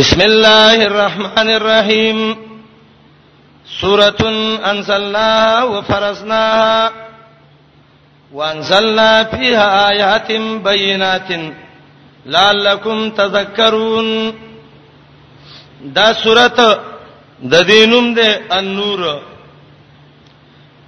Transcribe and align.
بسم 0.00 0.20
الله 0.20 0.76
الرحمن 0.90 1.48
الرحيم 1.58 2.18
سورة 3.80 4.20
أنزلناها 4.72 5.64
وفرزناها 5.64 6.92
وأنزلنا 8.32 9.24
فيها 9.24 9.66
آيات 9.90 10.32
بينات 10.68 11.28
لعلكم 12.26 13.10
تذكرون 13.10 14.08
دا 15.96 16.12
سورة 16.12 16.58
د 17.52 17.54
دینوم 17.70 18.14
ده 18.18 18.40
النور 18.58 19.00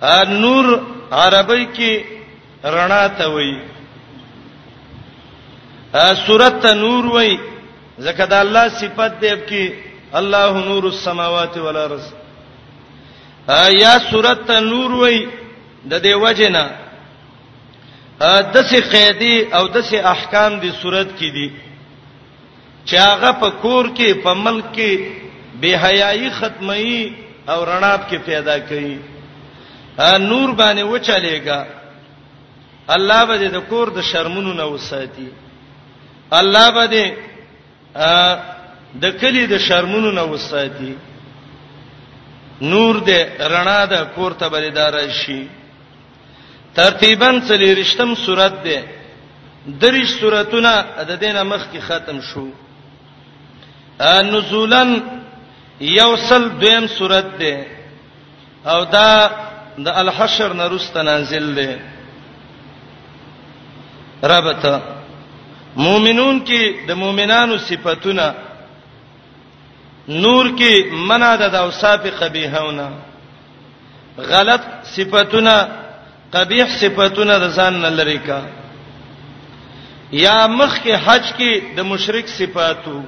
النور 0.02 0.66
عربی 1.12 1.64
کې 1.74 1.92
رڼا 2.74 3.06
ته 3.18 3.26
وایي 3.28 3.60
سورة 6.26 6.72
نور 6.74 7.04
وایي 7.06 7.55
زکه 7.98 8.24
دا 8.26 8.40
الله 8.40 8.68
صفت 8.68 9.20
دی 9.20 9.32
کې 9.48 9.64
الله 10.16 10.50
نور 10.64 10.82
السماوات 10.92 11.56
والارض 11.56 12.04
یا 13.80 13.96
سورت 14.10 14.50
نور 14.72 14.90
وای 15.00 15.18
د 15.90 16.02
دې 16.02 16.16
وجنه 16.24 16.64
دسه 18.56 18.80
قیدی 18.90 19.36
او 19.56 19.68
دسه 19.68 19.96
احکام 20.14 20.58
دی 20.60 20.70
صورت 20.82 21.08
کې 21.20 21.28
دي 21.36 21.48
چې 22.86 22.94
هغه 22.98 23.30
په 23.42 23.48
کور 23.62 23.84
کې 23.96 24.08
په 24.24 24.32
ملک 24.34 24.64
کې 24.72 24.98
بے 25.60 25.70
حیايي 25.84 26.28
ختمي 26.38 27.12
او 27.48 27.64
رڼاپ 27.64 28.10
کې 28.10 28.16
پیدا 28.26 28.58
کړي 28.58 28.96
نور 30.30 30.48
باندې 30.60 30.80
و 30.84 30.98
چلےګا 30.98 31.60
الله 32.88 33.24
به 33.24 33.36
د 33.38 33.58
کور 33.68 33.86
د 33.96 34.00
شرمونو 34.10 34.52
نه 34.52 34.64
وساتي 34.64 35.28
الله 36.32 36.70
به 36.88 37.16
ا 38.04 38.14
د 39.02 39.04
کلی 39.20 39.44
د 39.46 39.54
شرمونو 39.66 40.10
نه 40.10 40.22
وساتي 40.32 40.94
نور 42.70 42.94
دې 43.08 43.20
رڼا 43.52 43.82
د 43.90 43.94
کور 44.14 44.32
ته 44.32 44.48
بریدار 44.48 44.94
شي 45.20 45.46
ترتیبا 46.74 47.30
څلې 47.48 47.70
رښتم 47.80 48.14
صورت 48.14 48.54
ده 48.64 48.82
درې 49.66 50.06
صورتونه 50.20 50.84
د 51.08 51.16
دینه 51.20 51.42
مخ 51.42 51.62
کې 51.72 51.80
ختم 51.80 52.20
شو 52.20 52.48
نزولن 54.00 54.98
یوصل 55.80 56.48
دویم 56.60 56.86
صورت 56.86 57.26
ده 57.40 57.64
او 58.66 58.84
دا 58.84 59.28
د 59.78 59.88
الحشر 59.88 60.52
نرست 60.54 60.96
نازل 60.98 61.54
ده 61.54 61.78
ربطه 64.28 64.95
مؤمنون 65.76 66.38
کې 66.48 66.86
د 66.88 66.92
مؤمنانو 67.02 67.56
صفاتونه 67.68 68.26
نور 70.24 70.48
کې 70.58 70.90
منع 71.08 71.34
د 71.36 71.54
اوصاف 71.62 72.06
قبیحونه 72.20 72.88
غلط 74.32 74.62
صفاتونه 74.96 75.54
قبیح 76.36 76.66
صفاتونه 76.82 77.38
د 77.44 77.50
ځان 77.56 77.72
نه 77.84 77.88
لری 77.98 78.18
کا 78.26 78.40
یا 80.24 80.38
مخ 80.58 80.78
کې 80.84 80.92
حج 81.06 81.24
کې 81.38 81.74
د 81.76 81.80
مشرک 81.90 82.26
صفاتو 82.38 82.98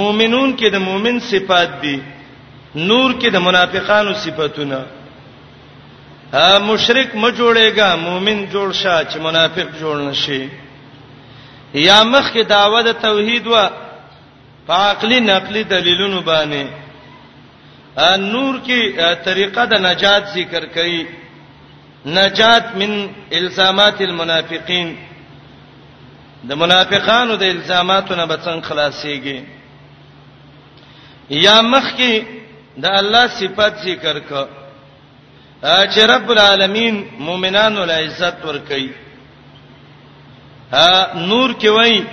مؤمنون 0.00 0.56
کې 0.56 0.68
د 0.72 0.76
مؤمن 0.88 1.20
صفات 1.30 1.70
دي 1.82 1.98
نور 2.74 3.10
کې 3.20 3.28
د 3.32 3.36
منافقانو 3.46 4.14
صفاتونه 4.24 4.84
ا 6.32 6.58
مشرک 6.70 7.08
م 7.22 7.24
جوړېګا 7.30 7.96
مؤمن 7.96 8.38
جوړ 8.52 8.68
شه 8.82 9.02
چې 9.10 9.16
منافق 9.26 9.68
جوړ 9.80 9.96
نشي 10.10 10.44
یا 11.74 12.02
مخ 12.04 12.30
کې 12.32 12.42
داوته 12.48 12.92
توحید 13.02 13.46
و 13.46 13.56
په 14.66 14.72
عقلي 14.90 15.20
نقلي 15.20 15.62
دلیلونو 15.72 16.20
باندې 16.20 16.70
نور 18.18 18.54
کې 18.66 19.02
طریقه 19.24 19.64
د 19.72 19.80
نجات 19.88 20.22
ذکر 20.34 20.66
کړي 20.74 21.06
نجات 22.06 22.76
من 22.76 22.92
الزامات 23.38 24.00
المنافقین 24.02 24.96
د 26.44 26.52
منافقانو 26.62 27.34
د 27.36 27.42
الزاماتو 27.42 28.14
نه 28.14 28.24
بچن 28.26 28.60
خلاصيږي 28.62 29.42
یا 31.30 31.60
مخ 31.60 31.94
کې 31.96 32.22
د 32.76 32.86
الله 32.86 33.26
صفات 33.26 33.74
ذکر 33.84 34.20
کړه 34.20 34.48
چې 35.64 35.98
رب 36.12 36.30
العالمین 36.30 37.06
مؤمنانو 37.18 37.84
له 37.84 37.94
عزت 38.04 38.44
ور 38.44 38.58
کوي 38.68 38.90
نور 41.28 41.50
کې 41.60 41.68
وای 41.68 42.04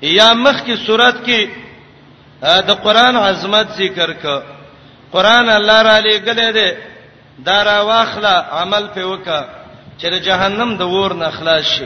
یا 0.02 0.34
مخ 0.34 0.64
کی 0.66 0.76
صورت 0.86 1.24
کې 1.26 1.50
د 2.68 2.72
قران 2.84 3.16
عظمت 3.16 3.68
ذکر 3.78 4.14
ک 4.22 4.26
قران 5.12 5.50
الله 5.50 5.82
را 5.82 6.00
لګلې 6.00 6.50
ده 6.58 6.78
دا 7.46 7.64
را 7.64 7.82
واخله 7.82 8.34
عمل 8.62 8.88
په 8.96 9.02
وکا 9.06 9.46
چې 10.00 10.08
د 10.14 10.20
جهنم 10.28 10.76
د 10.78 10.82
ور 10.82 11.14
نه 11.14 11.30
خلاص 11.30 11.64
شي 11.66 11.86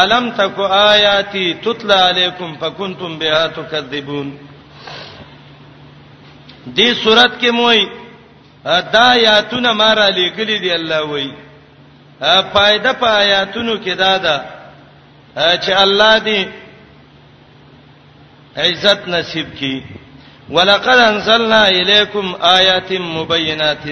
الم 0.00 0.30
تکو 0.36 0.64
آیاتی 0.64 1.44
تتلى 1.64 1.94
علیکم 2.08 2.52
فکنتم 2.60 3.18
بها 3.18 3.46
تکذبون 3.48 4.28
دې 6.66 6.88
صورت 7.04 7.38
کې 7.40 7.48
موي 7.52 7.86
دا 8.68 9.02
آیاتونه 9.12 9.72
مار 9.80 9.96
علی 10.10 10.30
کلی 10.36 10.58
دی 10.62 10.70
الله 10.78 11.00
وای 11.10 11.28
فائدہ 12.52 12.92
په 13.00 13.06
آیاتونو 13.06 13.76
کې 13.84 13.92
دا 13.98 14.16
ده 14.24 14.42
چې 15.36 15.70
الله 15.84 16.18
دې 16.18 16.40
عزت 18.56 19.08
نصیب 19.08 19.48
کړي 19.60 19.82
ولقد 20.50 20.98
انزلنا 20.98 21.62
الیکم 21.64 22.26
آیات 22.42 22.92
مبینات 22.92 23.84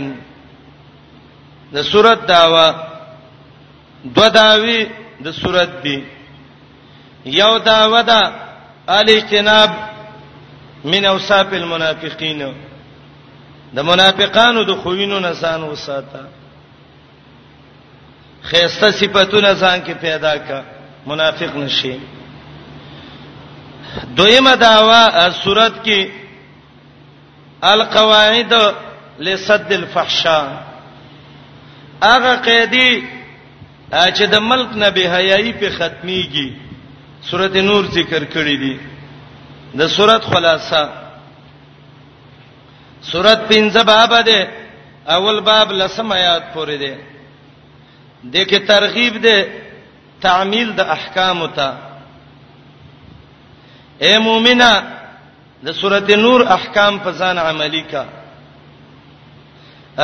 د 1.73 1.83
سورۃ 1.91 2.27
داوا 2.29 2.67
دو 4.15 4.29
داوی 4.35 4.87
د 5.25 5.31
سورۃ 5.41 5.83
دی 5.83 6.01
یو 7.25 7.59
داوا 7.59 8.01
دا 8.03 8.21
الی 8.89 9.21
جناب 9.31 9.71
من 10.85 11.05
اوصاف 11.05 11.53
المنافقین 11.53 12.43
د 13.77 13.79
منافقانو 13.91 14.61
د 14.71 14.73
خوینو 14.83 15.19
نه 15.27 15.33
ځان 15.43 15.61
وساته 15.73 16.23
خيسته 18.51 18.89
صفاتونه 19.01 19.51
ځان 19.63 19.79
کې 19.87 19.95
پیدا 20.07 20.33
کا 20.47 20.59
منافق 21.11 21.53
نشي 21.63 21.93
دویمه 24.19 24.55
داوا 24.65 25.03
صورت 25.43 25.75
کې 25.87 26.09
القواعد 27.75 28.53
لسد 29.27 29.71
الفحشاء 29.81 30.49
هغه 32.09 32.33
قیدی 32.49 32.91
چې 33.91 34.23
د 34.35 34.37
ملک 34.51 34.69
نه 34.83 34.89
به 34.91 35.01
حیايي 35.17 35.53
په 35.61 35.69
ختميږي 35.77 36.49
سورته 37.31 37.61
نور 37.71 37.85
ذکر 37.97 38.23
کړې 38.35 38.57
دي 38.65 38.77
د 39.79 39.87
سورته 39.97 40.27
خلاصہ 40.33 40.85
سورۃ 43.13 43.41
پنځه 43.51 43.83
باب 43.85 44.23
ده 44.29 44.41
اول 45.15 45.41
باب 45.41 45.73
لسم 45.73 46.07
آیات 46.13 46.45
پورې 46.55 46.77
ده 46.83 46.99
دغه 48.35 48.59
ترغیب 48.59 49.17
ده 49.23 49.37
تعمیل 50.21 50.69
د 50.79 50.81
احکام 50.97 51.47
ته 51.57 51.69
اے 54.05 54.15
مؤمنه 54.27 54.71
د 55.67 55.73
سورۃ 55.81 56.11
نور 56.25 56.41
احکام 56.57 56.99
په 57.05 57.11
ځان 57.21 57.37
عملی 57.39 57.85
کا 57.91 58.05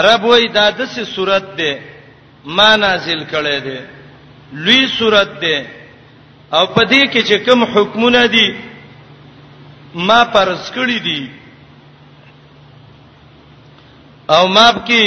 رب 0.08 0.22
وې 0.30 0.46
دا 0.56 0.66
د 0.70 0.80
سې 0.94 1.02
سورۃ 1.14 1.46
ده 1.60 1.72
ما 2.56 2.70
نازل 2.76 3.20
کړي 3.32 3.58
ده 3.66 3.78
لوی 4.64 4.82
سورۃ 4.98 5.30
ده 5.44 5.58
او 6.56 6.64
په 6.74 6.82
دې 6.91 7.03
کې 7.12 7.21
چې 7.28 7.36
کوم 7.47 7.60
حکمونه 7.74 8.27
دي 8.27 8.48
ما 9.94 10.21
پرز 10.24 10.62
کړی 10.77 10.98
دي 11.06 11.41
او 14.34 14.48
ماب 14.48 14.76
کې 14.88 15.02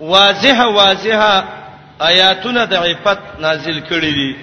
واضحه 0.00 0.66
واضحه 0.74 1.44
آیاتونه 2.08 2.64
د 2.72 2.74
عفت 2.86 3.22
نازل 3.40 3.78
کړي 3.90 4.12
دي 4.18 4.34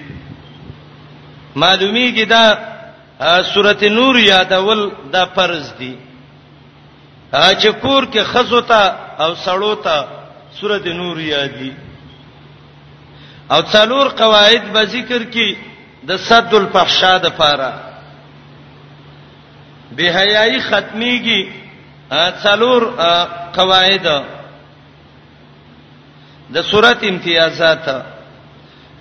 معلومیږي 1.62 2.24
دا 2.34 2.44
سورته 3.52 3.88
نور 3.98 4.16
یادول 4.18 4.80
دا 5.12 5.24
فرض 5.36 5.64
دي 5.78 5.94
چې 7.32 7.68
کور 7.82 8.02
کې 8.12 8.20
خزوتا 8.32 8.82
او 9.22 9.30
سړوتا 9.44 9.96
سورته 10.60 10.92
نور 11.02 11.16
یادي 11.32 11.72
او 13.50 13.60
څلور 13.74 14.06
قواعد 14.20 14.64
به 14.72 14.82
ذکر 14.96 15.22
کی 15.34 15.48
د 16.08 16.16
صد 16.28 16.54
الفحشاء 16.54 17.18
د 17.24 17.28
پاره 17.38 17.72
بهایي 19.96 20.60
ختميږي 20.68 21.42
څلور 22.10 22.82
قواعد 23.56 24.06
د 26.54 26.62
صورت 26.62 27.02
امتیازات 27.04 27.86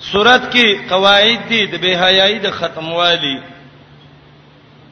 صورت 0.02 0.52
کې 0.52 0.90
قواعد 0.90 1.48
دي 1.50 1.66
د 1.69 1.75
بهایي 1.81 2.40
د 2.40 2.50
ختموالي 2.52 3.38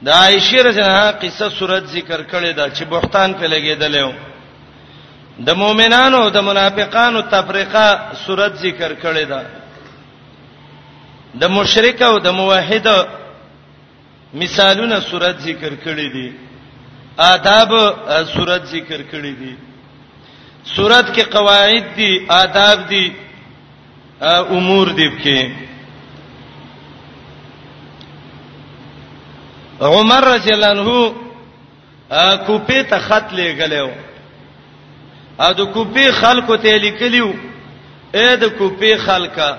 د 0.06 0.08
عائشه 0.10 0.62
رجنه 0.62 1.12
قصه 1.24 1.50
صورت 1.50 1.86
ذکر 1.90 2.24
کړې 2.32 2.54
ده 2.54 2.70
چې 2.70 2.84
بوختان 2.86 3.34
په 3.34 3.46
لګېدلې 3.48 4.04
و 4.06 4.12
د 5.40 5.50
مؤمنانو 5.56 6.18
او 6.24 6.30
د 6.30 6.38
منافقانو 6.42 7.22
تفریقه 7.34 8.14
صورت 8.26 8.56
ذکر 8.62 8.94
کړې 9.02 9.24
ده 9.26 9.42
د 11.42 11.50
مشرک 11.50 12.02
او 12.02 12.20
د 12.20 12.28
موحد 12.30 12.88
مثالونه 14.34 15.00
صورت 15.00 15.40
ذکر 15.40 15.72
کړې 15.86 16.10
دي 16.14 16.32
آداب 17.18 17.70
صورت 18.34 18.66
ذکر 18.68 19.02
کړی 19.12 19.34
دي 19.40 19.56
صورت 20.76 21.14
کې 21.16 21.22
قواعد 21.32 21.84
دي 21.96 22.26
آداب 22.30 22.90
دي 22.90 23.08
امور 24.22 24.88
دي 24.90 25.10
کې 25.24 25.50
عمر 29.82 30.24
رضی 30.36 30.54
الله 30.54 30.70
عنه 30.70 31.14
کوپی 32.46 32.84
ته 32.84 33.00
خط 33.00 33.34
لګلو 33.34 33.90
ا 35.40 35.52
د 35.58 35.66
کوپی 35.74 36.12
خلکو 36.12 36.56
ته 36.58 36.78
لیکلیو 36.78 37.34
اې 38.16 38.36
د 38.42 38.58
کوپی 38.58 38.96
خلکا 38.98 39.56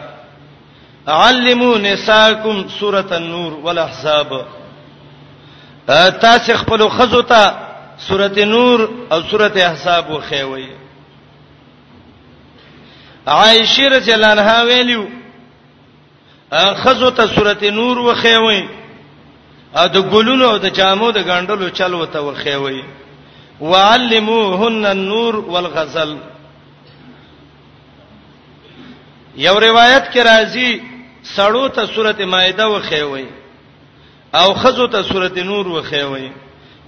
علمو 1.07 1.75
نساکم 1.79 2.69
سورۃ 2.79 3.13
النور 3.13 3.53
والاحزاب 3.63 4.33
تاسو 5.87 6.57
خپل 6.57 6.89
خزو 6.89 7.23
ته 7.23 7.53
سورته 8.09 8.45
نور 8.45 8.89
او 9.11 9.21
سورته 9.31 9.67
احزاب 9.67 10.11
وخیوي 10.11 10.69
عائشه 13.27 13.83
رضی 13.89 14.13
الله 14.13 14.27
عنها 14.27 14.65
ویلو 14.65 15.07
خزو 16.85 17.11
ته 17.11 17.27
سورته 17.35 17.71
نور 17.71 17.99
وخیوي 17.99 18.69
او 19.77 19.87
د 19.89 19.97
ګلونو 20.11 20.45
او 20.45 20.57
د 20.59 20.67
جامو 20.69 21.11
د 21.13 21.19
ګاندلو 21.25 21.69
چل 21.71 21.95
وته 21.95 22.19
وخیوي 22.21 22.85
وعلموهن 23.61 24.85
النور 24.87 25.35
والغزل 25.37 26.17
یو 29.37 29.59
روایت 29.61 30.11
کې 30.13 30.19
راځي 30.27 30.81
سړو 31.37 31.69
ته 31.69 31.87
سورته 31.87 32.25
مائده 32.27 32.69
وخیوي 32.69 33.27
او 34.35 34.55
خزو 34.55 34.87
ته 34.87 35.03
سورته 35.03 35.43
نور 35.43 35.69
وخیوي 35.69 36.31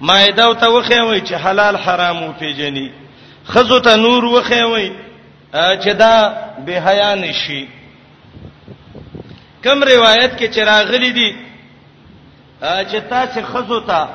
مائده 0.00 0.42
او 0.44 0.54
ته 0.54 0.68
وخیوي 0.68 1.20
چې 1.20 1.32
حلال 1.32 1.76
حرام 1.76 2.16
او 2.22 2.32
پیجنې 2.40 2.90
خزو 3.46 3.80
ته 3.80 3.96
نور 3.96 4.24
وخیوي 4.24 4.92
چې 5.54 5.88
دا 5.98 6.34
به 6.66 6.80
حیا 6.86 7.14
نشي 7.14 7.66
کم 9.64 9.82
روایت 9.84 10.36
کې 10.38 10.50
چراغلی 10.56 11.10
دي 11.12 11.34
چې 12.62 12.98
تاسو 13.10 13.40
خزو 13.52 13.80
ته 13.80 13.86
تا 13.86 14.08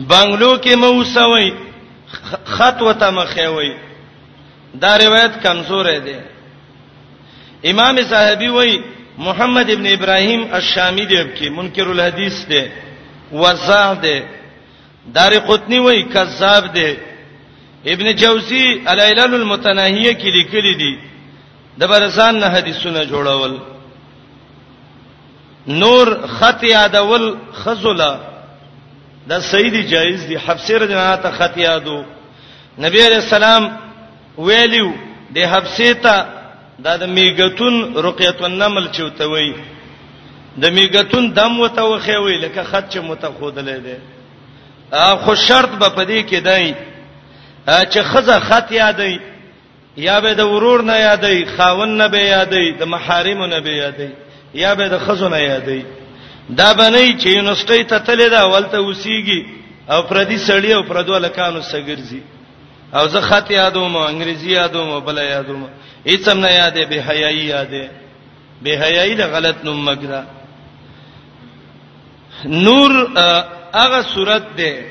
بنگلو 0.00 0.56
کې 0.58 0.74
موسوي 0.74 1.52
خط 2.44 2.82
وته 2.82 3.10
مخوي 3.10 3.76
دا 4.80 4.96
روایت 4.98 5.42
کمزور 5.42 5.86
دی 6.04 6.14
امام 7.70 7.96
صاحبي 8.10 8.48
وایي 8.48 8.84
محمد 9.18 9.70
ابن 9.70 9.86
ابراهيم 9.86 10.42
الشامی 10.58 11.04
دیب 11.10 11.28
کې 11.36 11.48
منکر 11.50 11.86
الحدیث 11.88 12.36
دی 12.48 12.60
وزاح 13.32 13.92
دی 14.02 14.18
دار 15.14 15.32
قطنی 15.48 15.78
وای 15.78 16.02
کذاب 16.02 16.64
دی 16.74 16.90
ابن 17.92 18.12
جوزی 18.22 18.64
الایلال 18.92 19.34
المتناهیه 19.34 20.12
کې 20.14 20.24
لیکلی 20.36 20.74
دی 20.82 20.94
د 21.78 21.84
برسان 21.88 22.38
نه 22.40 22.46
حدیثونه 22.46 23.04
جوړول 23.06 23.54
نور 25.66 26.06
خط 26.28 26.64
یادول 26.64 27.36
خزلا 27.64 28.16
دا 29.28 29.40
سیدی 29.40 29.82
جایز 29.82 30.26
دی 30.28 30.36
حبسه 30.36 30.78
رجنا 30.78 31.16
ته 31.16 31.30
خط 31.30 31.56
یادو 31.58 31.98
نبی 32.84 33.00
علیہ 33.06 33.16
السلام 33.24 33.64
ویلیو 34.38 34.90
د 35.34 35.38
حبسه 35.52 35.94
ته 36.02 36.35
دا 36.84 36.96
د 37.02 37.04
میګتون 37.16 37.74
رقیه 38.06 38.36
النمل 38.48 38.86
چوتوي 38.96 39.52
د 40.62 40.64
میګتون 40.78 41.24
دم 41.38 41.60
وته 41.60 41.82
وخیوي 41.90 42.36
لکه 42.44 42.62
خط 42.70 42.90
چې 42.92 42.98
متخودلې 42.98 43.80
ده 43.86 43.96
خو 45.22 45.34
شرط 45.46 45.70
به 45.80 45.86
پدې 45.96 46.20
کې 46.28 46.38
دی 46.48 46.74
چې 47.92 47.98
خزه 48.10 48.38
خط 48.48 48.70
یادې 48.72 49.20
یا 50.08 50.20
به 50.20 50.34
د 50.34 50.40
ورور 50.52 50.82
نه 50.90 50.96
یادې 50.98 51.56
خاون 51.56 51.96
نه 51.96 52.08
به 52.08 52.18
یادې 52.20 52.78
د 52.80 52.82
محارم 52.94 53.42
نه 53.44 53.60
به 53.60 53.70
یادې 53.70 54.08
یا 54.62 54.74
به 54.74 54.88
د 54.88 54.98
خزو 55.08 55.28
نه 55.28 55.40
یادې 55.48 55.80
دا 56.60 56.72
بنئ 56.74 57.08
چې 57.20 57.26
یونیورسيټي 57.36 57.84
ته 57.90 57.98
تللی 57.98 58.28
دا 58.28 58.46
ولته 58.50 58.78
وسیږي 58.80 59.40
او 59.90 60.02
پردي 60.02 60.38
سړی 60.48 60.70
او 60.74 60.82
پردو 60.82 61.18
لکانو 61.18 61.62
سګرځي 61.62 62.20
او 62.94 63.06
زه 63.12 63.20
خط 63.20 63.50
یادوم 63.50 63.96
انګریزي 64.10 64.50
یادوم 64.60 64.90
بل 65.06 65.16
یادوم 65.18 65.60
هیڅ 66.10 66.28
هم 66.28 66.38
نه 66.44 66.50
یادې 66.60 66.82
به 66.90 66.98
حیاي 67.08 67.42
یادې 67.48 67.84
به 68.62 68.70
حیاي 68.82 69.14
د 69.20 69.22
غلط 69.34 69.56
نوم 69.64 69.78
مګرا 69.88 70.22
نور 72.66 72.90
هغه 73.80 74.02
صورت 74.14 74.44
ده 74.56 74.84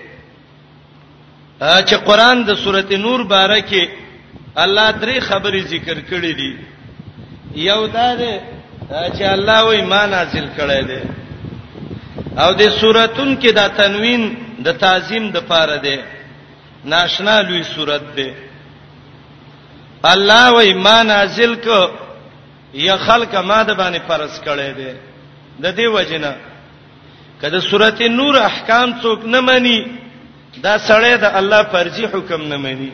چې 1.87 1.95
قران 2.07 2.43
د 2.43 2.53
صورت 2.63 2.91
نور 3.05 3.19
باره 3.33 3.59
کې 3.69 3.83
الله 4.55 4.87
درې 4.91 5.19
خبرې 5.19 5.61
ذکر 5.73 5.97
کړې 6.09 6.33
دي 6.39 6.53
یو 7.69 7.87
دا 7.87 8.15
ده 8.15 8.41
چې 9.15 9.23
الله 9.35 9.59
وې 9.63 9.81
ما 9.91 10.05
نازل 10.05 10.47
کړې 10.57 10.81
ده 10.91 11.01
او 12.43 12.53
د 12.53 12.61
سوراتون 12.79 13.37
کې 13.41 13.51
دا 13.53 13.67
تنوین 13.67 14.37
د 14.63 14.77
تعظیم 14.83 15.31
د 15.31 15.37
پاره 15.49 15.77
ده 15.77 15.97
ناشنا 16.85 17.41
لوی 17.41 17.63
صورت 17.63 18.01
ده 18.15 18.33
الله 20.13 20.49
و 20.51 20.55
ایمان 20.55 21.07
نازل 21.07 21.53
کو 21.65 21.81
یا 22.73 22.95
خلق 22.97 23.35
ما 23.35 23.63
د 23.63 23.69
باندې 23.79 23.99
فرض 24.07 24.33
کړي 24.45 24.69
دي 24.77 24.93
د 25.63 25.65
دې 25.77 25.87
وجنه 25.95 26.35
کله 27.41 27.59
سورته 27.59 28.07
نور 28.09 28.35
احکام 28.41 29.01
څوک 29.01 29.25
نه 29.25 29.39
مانی 29.41 29.79
دا 30.65 30.77
سړی 30.77 31.15
د 31.23 31.25
الله 31.39 31.63
فرضي 31.63 32.05
حکم 32.05 32.41
نه 32.43 32.57
مانی 32.57 32.91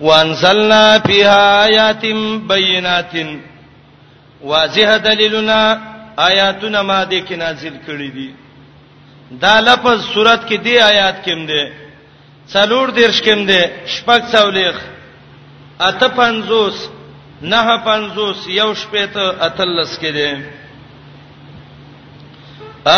وانزلنا 0.00 0.98
فيها 0.98 1.66
آيات 1.66 2.04
بينات 2.50 3.12
واضح 4.42 4.96
دلیلنا 4.96 5.80
آیاتنا 6.18 6.82
ماده 6.82 7.24
کې 7.26 7.32
نازل 7.32 7.74
کړي 7.88 8.10
دي 8.16 8.34
دا 9.30 9.60
لفظ 9.60 10.04
صورت 10.14 10.48
کې 10.48 10.54
دی 10.64 10.78
آیات 10.82 11.24
کې 11.24 11.28
هم 11.30 11.46
دی 11.46 11.77
څلور 12.54 12.86
دیرش 12.98 13.18
کېم 13.26 13.40
دی 13.50 13.60
شپږ 13.94 14.20
څولېخ 14.32 14.76
اته 15.88 16.08
پنځوس 16.20 16.76
نه 17.50 17.62
پنځوس 17.88 18.38
یو 18.60 18.70
شپې 18.82 19.04
ته 19.14 19.24
اتلس 19.46 19.92
کې 20.00 20.10
دی 20.16 20.28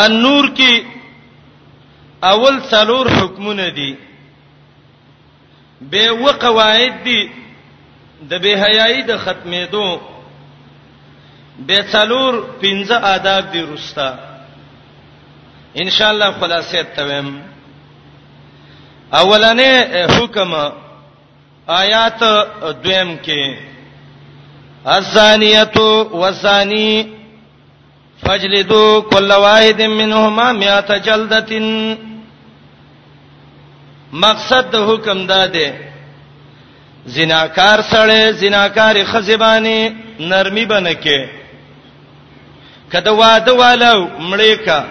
ان 0.00 0.11
نور 0.25 0.45
کې 0.59 0.73
اول 2.33 2.54
څلور 2.73 3.04
حکمونه 3.19 3.66
دي 3.78 3.90
به 5.90 6.04
و 6.23 6.33
قواعد 6.45 6.95
دي 7.07 7.21
د 8.30 8.33
به 8.42 8.52
حیاي 8.64 8.97
د 9.11 9.12
ختمېدو 9.25 9.88
به 11.66 11.78
څلور 11.95 12.33
پنځه 12.62 12.97
آداب 13.14 13.45
دي 13.52 13.61
رستا 13.75 14.09
ان 15.83 15.90
شاء 15.97 16.11
الله 16.12 16.30
خلاصې 16.40 16.83
ته 16.95 17.02
ویم 17.09 17.28
اولنې 19.12 19.75
حکم 20.17 20.52
آیات 21.67 22.21
دویم 22.83 23.17
کې 23.25 23.57
الزانیه 24.99 25.75
والزانی 26.21 27.07
فجلدوا 28.23 29.00
كل 29.11 29.33
واحد 29.33 29.83
منهما 29.83 30.52
100 30.52 30.97
جلدتين 31.05 31.69
مقصد 34.12 34.71
د 34.73 34.76
حکم 34.90 35.26
دا 35.26 35.45
دی 35.55 35.67
زناکار 37.14 37.79
سره 37.90 38.31
زناکار 38.33 38.97
خزبانی 39.12 39.93
نرمي 40.21 40.64
بنکه 40.64 41.29
کده 42.93 43.11
واده 43.12 43.52
والو 43.52 44.09
مړې 44.31 44.64
کا 44.64 44.85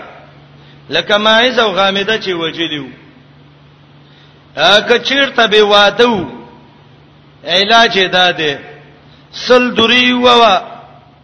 لکه 0.89 1.17
ماعز 1.17 1.59
او 1.59 1.71
غامده 1.71 2.17
چې 2.21 2.29
وجلیو 2.29 2.85
که 4.55 4.99
چیرته 4.99 5.47
به 5.47 5.63
وادو 5.63 6.25
علاج 7.45 7.99
داده 8.11 8.59
سل 9.31 9.71
دوری 9.73 10.11
ووا 10.13 10.61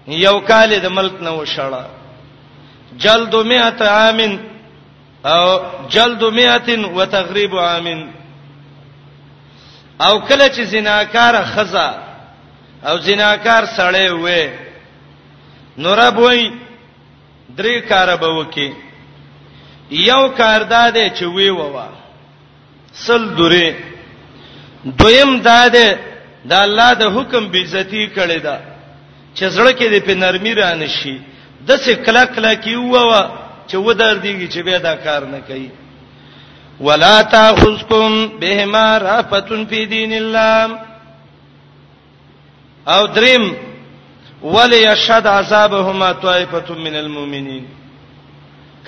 یو 0.08 0.40
کال 0.50 0.72
د 0.80 0.86
ملک 0.98 1.18
نه 1.24 1.32
وشړه 1.40 1.84
جلد 2.98 3.34
مئات 3.36 3.82
عام 3.82 4.20
او 5.34 5.46
جلد 5.90 6.22
مئات 6.24 6.68
وتغریب 6.98 7.54
عام 7.56 7.88
او 10.08 10.20
کله 10.28 10.48
چې 10.56 10.62
زناکار 10.62 11.36
خزا 11.44 11.90
او 12.88 12.98
زناکار 12.98 13.64
سړی 13.78 14.10
وې 14.24 14.46
نورب 15.78 16.16
وې 16.20 16.52
درې 17.58 17.90
کار 17.90 18.16
به 18.18 18.28
وکي 18.40 18.74
یو 19.92 20.30
کار 20.30 20.64
داده 20.64 21.10
چې 21.16 21.24
وی 21.24 21.50
ووا 21.50 21.86
سل 22.96 23.24
دوری 23.40 23.68
دویم 25.00 25.32
داده 25.50 25.88
د 26.50 26.54
الله 26.66 26.92
د 27.02 27.04
حکم 27.16 27.44
بی 27.54 27.60
عزتی 27.68 28.04
کړي 28.16 28.40
دا 28.48 28.58
چې 29.38 29.46
زړه 29.56 29.72
کې 29.78 29.88
د 29.94 29.96
پنرمي 30.08 30.54
را 30.62 30.74
نشي 30.82 31.16
د 31.68 31.78
څه 31.84 31.92
کلا 32.06 32.24
کلا 32.34 32.54
کیوه 32.56 33.22
چې 33.70 33.76
ودر 33.76 34.16
دیږي 34.24 34.48
چې 34.54 34.60
به 34.66 34.78
دا 34.80 34.96
کار 35.06 35.22
نه 35.34 35.40
کوي 35.48 35.70
ولا 36.80 37.24
تاخذکم 37.24 38.14
بهما 38.40 38.88
رافتن 39.00 39.66
فی 39.66 39.86
دین 39.86 40.14
الله 40.14 40.80
او 42.88 43.08
دریم 43.08 43.56
وليشهد 44.44 45.28
عذابهما 45.28 46.14
طائفه 46.14 46.70
من 46.86 46.96
المؤمنین 46.96 47.66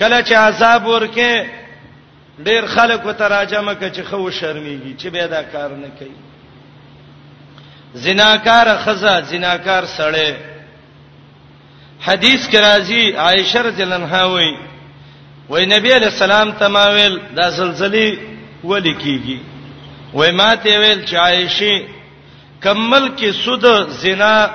کله 0.00 0.22
چې 0.22 0.32
عذاب 0.46 0.86
ورکه 0.86 1.34
ډیر 2.46 2.62
خلک 2.74 3.00
وتراجمه 3.06 3.74
کوي 3.74 3.90
چې 3.96 4.02
خو 4.10 4.30
شرمېږي 4.30 4.94
چې 5.00 5.08
به 5.10 5.26
دا 5.26 5.42
کار 5.42 5.70
نه 5.82 5.88
کوي 5.98 6.16
زناکار 8.02 8.66
خزہ 8.84 9.20
زناکار 9.30 9.82
سړی 9.96 10.30
حدیث 12.06 12.40
کې 12.50 12.58
راځي 12.58 13.02
عائشه 13.26 13.60
رضی 13.68 13.82
الله 13.82 13.94
عنها 14.02 14.24
وایي 14.26 14.54
وای 15.48 15.62
نبی 15.66 15.92
علیہ 15.94 16.10
السلام 16.14 16.50
تماویل 16.60 17.20
دا 17.36 17.50
زلزلې 17.50 18.16
ولې 18.64 18.94
کیږي 19.02 19.38
وای 20.14 20.32
ما 20.32 20.54
ته 20.54 20.78
ویل 20.78 21.04
چې 21.06 21.14
عائشه 21.14 21.82
کمل 22.62 23.08
کې 23.16 23.30
سود 23.44 23.90
زنا 24.02 24.50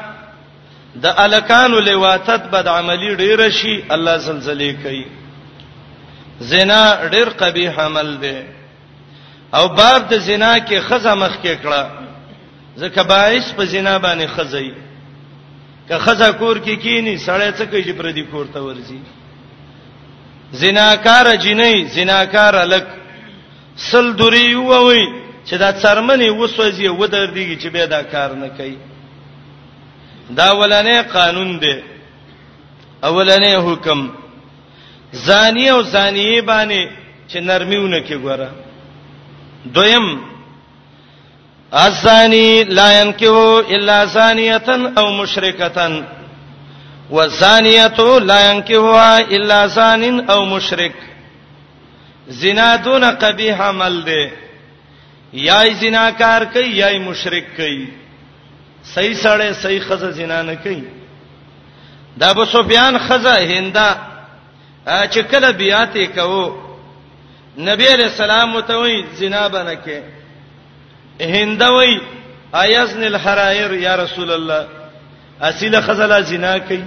د 1.04 1.06
الکانو 1.26 1.78
لواتت 1.80 2.42
بد 2.52 2.68
عملی 2.68 3.16
ډیره 3.18 3.50
شي 3.50 3.84
الله 3.92 4.18
زلزلې 4.18 4.78
کوي 4.84 5.06
زنا 6.52 6.84
ډیر 7.14 7.30
قبیح 7.42 7.74
عمل 7.86 8.10
دی 8.24 8.38
او 9.58 9.68
باب 9.80 10.02
د 10.12 10.14
زنا 10.28 10.54
کې 10.68 10.78
خزه 10.88 11.14
مخ 11.22 11.34
کې 11.44 11.56
کړه 11.64 11.84
ځکه 12.82 13.02
باعث 13.12 13.46
په 13.58 13.64
زنا 13.74 13.96
باندې 14.06 14.28
خزای 14.36 14.72
که 15.88 15.98
خزه 16.06 16.30
کور 16.40 16.58
کې 16.66 16.76
کی 16.82 16.82
کینی 16.84 17.16
سړی 17.26 17.50
څه 17.58 17.64
کوي 17.70 17.84
چې 17.84 17.90
پر 17.98 18.08
دې 18.14 18.32
کور 18.32 18.46
ته 18.54 18.60
ورځي 18.60 19.00
زناکار 20.62 21.26
جنې 21.38 21.88
زناکار 21.96 22.56
لک 22.74 22.88
سل 23.90 24.10
دوری 24.18 24.56
ووي 24.56 25.06
چې 25.46 25.54
دا 25.64 25.70
څرمنې 25.84 26.30
وسوځي 26.30 26.88
و 26.88 27.06
دردېږي 27.14 27.56
چې 27.64 27.68
به 27.74 27.86
دا 27.86 28.02
کار 28.16 28.36
نه 28.42 28.50
کوي 28.58 28.78
دا 30.40 30.50
ولنې 30.60 31.14
قانون 31.16 31.58
دی 31.64 31.78
اولنې 33.04 33.56
حکم 33.68 34.04
زانی 35.14 35.70
او 35.70 35.82
زانیه 35.84 36.42
باندې 36.42 36.90
چې 37.28 37.36
نرمیونه 37.38 38.00
کې 38.08 38.14
ګوره 38.14 38.50
دویم 39.74 40.20
الزانی 41.72 42.64
لا 42.64 43.02
ينكحو 43.02 43.60
الا 43.76 44.06
زانیه 44.06 44.62
او 44.98 45.12
مشرکه 45.12 46.04
والزانیه 47.10 48.20
لا 48.20 48.52
ينكحها 48.52 49.18
الا 49.20 49.68
زان 49.68 50.20
او 50.30 50.46
مشرک 50.46 50.92
زنا 52.28 52.76
دون 52.76 53.04
قبیح 53.12 53.60
عمل 53.62 54.04
دی 54.06 54.30
یای 55.34 55.74
زناکار 55.74 56.46
کوي 56.46 56.78
یای 56.78 57.00
مشرک 57.00 57.46
کوي 57.58 57.88
صحیح 58.84 59.14
سړی 59.16 59.54
صحیح 59.54 59.80
خزه 59.82 60.12
زنا 60.12 60.42
نه 60.42 60.56
کوي 60.56 60.84
دا 62.18 62.30
ابو 62.30 62.46
سفیان 62.46 62.98
خزه 62.98 63.34
هنده 63.34 64.13
چې 64.86 65.20
کله 65.32 65.52
بیات 65.56 65.96
کوو 65.98 66.56
نبی 67.58 67.88
علیہ 67.94 68.06
السلام 68.06 68.52
متوي 68.54 69.04
زنا 69.20 69.48
بنکه 69.48 70.04
هندوي 71.22 72.00
ایزن 72.56 73.04
الحرائر 73.04 73.74
یا 73.74 73.96
رسول 73.96 74.32
الله 74.32 74.68
اصله 75.42 75.82
خزله 75.82 76.22
زنا 76.22 76.58
کوي 76.60 76.84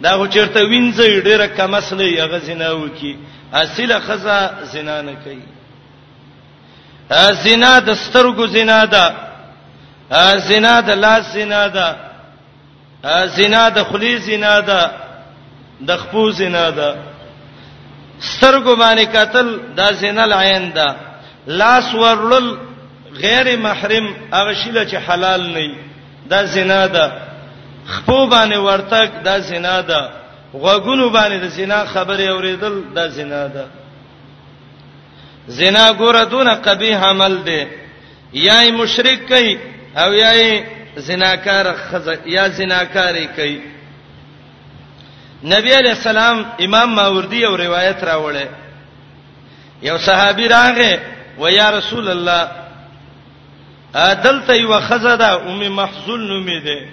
دا 0.00 0.16
خو 0.16 0.26
چیرته 0.26 0.60
وینځي 0.64 1.22
ډیره 1.24 1.46
کم 1.56 1.74
اصله 1.74 2.02
یغه 2.04 2.38
زنا 2.38 2.70
وکي 2.72 3.18
اصله 3.52 3.98
خزه 3.98 4.50
زنا 4.72 5.02
نه 5.02 5.16
کوي 5.24 5.42
زنا 7.44 7.78
د 7.78 7.94
سترګو 7.94 8.46
زنا 8.46 8.84
ده 8.84 9.14
زنا 10.38 10.80
د 10.80 10.90
لاس 10.90 11.32
زنا 11.34 11.66
ده 11.68 11.96
زنا 13.26 13.68
د 13.68 13.82
خلی 13.84 14.18
زنا 14.18 14.60
ده 14.60 14.90
د 15.86 15.90
خپو 16.02 16.22
زنا 16.40 16.70
ده 16.78 16.88
سترګو 18.30 18.74
باندې 18.82 19.04
قتل 19.16 19.48
دا 19.78 19.86
زنا 20.02 20.22
العين 20.28 20.64
ده 20.72 20.86
لاس 21.60 21.94
ورل 22.02 22.48
غیر 23.22 23.46
محرم 23.66 24.06
هغه 24.36 24.52
شیله 24.62 24.84
چې 24.84 24.94
حلال 25.08 25.42
نه 25.52 25.76
دا 26.32 26.44
زنا 26.56 26.86
ده 26.86 27.06
خپو 27.94 28.26
باندې 28.30 28.56
ورتک 28.66 29.10
دا 29.24 29.38
زنا 29.50 29.80
ده 29.80 30.10
غوګونو 30.54 31.06
باندې 31.16 31.36
د 31.44 31.46
زنا 31.58 31.84
خبره 31.94 32.22
اوریدل 32.30 32.76
دا 32.94 33.08
زنا 33.08 33.46
ده 33.46 33.64
زنا 35.58 35.86
ګوره 35.92 36.24
دون 36.32 36.48
قبیح 36.66 36.98
عمل 37.10 37.34
ده 37.44 37.66
یای 38.32 38.70
مشرک 38.70 39.20
کوي 39.28 39.58
او 39.96 40.12
یای 40.14 40.64
زناکار 40.96 41.72
خزه 41.76 42.16
یا 42.26 42.44
زناکاری 42.58 43.26
کوي 43.36 43.58
نبی 45.50 45.74
علیہ 45.76 45.90
السلام 45.90 46.42
امام 46.64 46.94
ماوردی 46.94 47.42
او 47.44 47.56
روایت 47.56 48.02
راوړې 48.04 48.46
یو 49.86 49.96
صحابي 49.98 50.48
راغې 50.48 50.98
و 51.40 51.48
یا 51.48 51.70
رسول 51.78 52.08
الله 52.08 52.48
عدالته 53.94 54.54
یو 54.54 54.80
خزدا 54.86 55.32
ام 55.36 55.62
محزون 55.76 56.20
نومې 56.28 56.64
ده 56.64 56.88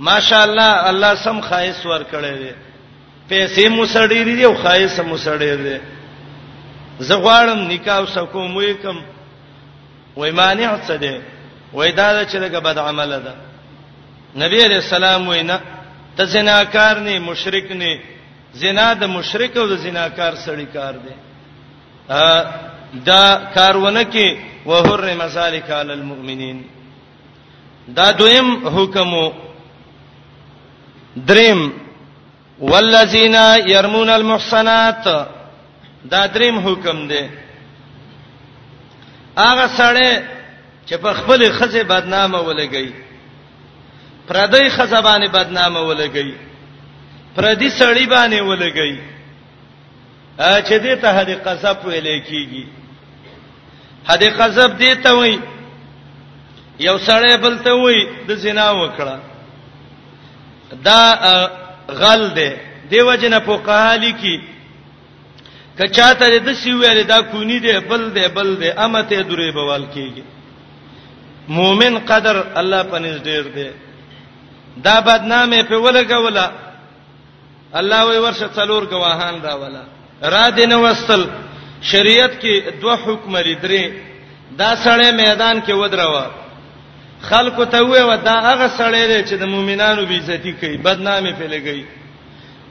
ماشاءالله 0.00 0.88
الله 0.90 1.14
سم 1.24 1.40
خایس 1.40 1.86
ور 1.86 2.04
کړې 2.12 2.38
ده 2.42 2.54
پیسې 3.28 3.66
مو 3.68 3.86
سړې 3.86 4.12
دي 4.24 4.44
او 4.44 4.54
خایس 4.54 5.00
مو 5.00 5.16
سړې 5.18 5.58
ده 5.66 5.80
زه 7.00 7.14
غواړم 7.14 7.72
نکاح 7.72 8.00
وسکو 8.02 8.48
مې 8.48 8.82
کوم 8.82 9.02
وای 10.16 10.30
مانع 10.32 10.78
څه 10.86 10.92
ده 10.96 11.20
وای 11.72 11.92
دا 11.92 12.24
چې 12.24 12.34
دغه 12.36 12.58
بد 12.60 12.78
عمل 12.78 13.20
ده 13.20 13.34
نبی 14.36 14.62
علیہ 14.64 14.76
السلام 14.76 15.28
وینا 15.28 15.56
ته 16.16 16.24
زناکار 16.34 16.96
نه 17.06 17.18
مشرک 17.28 17.68
نه 17.82 17.92
زنا 18.60 18.88
د 18.94 19.02
مشرک 19.16 19.52
او 19.60 19.66
د 19.68 19.74
زناکار 19.84 20.32
سړی 20.44 20.66
کار 20.76 20.94
دی 21.04 21.14
ا 22.08 22.20
دا 23.10 23.24
کارونه 23.56 24.02
کې 24.12 24.26
وحر 24.68 25.06
مسالک 25.24 25.70
علی 25.80 25.92
المؤمنین 25.92 26.58
دا 27.96 28.06
دویم 28.18 28.48
حکمو 28.76 29.24
دریم 31.28 31.60
والذین 32.60 33.36
يرمون 33.72 34.08
المحصنات 34.10 35.04
دا 36.12 36.26
دریم 36.34 36.56
حکم 36.66 37.08
دی 37.08 37.22
هغه 39.36 39.66
سړی 39.78 40.10
چې 40.86 40.94
په 41.02 41.10
خپل 41.18 41.52
خزه 41.58 41.82
بدنامه 41.84 42.38
ولګي 42.40 42.90
پردی 44.28 44.68
خزبانه 44.68 45.28
بدنامه 45.28 45.80
ولګي 45.80 46.34
پردی 47.36 47.70
سړی 47.78 48.06
باندې 48.06 48.40
ولګي 48.40 48.98
ا 50.38 50.62
چې 50.66 50.74
دې 50.84 50.94
ته 51.02 51.08
هدي 51.18 51.34
قصب 51.34 51.76
ویلې 51.86 52.22
کیږي 52.28 52.64
هدي 54.08 54.28
قصب 54.30 54.78
دې 54.78 55.02
ته 55.02 55.14
وای 55.14 55.38
یو 56.80 56.98
سړی 56.98 57.36
بل 57.36 57.58
ته 57.58 57.72
وای 57.72 58.06
د 58.28 58.34
زنا 58.34 58.70
وکړه 58.72 59.18
دا 60.84 61.02
غل 61.88 62.30
دی 62.34 62.50
دیو 62.90 63.14
جن 63.20 63.38
په 63.46 63.56
قحالی 63.56 64.12
کی 64.12 64.36
کچا 65.78 66.12
ته 66.18 66.38
د 66.38 66.52
سی 66.62 66.72
ویل 66.72 67.02
دا 67.06 67.20
کونی 67.22 67.58
دی 67.58 67.78
بل 67.88 68.10
دی 68.14 68.28
بل 68.34 68.56
دی 68.60 68.70
امته 68.70 69.22
درې 69.22 69.54
بوال 69.54 69.86
کیږي 69.94 70.22
مؤمن 71.48 71.98
قدر 71.98 72.44
الله 72.56 72.82
پنځ 72.82 73.22
ډیر 73.24 73.42
دی 73.42 73.70
دا 74.76 75.00
بدنامه 75.00 75.62
په 75.62 75.76
ولګولا 75.80 76.50
الله 77.74 78.04
وی 78.06 78.16
ورشه 78.18 78.48
څلور 78.56 78.84
گواهان 78.90 79.42
راولا 79.42 79.84
را 80.22 80.48
دین 80.50 80.72
وصل 80.72 81.26
شریعت 81.82 82.30
کې 82.42 82.80
دوه 82.80 82.94
حکم 82.96 83.36
لري 83.36 83.54
درې 83.64 83.84
دا 84.58 84.74
سړی 84.84 85.10
میدان 85.12 85.60
کې 85.66 85.70
ودروا 85.70 86.26
خلکو 87.22 87.64
ته 87.64 87.78
وې 87.86 88.00
ودا 88.00 88.36
هغه 88.48 88.66
سړی 88.78 89.06
دی 89.08 89.24
چې 89.30 89.34
د 89.40 89.44
مؤمنانو 89.46 90.06
بی 90.06 90.16
عزتی 90.18 90.52
کوي 90.52 90.76
بدنامي 90.76 91.32
په 91.32 91.46
لګي 91.46 91.84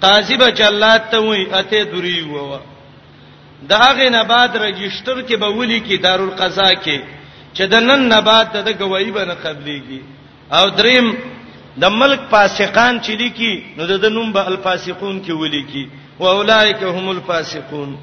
قاضي 0.01 0.38
به 0.38 0.50
جلات 0.50 1.12
ته 1.12 1.17
وې 1.20 1.53
اته 1.53 1.84
دوری 1.84 2.22
ووا 2.24 2.60
دا 3.67 3.77
هغه 3.77 4.10
نه 4.10 4.24
بعد 4.24 4.58
رجستر 4.58 5.22
کې 5.22 5.36
به 5.36 5.48
ولي 5.48 5.81
کې 5.89 6.01
دارالقضا 6.01 6.74
کې 6.74 7.00
چې 7.55 7.62
د 7.67 7.75
نن 7.75 8.08
نه 8.08 8.20
بعد 8.22 8.46
د 8.58 8.79
گواہی 8.81 9.12
به 9.12 9.25
نه 9.25 9.34
قبليږي 9.34 10.01
او 10.53 10.70
دریم 10.70 11.15
د 11.80 11.84
ملک 12.00 12.20
فاسقان 12.32 13.00
چې 13.01 13.12
لیکي 13.18 13.54
نو 13.78 13.86
د 13.98 14.06
نوم 14.06 14.32
به 14.34 14.48
الفاسقون 14.48 15.20
کې 15.25 15.32
ولیکي 15.42 15.86
او 16.20 16.28
اولایک 16.28 16.84
هم 16.84 17.10
الفاسقون 17.10 17.96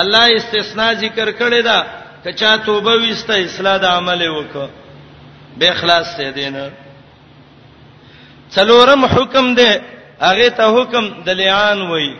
الله 0.00 0.24
استثناء 0.36 0.92
ذکر 1.00 1.30
کړی 1.40 1.62
دا 1.62 1.78
کچا 2.24 2.56
توبه 2.64 2.92
وسته 2.96 3.34
اصلاح 3.34 3.76
د 3.76 3.84
عمل 3.98 4.26
وکړه 4.28 4.68
به 5.58 5.70
اخلاص 5.76 6.16
ته 6.16 6.30
دینه 6.40 6.64
څلورم 8.54 9.04
حکم 9.14 9.54
دی 9.60 9.70
هغه 10.20 10.48
ته 10.58 10.64
حکم 10.78 11.08
د 11.30 11.40
لعان 11.42 11.82
وای 11.92 12.10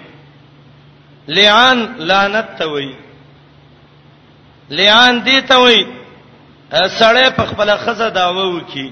لعان 1.40 1.86
لعنت 2.12 2.54
ته 2.62 2.66
وای 2.74 2.92
لعان 4.80 5.20
دی 5.26 5.40
ته 5.52 5.56
وای 5.64 5.84
سړی 6.72 7.30
په 7.36 7.46
خپل 7.52 7.76
خزه 7.84 8.08
داوه 8.22 8.44
وکي 8.54 8.88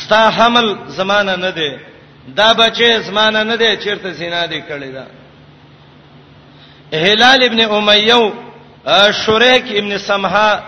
ستا 0.00 0.28
حمل 0.36 0.72
زمانہ 0.96 1.30
نه 1.30 1.50
دی 1.56 1.70
دا 2.36 2.50
بچي 2.58 2.88
زمانہ 3.08 3.38
نه 3.38 3.56
دی 3.60 3.68
چیرته 3.82 4.12
سینا 4.18 4.42
دی 4.46 4.60
کړی 4.68 4.90
دا 4.96 5.04
هلال 7.04 7.42
ابن 7.48 7.60
امیه 7.60 8.32
شریک 9.22 9.64
ابن 9.80 9.98
سمحه 9.98 10.62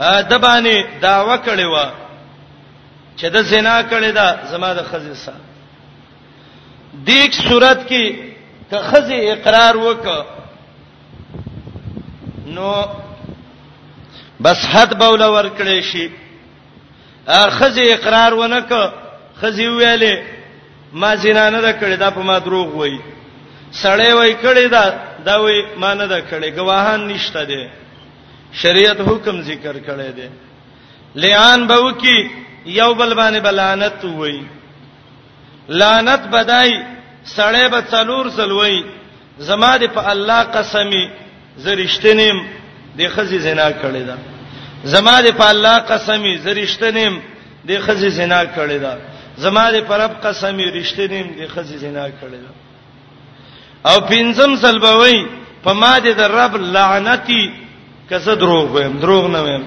د 0.00 0.32
باندې 0.40 0.84
داوا 1.02 1.36
کړی 1.46 1.64
و 1.64 1.90
چې 3.18 3.26
د 3.34 3.42
زنا 3.50 3.76
کړی 3.92 4.10
دا 4.18 4.26
زما 4.50 4.72
د 4.74 4.82
خزې 4.82 5.14
سره 5.14 5.40
دیک 7.06 7.34
صورت 7.48 7.86
کې 7.86 8.14
که 8.70 8.76
خزې 8.76 9.12
اقرار 9.34 9.76
وک 9.76 10.06
نو 12.56 12.70
بس 14.42 14.58
حد 14.72 14.98
بوله 15.02 15.28
ور 15.34 15.48
کړی 15.58 15.82
شي 15.90 16.06
خزي 17.32 17.84
اقرار 17.94 18.34
ونک 18.34 18.72
خزي 19.40 19.66
ویلې 19.68 20.14
ما 20.92 21.14
زینانه 21.16 21.60
ده 21.60 21.72
کړې 21.80 21.96
دا 21.98 22.10
په 22.10 22.22
ما 22.22 22.38
دروغ 22.38 22.68
وای 22.76 22.98
سړې 23.72 24.10
وای 24.14 24.34
کړې 24.42 24.66
دا 24.74 24.84
دا 25.24 25.36
وای 25.42 25.64
ما 25.76 25.94
نه 25.94 26.06
ده 26.06 26.20
کړې 26.30 26.50
گواهان 26.56 27.08
نشته 27.08 27.44
دي 27.44 27.68
شریعت 28.52 29.00
حکم 29.00 29.40
ذکر 29.42 29.74
کړی 29.78 30.10
دی 30.16 30.28
لیان 31.22 31.66
به 31.66 31.76
وکی 31.82 32.18
یو 32.66 32.94
بل 32.94 33.14
باندې 33.14 33.38
بلانت 33.42 34.04
وای 34.04 34.40
لعنت 35.68 36.20
بدای 36.32 36.72
سړې 37.36 37.70
به 37.72 37.80
څلور 37.90 38.30
سلوي 38.30 38.84
زما 39.38 39.76
دې 39.78 39.84
په 39.94 40.10
الله 40.10 40.40
قسمی 40.42 41.04
زریشتنیم 41.56 42.42
د 42.98 43.08
خزي 43.14 43.38
زنا 43.38 43.70
کړی 43.72 44.02
دا 44.08 44.16
زما 44.84 45.20
د 45.20 45.32
په 45.36 45.44
الله 45.50 45.78
قسمی 45.78 46.38
زریشتنیم 46.38 47.20
د 47.68 47.80
خزې 47.80 48.08
زنا 48.08 48.42
کړی 48.56 48.78
دا 48.80 48.96
زما 49.36 49.70
د 49.72 49.80
پرب 49.88 50.10
قسمی 50.22 50.64
رښتینیم 50.72 51.26
د 51.38 51.48
خزې 51.54 51.76
زنا 51.84 52.06
کړی 52.20 52.38
دا 52.44 52.52
او 53.90 54.00
پینځم 54.00 54.56
سلبوي 54.56 55.26
په 55.64 55.72
ما 55.72 55.98
د 56.00 56.20
رب 56.20 56.56
لعنتی 56.56 57.52
کزه 58.10 58.34
دروغ 58.34 58.70
وایم 58.72 58.98
دروغ 59.00 59.26
نه 59.30 59.40
وایم 59.42 59.64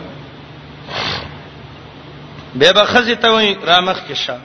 به 2.55 2.73
به 2.73 2.85
خزې 2.85 3.15
ته 3.21 3.29
وای 3.31 3.57
رامخ 3.65 3.99
کې 4.09 4.13
شه 4.13 4.37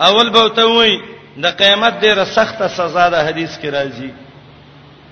اول 0.00 0.30
به 0.30 0.48
ته 0.48 0.64
وای 0.66 1.00
د 1.42 1.46
قیامت 1.58 2.00
ډیره 2.00 2.24
سخته 2.24 2.68
سزا 2.68 3.08
ده 3.10 3.26
حدیث 3.26 3.58
کې 3.58 3.66
راځي 3.70 4.10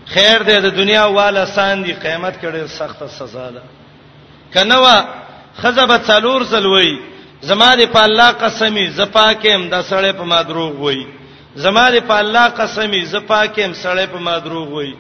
خیر 0.07 0.39
دې 0.43 0.57
د 0.62 0.75
دنیا 0.77 1.05
والا 1.07 1.47
سان 1.47 1.83
دي 1.83 1.93
قیامت 1.93 2.41
کې 2.41 2.45
ډیره 2.47 2.67
سخته 2.67 3.07
سزا 3.09 3.50
ده 3.50 3.62
کنه 4.54 5.04
خزبه 5.62 5.99
څلور 5.99 6.45
سلوي 6.45 6.99
زماره 7.42 7.87
په 7.87 8.02
الله 8.04 8.30
قسمي 8.42 8.87
زپاکم 8.99 9.61
د 9.71 9.75
سړې 9.90 10.12
په 10.19 10.25
ما 10.25 10.42
دروغ 10.42 10.73
وای 10.85 11.07
زماره 11.57 12.00
په 12.00 12.14
الله 12.23 12.47
قسمي 12.49 13.00
زپاکم 13.04 13.73
سړې 13.75 14.07
په 14.12 14.18
ما 14.18 14.38
دروغ 14.38 14.68
وای 14.75 14.94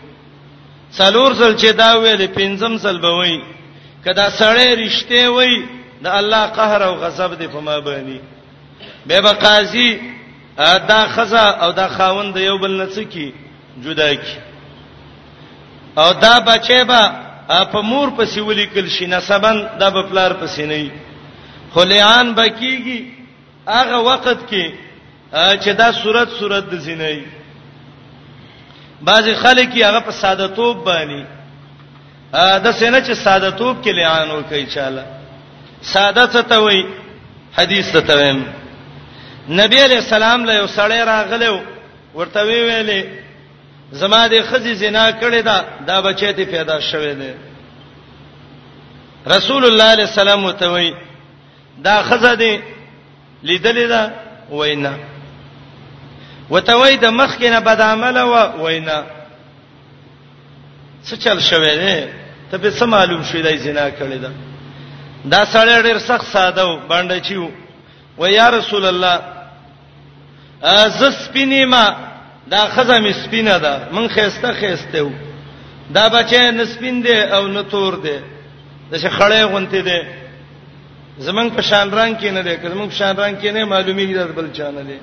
څلور 0.98 1.30
سل 1.34 1.54
چې 1.60 1.70
دا 1.82 1.90
ویلې 2.02 2.26
پنځم 2.38 2.78
سل 2.78 2.98
به 2.98 3.10
وای 3.18 3.38
کدا 4.04 4.26
سړې 4.38 4.68
رښتې 4.82 5.22
وای 5.36 5.52
د 6.02 6.06
الله 6.06 6.46
قهر 6.46 6.82
او 6.82 6.94
غضب 7.02 7.38
دې 7.40 7.48
په 7.54 7.60
ما 7.60 7.80
باندې 7.80 8.18
به 9.06 9.20
با 9.20 9.32
قاضي 9.32 9.90
دا 10.90 11.06
خزا 11.14 11.46
او 11.64 11.72
دا 11.72 11.88
خاوند 11.88 12.36
یو 12.36 12.58
بل 12.58 12.72
نڅکی 12.82 13.32
جدا 13.84 14.14
کی 14.14 14.36
او 15.96 16.12
دا 16.12 16.34
بچې 16.46 16.80
به 16.88 17.29
په 17.72 17.82
مور 17.82 18.08
پسې 18.16 18.40
ولیکل 18.46 18.88
شي 18.88 19.06
نسبن 19.06 19.62
د 19.80 19.90
بپلار 19.94 20.30
پسې 20.40 20.60
نه 20.60 20.74
وي 20.74 20.90
خلیان 21.74 22.32
بکیږي 22.34 23.00
هغه 23.68 23.98
وخت 24.10 24.38
کې 24.50 24.66
چې 25.62 25.70
دا 25.82 25.92
صورت 26.02 26.28
صورت 26.38 26.64
د 26.70 26.74
زینې 26.74 27.18
بعضی 29.08 29.34
خلک 29.34 29.68
یې 29.74 29.84
هغه 29.86 30.00
په 30.00 30.10
ساده 30.22 30.46
توپ 30.58 30.84
باندې 30.84 31.24
دا 32.64 32.72
سینه 32.72 33.00
چې 33.00 33.12
ساده 33.14 33.50
توپ 33.50 33.82
کې 33.82 33.90
لیان 33.94 34.30
وکي 34.30 34.66
چاله 34.74 35.04
ساده 35.82 36.26
څه 36.26 36.42
ته 36.52 36.58
وای 36.58 36.82
حدیث 37.58 37.92
ته 37.92 38.00
تم 38.00 38.42
نبی 39.48 39.82
علیہ 39.84 39.96
السلام 39.96 40.44
له 40.44 40.52
یو 40.54 40.66
سړی 40.66 41.00
راغلو 41.12 41.60
ورته 42.14 42.40
ویلې 42.44 43.00
زما 43.92 44.22
د 44.32 44.42
خزي 44.48 44.74
زنا 44.74 45.06
کړې 45.20 45.42
ده 45.42 45.64
دا 45.86 46.00
بچی 46.06 46.32
ته 46.32 46.44
پیدا 46.44 46.80
شوه 46.80 47.14
دی 47.14 47.32
رسول 49.26 49.64
الله 49.66 49.84
علیه 49.84 50.04
السلام 50.08 50.50
ته 50.52 50.68
وای 50.68 50.94
دا 51.84 52.02
خزه 52.02 52.34
دی 52.36 52.60
لیدلې 53.42 53.86
ده 53.92 54.12
وینا 54.50 54.92
وتوي 56.50 56.96
د 56.96 57.06
مخ 57.06 57.38
کې 57.38 57.44
نه 57.50 57.60
بد 57.60 57.80
عمل 57.80 58.16
و 58.16 58.34
وینا 58.66 59.02
څه 61.06 61.14
چل 61.18 61.40
شوه 61.40 61.74
دی 61.76 62.08
ته 62.50 62.58
به 62.58 62.70
څه 62.70 62.82
معلوم 62.82 63.22
شې 63.24 63.36
دای 63.42 63.58
زنا 63.58 63.90
کړې 63.90 64.18
ده 64.24 64.30
دا 65.30 65.44
سړی 65.44 65.82
ډېر 65.86 65.98
سخت 65.98 66.26
ساده 66.26 66.64
و 66.66 66.78
باندې 66.88 67.20
چیو 67.28 67.48
و 68.18 68.26
یا 68.28 68.50
رسول 68.50 68.84
الله 68.86 69.20
از 70.62 71.02
سپینې 71.02 71.64
ما 71.66 72.09
دا 72.48 72.66
خزه 72.66 72.98
می 72.98 73.12
سپینه 73.12 73.58
ده 73.58 73.92
من 73.92 74.08
خيسته 74.08 74.52
خيسته 74.52 75.02
و 75.02 75.10
دا 75.94 76.08
بچې 76.08 76.34
نسپین 76.34 77.02
دي 77.02 77.20
او 77.22 77.46
نتور 77.48 77.94
دي 77.96 78.18
د 78.90 78.96
شخړې 79.02 79.42
غونته 79.50 79.80
دي 79.88 80.00
زمنګ 81.26 81.50
په 81.56 81.62
شان 81.62 81.86
رنگ 81.90 82.16
کې 82.20 82.30
نه 82.36 82.42
دي 82.42 82.56
که 82.56 82.68
زمنګ 82.68 82.88
په 82.90 82.94
شان 82.98 83.16
رنگ 83.16 83.34
کې 83.42 83.46
نه 83.54 83.64
معلومیږي 83.64 84.14
د 84.14 84.22
بل 84.36 84.50
چا 84.52 84.70
نه 84.70 84.82
دي 84.82 84.98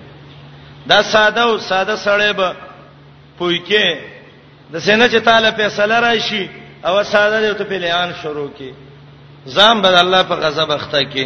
دا 0.88 1.02
ساده 1.04 1.42
او 1.44 1.58
ساده 1.58 1.96
سړی 1.96 2.32
به 2.40 2.56
پوي 3.40 3.60
کې 3.70 3.88
د 4.74 4.80
سینې 4.80 5.12
چې 5.14 5.24
تعالی 5.28 5.52
فیصله 5.52 6.00
راشي 6.00 6.50
او 6.86 7.04
ساده 7.04 7.38
دی 7.48 7.54
ته 7.54 7.64
په 7.64 7.78
لیان 7.84 8.10
شروع 8.22 8.50
کې 8.60 8.70
ځان 9.56 9.82
بد 9.82 9.94
الله 9.94 10.24
په 10.24 10.36
غضب 10.36 10.72
اخته 10.72 11.02
کې 11.14 11.26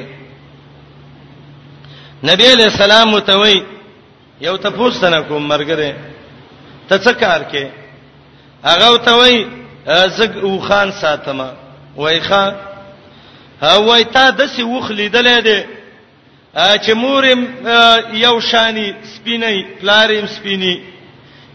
نبی 2.24 2.46
علیہ 2.54 2.66
السلام 2.66 3.10
متوي 3.12 3.64
یو 4.46 4.58
ته 4.64 4.70
پوښتنه 4.70 5.22
کوم 5.28 5.44
مرګره 5.52 5.90
ته 6.90 6.98
څه 7.04 7.12
کار 7.22 7.42
کې 7.52 7.64
هغه 8.70 8.90
ته 9.06 9.12
وای 9.18 9.48
زګ 10.18 10.34
او 10.46 10.60
خان 10.62 10.92
ساتما 11.02 11.50
وای 11.98 12.20
خان 12.20 12.54
هوای 13.62 14.04
تا 14.04 14.30
د 14.32 14.42
سی 14.54 14.62
وخلیدلې 14.64 15.38
ده 15.48 15.66
چې 16.84 16.92
مورم 16.94 17.40
یو 18.26 18.40
شانی 18.40 18.88
سپینې 19.14 19.56
پلارم 19.80 20.26
سپینې 20.28 20.76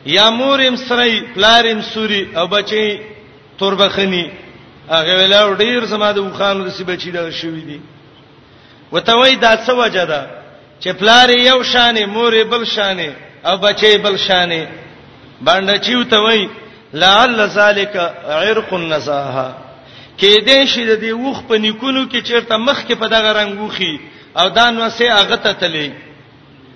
یا 0.06 0.30
مورم 0.30 0.76
سره 0.76 1.20
پلارم 1.34 1.80
سوري 1.82 2.28
او 2.36 2.46
بچي 2.48 3.00
توربخني 3.58 4.30
هغه 4.90 5.12
ویلا 5.18 5.56
ډیر 5.62 5.86
سما 5.86 6.12
د 6.12 6.18
وخان 6.18 6.64
د 6.64 6.68
سی 6.76 6.84
بچی 6.84 7.10
دا 7.10 7.30
شوې 7.30 7.62
دي 7.68 7.80
وتوي 8.92 9.34
دا 9.36 9.52
څه 9.66 9.70
وجه 9.74 10.04
ده 10.12 10.20
چې 10.80 10.88
پلار 10.98 11.28
یو 11.30 11.62
شانې 11.62 12.06
مور 12.06 12.32
بل 12.52 12.64
شانې 12.66 13.10
او 13.44 13.56
بچي 13.56 13.96
بل 13.98 14.16
شانې 14.18 14.66
باندې 15.42 15.78
چیوته 15.86 16.18
وای 16.24 16.48
لعل 17.02 17.46
ذالک 17.58 17.96
عرق 18.40 18.72
النزاهه 18.72 19.46
کې 20.20 20.46
دې 20.46 20.66
شي 20.72 20.84
د 20.86 21.00
دې 21.02 21.12
وخ 21.12 21.38
په 21.48 21.54
نیکونو 21.64 22.02
کې 22.10 22.22
چیرته 22.28 22.56
مخ 22.56 22.78
کې 22.88 22.94
په 23.02 23.06
دغه 23.14 23.32
رنگ 23.38 23.60
وخی 23.60 23.94
او 24.40 24.48
دا 24.48 24.70
نو 24.70 24.90
سه 24.96 25.14
هغه 25.20 25.36
ته 25.36 25.52
تلې 25.60 25.90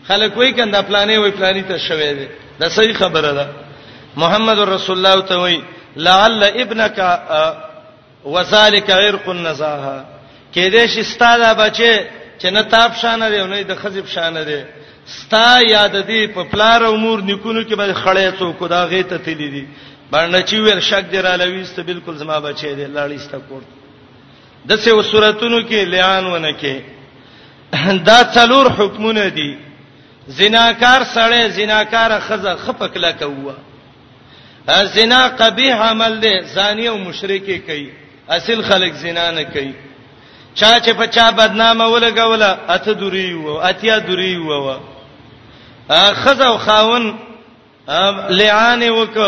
خلک 0.09 0.37
وای 0.37 0.53
کنده 0.53 0.81
پلانې 0.83 1.19
وای 1.19 1.33
پلانې 1.39 1.65
ته 1.73 1.79
شوي 1.89 2.15
دي 2.21 2.29
دا 2.61 2.69
صحیح 2.77 2.93
خبره 2.95 3.33
ده 3.33 3.47
محمد 4.23 4.59
رسول 4.71 4.97
الله 5.07 5.27
ته 5.27 5.37
وای 5.45 5.61
لعل 5.97 6.43
ابنک 6.65 6.97
وذالک 8.25 8.91
عرق 8.91 9.29
النزاهه 9.29 10.05
کې 10.55 10.73
دې 10.75 10.87
شي 10.95 11.03
ستاده 11.13 11.53
بچي 11.65 11.93
چې 12.43 12.47
نه 12.51 12.63
تاب 12.63 12.93
شانه 12.95 13.31
دی 13.31 13.45
نه 13.47 13.63
د 13.63 13.75
خزب 13.77 14.07
شانه 14.07 14.45
دی 14.45 14.61
ستا 15.15 15.61
یاد 15.67 15.97
دی 16.11 16.27
په 16.37 16.45
پلار 16.51 16.83
امور 16.85 17.23
نکونو 17.31 17.63
کې 17.65 17.75
به 17.81 17.95
خړې 17.95 18.39
څوک 18.39 18.69
دا 18.71 18.83
غې 18.91 19.05
ته 19.11 19.17
تللی 19.19 19.49
دي 19.57 19.65
باندې 20.13 20.43
چې 20.49 20.55
ویل 20.65 20.81
شک 20.81 21.05
دی 21.11 21.19
را 21.27 21.37
لويست 21.43 21.81
بالکل 21.81 22.17
زما 22.23 22.39
بچی 22.47 22.75
دی 22.75 22.87
لاړېستا 22.87 23.37
کوړ 23.49 23.63
د 24.71 24.77
څه 24.77 24.89
وسورتونو 24.89 25.59
کې 25.69 25.85
لیان 25.97 26.27
ونه 26.27 26.53
کې 26.53 26.81
دا 28.09 28.19
څلور 28.37 28.69
حکمونه 28.79 29.29
دي 29.29 29.51
زناکار 30.39 31.03
سړی 31.05 31.49
زناکار 31.61 32.19
خزه 32.29 32.57
خپک 32.57 32.97
لا 32.97 33.13
کوه 33.13 33.55
زنا 34.97 35.21
قبیح 35.37 35.75
عمل 35.85 36.21
دی 36.23 36.35
زانی 36.55 36.89
او 36.89 36.99
مشرکی 36.99 37.59
کوي 37.59 37.91
اصل 38.37 38.63
خلک 38.63 38.93
زنا 39.05 39.31
نه 39.31 39.43
کوي 39.45 39.73
چا 40.55 40.81
چې 40.81 40.91
په 40.99 41.07
چا 41.07 41.31
بدنامه 41.31 41.85
ولګوله 41.87 42.59
اته 42.69 42.93
دوری 42.93 43.35
وو 43.35 43.57
اتیا 43.61 43.99
دوری 43.99 44.37
وو 44.39 44.79
خزه 46.25 46.47
او 46.47 46.59
خاون 46.59 47.19
لعان 48.31 48.83
وک 48.91 49.19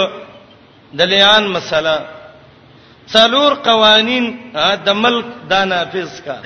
د 0.99 1.01
لعان 1.03 1.47
مسله 1.47 2.03
څلور 3.09 3.53
قوانین 3.55 4.37
د 4.85 4.89
ملک 4.95 5.27
د 5.51 5.53
نافذ 5.53 6.13
کا 6.27 6.37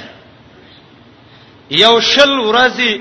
یو 1.70 2.00
شل 2.00 2.38
ورځی 2.40 2.94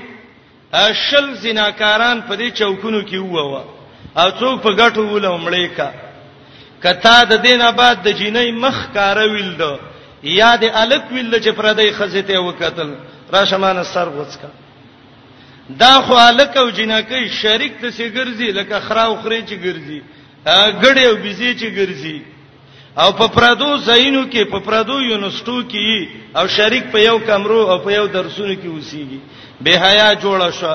شل 1.08 1.26
زناکاران 1.42 2.20
په 2.28 2.36
دې 2.36 2.48
چوکونو 2.58 3.00
کې 3.08 3.16
وو 3.20 3.60
او 4.20 4.30
څوک 4.30 4.60
په 4.62 4.70
ګټو 4.80 5.00
ولومړې 5.08 5.66
کا 5.76 5.90
کته 6.82 7.24
د 7.24 7.32
دینه 7.46 7.70
بعد 7.72 7.96
د 8.02 8.08
جینۍ 8.18 8.50
مخ 8.52 8.78
کارویل 8.94 9.50
دو 9.60 9.72
یاد 10.34 10.62
الک 10.82 11.04
ویل 11.14 11.38
چې 11.40 11.50
پردې 11.58 11.92
خزته 11.98 12.38
وکتل 12.42 12.90
راشمانه 13.32 13.82
سر 13.84 14.04
غوڅکا 14.14 14.48
دا 15.80 16.00
خو 16.06 16.14
الک 16.14 16.56
او 16.56 16.70
جنکه 16.70 17.16
شریک 17.42 17.72
ته 17.80 17.90
سي 17.90 18.08
ګرځي 18.10 18.48
لکه 18.58 18.80
خراو 18.80 19.16
خري 19.22 19.42
چې 19.42 19.54
ګرځي 19.66 20.00
ګړې 20.82 21.04
او 21.08 21.14
بيزي 21.22 21.50
چې 21.60 21.66
ګرځي 21.78 22.18
او 23.02 23.12
په 23.12 23.26
پردو 23.28 23.76
زینو 23.76 24.24
کې 24.30 24.42
په 24.50 24.58
پردو 24.58 25.00
یونستو 25.02 25.62
کې 25.72 26.08
او 26.36 26.46
شریک 26.48 26.84
په 26.92 26.98
یو 27.00 27.18
کمرو 27.18 27.60
او 27.70 27.78
په 27.78 27.90
یو 27.92 28.06
درسونو 28.06 28.54
کې 28.54 28.66
اوسېږي 28.66 29.18
به 29.60 29.70
حیا 29.84 30.14
جوړه 30.14 30.50
شو 30.60 30.72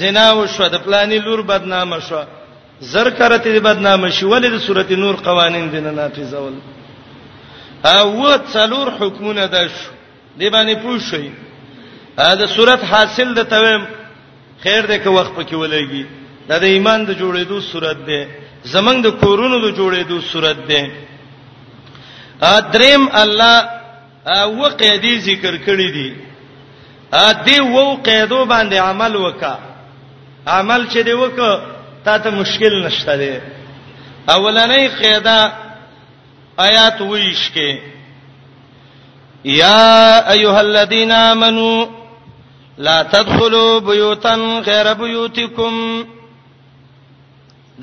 زنا 0.00 0.32
وشو 0.32 0.68
د 0.68 0.76
پلانې 0.84 1.18
لور 1.24 1.42
بدنامه 1.42 2.00
شو 2.08 2.22
زر 2.92 3.10
کرته 3.10 3.60
بدنامه 3.60 4.10
شو 4.10 4.28
ولې 4.40 4.46
د 4.50 4.58
صورت 4.66 4.90
نور 4.90 5.14
قوانين 5.16 5.70
دینه 5.70 5.90
نافذول 5.90 6.52
او 7.84 8.38
څلور 8.52 8.86
حکمونه 9.00 9.46
ده 9.46 9.68
شو 9.68 9.92
دی 10.38 10.48
باندې 10.50 10.74
پوښی 10.84 11.28
دا 12.16 12.46
صورت 12.46 12.84
حاصل 12.84 13.34
ده 13.34 13.44
تویم 13.44 13.86
خیر 14.62 14.86
ده 14.86 14.98
که 14.98 15.08
وخت 15.10 15.32
پکې 15.36 15.52
ولګي 15.54 16.06
دا 16.48 16.58
د 16.58 16.64
ایمان 16.64 17.04
د 17.04 17.10
جوړېدو 17.18 17.60
صورت 17.72 17.96
ده 18.06 18.26
زمنګ 18.64 19.02
د 19.06 19.10
کورونو 19.10 19.58
د 19.70 19.74
جوړېدو 19.76 20.20
صورت 20.32 20.56
ده 20.68 20.90
ا 22.40 22.60
دریم 22.72 23.08
الله 23.12 23.68
او 24.26 24.64
قیدی 24.68 25.20
ذکر 25.20 25.56
کړی 25.66 25.90
دي 25.92 26.14
ا 27.12 27.32
دی 27.46 27.60
وو 27.60 27.94
قیدو 27.96 28.46
باندې 28.46 28.74
عمل 28.74 29.16
وکا 29.16 29.58
عمل 30.46 30.86
چې 30.88 30.98
دی 31.04 31.12
وک 31.12 31.60
تا 32.04 32.18
ته 32.18 32.30
مشکل 32.30 32.82
نشته 32.86 33.16
دی 33.16 33.40
اولنې 34.28 34.88
قاعده 35.02 35.63
آیات 36.56 37.00
ویش 37.00 37.50
کې 37.54 37.70
یا 39.44 40.18
ایها 40.34 40.58
الذین 40.60 41.12
آمنو 41.12 41.84
لا 42.78 43.02
تدخلوا 43.02 43.78
بیوتا 43.86 44.34
غیر 44.66 44.92
بیوتکم 45.00 46.04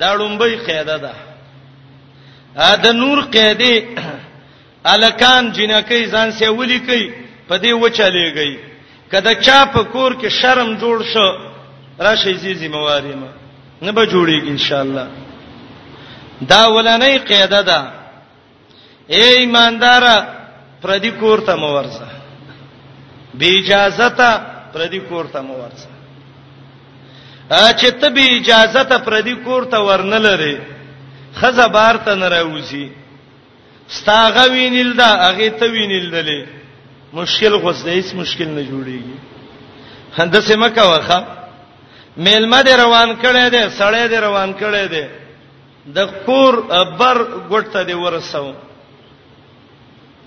دا 0.00 0.14
لومبی 0.14 0.56
قاعده 0.56 0.96
ده 0.98 1.10
ا 2.56 2.74
د 2.76 2.86
نور 2.86 3.20
قاعده 3.20 3.84
الکان 4.84 5.52
جنکی 5.52 6.10
ځان 6.10 6.30
سه 6.32 6.48
ولي 6.48 6.78
کوي 6.78 7.12
په 7.48 7.54
دې 7.58 7.70
وچلېږي 7.70 8.58
کله 9.10 9.34
چا 9.34 9.64
په 9.64 9.82
کور 9.84 10.12
کې 10.20 10.28
شرم 10.28 10.74
جوړ 10.78 11.02
شو 11.14 11.30
راشي 12.04 12.34
زیزی 12.34 12.68
مواریم 12.68 13.24
نه 13.82 13.92
به 13.92 14.06
جوړیږي 14.06 14.48
ان 14.48 14.58
شاء 14.58 14.80
الله 14.80 15.08
دا 16.42 16.62
ولنې 16.68 17.18
قاعده 17.32 17.62
ده 17.62 18.01
اے 19.16 19.24
ایماندار 19.38 20.02
پردی 20.82 21.10
کور 21.20 21.38
ته 21.46 21.54
مو 21.62 21.68
ورسه 21.76 22.06
بی 23.38 23.48
اجازه 23.58 24.08
ته 24.20 24.28
پردی 24.72 25.00
کور 25.08 25.24
ته 25.32 25.40
مو 25.48 25.54
ورسه 25.56 25.88
ا 27.50 27.72
چې 27.80 27.88
ته 28.00 28.08
بی 28.16 28.24
اجازه 28.36 28.82
ته 28.84 28.96
پردی 29.06 29.34
کور 29.44 29.64
ته 29.74 29.78
ورنل 29.88 30.22
لري 30.28 30.56
خزه 31.40 31.66
بار 31.76 31.96
ته 32.06 32.14
نه 32.14 32.28
راوځي 32.28 32.86
ستاغه 33.98 34.44
وینیل 34.52 34.92
دا 35.02 35.06
هغه 35.28 35.48
ته 35.58 35.66
وینیل 35.76 36.06
دلې 36.16 36.40
مشکل 37.20 37.52
غوس 37.56 37.84
دې 37.84 37.92
هیڅ 37.96 38.14
مشکل 38.22 38.48
نه 38.56 38.62
جوړیږي 38.64 39.16
هندسه 40.18 40.56
مکه 40.56 40.82
واخه 40.82 41.18
میلمه 42.16 42.60
دې 42.62 42.74
روان 42.82 43.10
کړي 43.22 43.44
دې 43.50 43.64
سړې 43.78 44.02
دې 44.12 44.18
روان 44.26 44.50
کړي 44.60 44.84
دې 44.92 45.06
د 45.96 45.98
کور 46.26 46.54
بر 46.98 47.18
ګټ 47.50 47.64
ته 47.72 47.84
دې 47.84 47.92
ورسو 48.04 48.46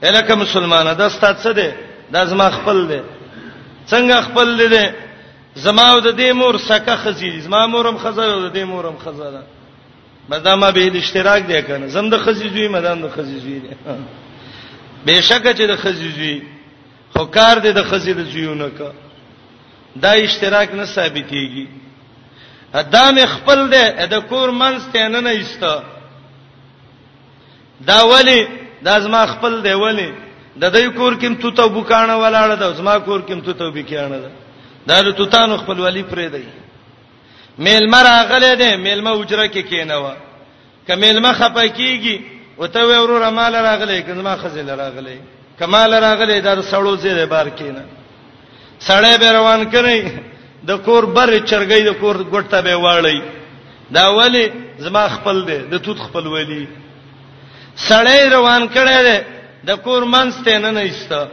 الکه 0.09 0.35
مسلمانه 0.35 0.93
دا 0.93 1.09
ستات 1.09 1.35
څه 1.43 1.51
دی 1.55 1.69
دا 2.13 2.25
زما 2.31 2.49
خپل 2.51 2.77
دی 2.89 3.01
څنګه 3.91 4.15
خپل 4.27 4.47
دی 4.59 4.67
دی 4.75 4.85
زما 5.65 5.85
او 5.93 5.99
د 5.99 6.09
دې 6.19 6.29
مور 6.39 6.55
سکه 6.69 6.95
خزي 7.03 7.39
زما 7.45 7.67
مورم 7.67 7.97
خزر 7.97 8.29
او 8.33 8.39
د 8.47 8.53
دې 8.55 8.63
مورم 8.71 8.97
خزر 9.05 9.33
مدامه 10.29 10.71
به 10.71 10.97
اشتراک 11.01 11.41
دی 11.51 11.61
کنه 11.61 11.87
زم 11.87 12.09
د 12.09 12.17
خزي 12.17 12.49
زوی 12.49 12.67
مدام 12.67 13.01
د 13.01 13.07
خزي 13.15 13.37
زوی 13.39 13.59
دی 13.65 13.69
بهشکه 15.05 15.51
چې 15.57 15.61
د 15.71 15.75
خزي 15.83 16.09
زوی 16.17 16.41
خو 17.17 17.25
کار 17.25 17.55
دی 17.63 17.71
د 17.71 17.83
خزي 17.89 18.13
د 18.13 18.21
زویونه 18.31 18.69
کا 18.77 18.91
دا 20.03 20.11
اشتراک 20.25 20.69
نه 20.73 20.85
ثابتېږي 20.95 21.67
ادم 22.75 23.15
خپل 23.25 23.59
دی 23.73 23.85
د 24.13 24.15
کور 24.29 24.49
منځ 24.61 24.81
ته 24.93 25.07
نه 25.07 25.19
نه 25.19 25.29
ایسته 25.29 25.83
دا 27.87 27.99
ولی 28.07 28.41
دا 28.85 28.95
زما 29.05 29.21
خپل 29.33 29.53
دی 29.65 29.73
ولی 29.81 30.09
د 30.61 30.73
دوی 30.73 30.87
کور 30.97 31.13
کيم 31.21 31.33
تو 31.43 31.51
ته 31.59 31.65
بوکانه 31.77 32.15
ولاړه 32.21 32.55
دا 32.59 32.67
زما 32.81 32.97
کور 33.07 33.21
کيم 33.29 33.39
تو 33.47 33.51
ته 33.61 33.71
بکیانه 33.77 34.17
دا 34.87 35.01
دا 35.07 35.11
تو 35.17 35.25
تانو 35.33 35.57
خپل 35.63 35.79
ولی 35.85 36.03
پرې 36.03 36.29
دی 36.35 36.43
میل 37.67 37.87
مرا 37.93 38.13
غلې 38.29 38.55
دی 38.61 38.71
میل 38.85 39.01
ما 39.07 39.11
اجره 39.15 39.47
کې 39.47 39.69
کینوا 39.71 40.13
کمیل 40.87 41.19
ما 41.25 41.33
خپکیږي 41.33 42.19
وته 42.61 42.85
ورور 42.91 43.25
مال 43.39 43.53
راغلې 43.53 43.99
کزما 44.07 44.35
خزل 44.43 44.69
راغلې 44.77 45.17
کمال 45.59 45.93
راغلې 45.93 46.41
دا 46.47 46.55
سړو 46.71 46.95
زیره 47.05 47.25
بار 47.33 47.49
کینه 47.59 47.83
سړې 48.87 49.19
به 49.23 49.31
روان 49.39 49.67
کړي 49.71 50.09
د 50.69 50.81
کور 50.87 51.05
بر 51.19 51.37
چرګې 51.39 51.81
د 51.91 51.99
کور 52.05 52.23
ګټه 52.31 52.55
به 52.55 52.75
واړی 52.75 53.21
دا 53.99 54.05
ولی 54.17 54.47
زما 54.85 55.07
خپل 55.17 55.45
دی 55.47 55.57
د 55.71 55.77
توت 55.85 55.97
خپل 56.05 56.27
ولی 56.27 56.65
سړی 57.75 58.29
روان 58.29 58.67
کړي 58.69 59.01
دي 59.05 59.17
د 59.67 59.71
کور 59.83 60.03
منځ 60.03 60.33
ته 60.45 60.57
نه 60.59 60.71
نه 60.71 60.79
ایسته 60.81 61.27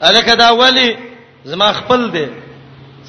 الکه 0.00 0.34
دا 0.34 0.50
ولی 0.52 0.94
زما 1.44 1.72
خپل 1.72 2.10
دی 2.12 2.26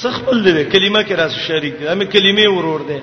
څه 0.02 0.12
خپل 0.18 0.44
دی 0.44 0.66
کلمه 0.66 1.04
کې 1.04 1.12
راس 1.14 1.34
شریک 1.48 1.78
دی 1.80 1.88
امه 1.88 2.06
کلمې 2.06 2.46
ورور 2.58 2.82
دی 2.90 3.00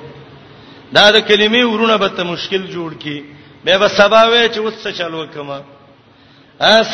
دا 0.92 1.11
د 1.11 1.18
کلمې 1.20 1.62
ورونه 1.64 1.96
به 1.98 2.09
ته 2.09 2.22
مشکل 2.24 2.62
جوړ 2.66 2.98
کی 3.03 3.24
به 3.64 3.79
به 3.79 3.88
سبا 3.88 4.22
وې 4.31 4.48
چې 4.48 4.59
وڅ 4.59 4.98
چالو 4.98 5.27
کما 5.35 5.59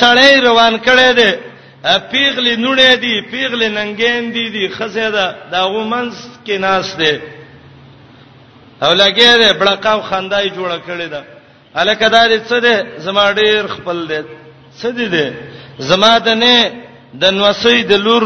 سړی 0.01 0.41
روان 0.43 0.77
کړي 0.79 1.13
دی 1.21 1.31
پیغلی 2.11 2.57
نونه 2.57 2.95
دی 3.05 3.21
پیغلی 3.31 3.69
ننګین 3.69 4.33
دی 4.35 4.49
دی 4.51 4.69
خزه 4.69 5.11
ده 5.11 5.37
دا 5.51 5.67
غومنس 5.67 6.15
کې 6.47 6.53
ناس 6.59 6.97
دی 6.97 7.19
او 8.83 8.95
لګې 8.95 9.39
ده 9.41 9.53
بڑقاو 9.61 10.01
خندای 10.03 10.51
جوړه 10.51 10.81
کړې 10.89 11.09
ده 11.13 11.25
الکدار 11.81 12.31
څه 12.49 12.59
دې 12.61 12.99
زما 13.05 13.33
ډیر 13.33 13.67
خپل 13.67 14.07
دې 14.09 14.23
څه 14.81 14.89
دې 14.97 15.07
دې 15.15 15.33
زما 15.89 16.19
د 16.19 16.29
نه 16.29 16.73
د 17.23 17.25
نوسې 17.25 17.83
د 17.91 17.95
لور 18.07 18.25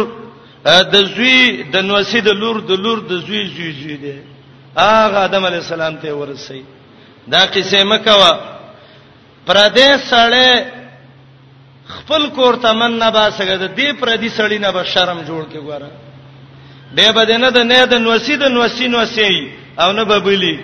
د 0.95 0.97
زوی 1.17 1.41
د 1.75 1.77
نوسې 1.77 2.21
د 2.29 2.31
لور 2.41 2.57
د 2.71 2.73
لور 2.85 2.99
د 3.11 3.13
زوی 3.27 3.43
زوی 3.55 3.73
زوی 3.81 3.97
دې 4.05 4.17
اغه 4.77 5.19
ادم 5.27 5.43
علی 5.49 5.57
السلام 5.63 5.97
ته 6.03 6.11
ورسې 6.15 6.61
دا 7.33 7.43
قصه 7.55 7.85
مکوا 7.85 8.35
پردې 9.47 9.91
سړې 10.11 10.65
خپل 11.97 12.23
کور 12.37 12.55
تمن 12.63 12.99
نه 12.99 13.11
باسګه 13.11 13.55
د 13.57 13.75
دې 13.79 13.89
پردې 14.01 14.29
سړې 14.39 14.59
نه 14.65 14.71
به 14.73 14.83
شرم 14.93 15.19
جوړ 15.29 15.43
کې 15.53 15.59
ګوره 15.69 15.91
به 16.97 17.13
بده 17.13 17.37
نه 17.39 17.49
د 17.57 17.65
نه 17.71 17.85
د 17.93 17.95
نوسې 18.07 18.35
د 18.43 18.47
نوسې 18.57 18.85
نوسې 18.95 19.31
او 19.83 19.93
نه 19.93 20.05
ببلی 20.05 20.57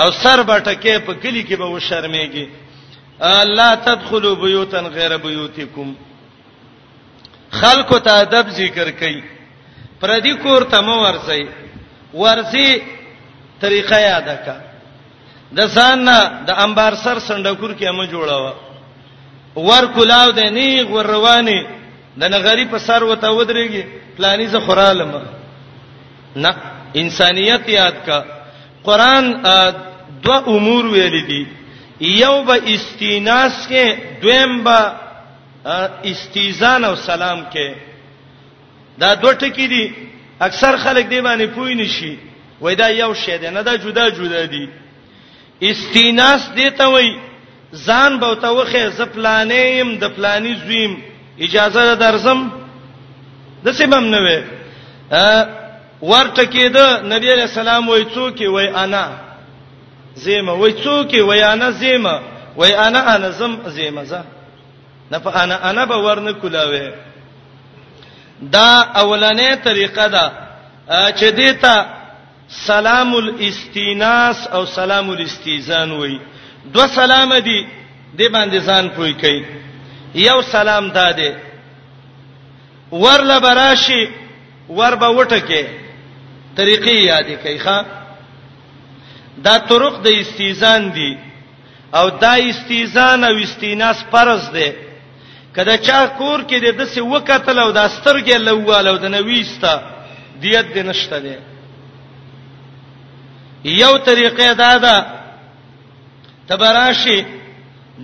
او 0.00 0.10
سر 0.10 0.42
بټکه 0.48 0.98
په 1.06 1.12
کلی 1.22 1.42
کې 1.48 1.54
به 1.58 1.66
وشرمېږي 1.66 2.46
الله 3.22 3.74
تدخلوا 3.74 4.34
بيوتا 4.34 4.78
غير 4.80 5.16
بيوتكم 5.16 5.94
خلق 7.50 7.98
ته 8.04 8.20
ادب 8.22 8.48
ذکر 8.48 8.90
کړي 8.90 9.22
پردي 10.00 10.34
کور 10.42 10.62
تم 10.62 10.88
ورسي 10.88 11.46
ورسي 12.14 12.66
طریقه 13.60 13.96
یاد 13.98 14.28
کا 14.44 14.56
د 15.56 15.66
ځان 15.74 16.06
د 16.46 16.50
انبار 16.64 16.94
سر 17.04 17.18
سندکور 17.28 17.74
کې 17.74 17.86
امه 17.86 18.06
جوړاوه 18.06 18.52
ور 19.56 19.84
کلاو 19.96 20.30
د 20.30 20.38
نیغ 20.50 20.90
ور 20.90 21.06
رواني 21.06 21.60
د 22.20 22.24
نغری 22.34 22.64
په 22.70 22.78
سر 22.78 23.04
وته 23.04 23.30
ودرېږي 23.30 23.82
پلاني 24.16 24.46
ز 24.46 24.56
خورالم 24.66 25.20
نه 26.36 26.54
انسانيت 26.96 27.68
یاد 27.68 27.96
کا 28.06 28.18
قران 28.88 29.24
دو 30.24 30.32
امور 30.52 30.84
ویل 30.94 31.16
دي 31.30 31.42
یو 32.22 32.44
به 32.48 32.56
استیناس 32.74 33.66
کې 33.66 33.86
دویم 34.22 34.64
به 34.64 34.78
استیزان 36.10 36.84
او 36.88 36.94
سلام 37.08 37.40
کې 37.52 37.68
دا 39.00 39.14
دوه 39.14 39.32
ټکي 39.34 39.66
دي 39.72 39.84
اکثر 40.46 40.76
خلک 40.84 41.04
دی 41.10 41.20
باندې 41.24 41.54
پوی 41.54 41.74
نشي 41.74 42.16
وای 42.60 42.74
دا 42.80 42.88
یو 42.88 43.12
شی 43.24 43.36
دی 43.38 43.50
نه 43.50 43.62
دا 43.62 43.74
جدا 43.84 44.08
جدا 44.10 44.44
دي 44.46 44.68
استیناس 45.70 46.42
دی 46.56 46.70
ته 46.70 46.84
وای 46.94 47.18
ځان 47.86 48.18
به 48.20 48.34
ته 48.40 48.48
وخه 48.50 48.90
زپلانیم 48.98 49.88
د 50.02 50.04
پلانی 50.16 50.54
زویم 50.54 50.92
اجازه 51.38 51.94
درزم 51.94 52.40
د 53.64 53.72
سیمم 53.72 54.04
نه 54.14 54.18
وې 54.24 54.38
ورته 56.10 56.44
کېده 56.52 56.86
نبی 57.12 57.28
علیہ 57.32 57.48
السلام 57.52 57.88
وای 57.88 58.04
څوک 58.14 58.38
وای 58.54 58.68
انا 58.82 59.04
زیمه 60.24 60.52
وای 60.60 60.72
څوک 60.84 61.12
وای 61.28 61.42
انا 61.52 61.68
زیمه 61.80 62.14
وای 62.58 62.72
انا 62.86 63.00
انا 63.14 63.30
زم 63.38 63.52
زیمه 63.76 64.02
زه 64.10 64.20
نه 65.10 65.18
په 65.18 65.28
انا 65.42 65.56
انا 65.70 65.84
به 65.86 65.96
ورن 65.96 66.32
کولاوي 66.40 66.92
دا 68.54 68.70
اولنې 69.00 69.64
طریقه 69.64 70.06
ده 70.14 70.32
چې 71.18 71.24
دیتا 71.38 71.86
سلام 72.48 73.14
الاستیناس 73.14 74.46
او 74.48 74.64
سلام 74.66 75.10
الاستیزان 75.10 75.90
وای 75.90 76.18
دو 76.74 76.80
سلام 76.86 77.34
دي 77.38 77.60
د 78.18 78.22
باندې 78.34 78.58
ځان 78.66 78.88
پوي 78.96 79.12
کوي 79.12 79.44
یو 80.14 80.42
سلام 80.42 80.88
داده 80.90 81.30
ورل 82.92 83.40
براشي 83.40 84.02
ور 84.68 84.94
به 84.96 85.08
وټکه 85.24 85.83
طریقې 86.56 86.96
یاد 86.98 87.28
کړئ 87.42 87.58
ښا 87.64 87.78
دا 89.46 89.54
طرق 89.70 89.94
د 90.06 90.08
استیزان 90.22 90.82
دي 90.96 91.10
او 92.00 92.06
دا 92.24 92.34
استیزان 92.50 93.18
او 93.30 93.34
استیناس 93.46 93.98
فرض 94.12 94.42
دی 94.56 94.68
کله 95.56 95.76
چا 95.86 96.00
کور 96.18 96.38
کې 96.48 96.56
د 96.64 96.68
دسه 96.80 97.00
وکتل 97.14 97.56
او 97.64 97.70
د 97.76 97.78
استرګې 97.88 98.36
لواله 98.48 98.88
او 98.90 98.96
د 99.04 99.06
نويستا 99.16 99.74
دیت 100.42 100.66
دې 100.74 100.82
نشته 100.90 101.16
دی 101.24 101.34
یو 103.82 103.92
طریقې 104.08 104.48
دا 104.62 104.72
ده 104.84 104.96
تبراشي 106.48 107.18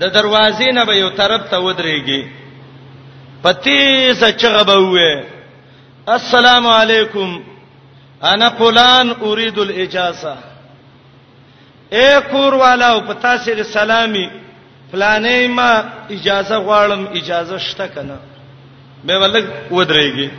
د 0.00 0.02
دروازې 0.16 0.68
نه 0.76 0.82
به 0.88 0.94
یو 1.02 1.10
طرف 1.20 1.42
ته 1.50 1.56
ودرېږي 1.58 2.22
پتی 3.42 4.14
څه 4.20 4.28
چغه 4.40 4.62
به 4.64 4.76
وې 4.92 5.24
السلام 6.10 6.66
علیکم 6.66 7.30
انا 8.24 8.48
فلان 8.50 9.11
اريد 9.20 9.59
الاجازه 9.59 10.35
اے 11.92 12.09
کور 12.30 12.52
والا 12.54 12.87
او 12.90 13.00
پتا 13.00 13.37
سره 13.44 13.62
سلامي 13.62 14.30
فلانې 14.92 15.48
ما 15.48 15.85
اجازه 16.11 16.56
غواړم 16.59 17.16
اجازه 17.16 17.59
شته 17.59 17.87
کنه 17.87 18.16
به 19.04 19.14
ولګ 19.20 19.44
ودرېږي 19.70 20.30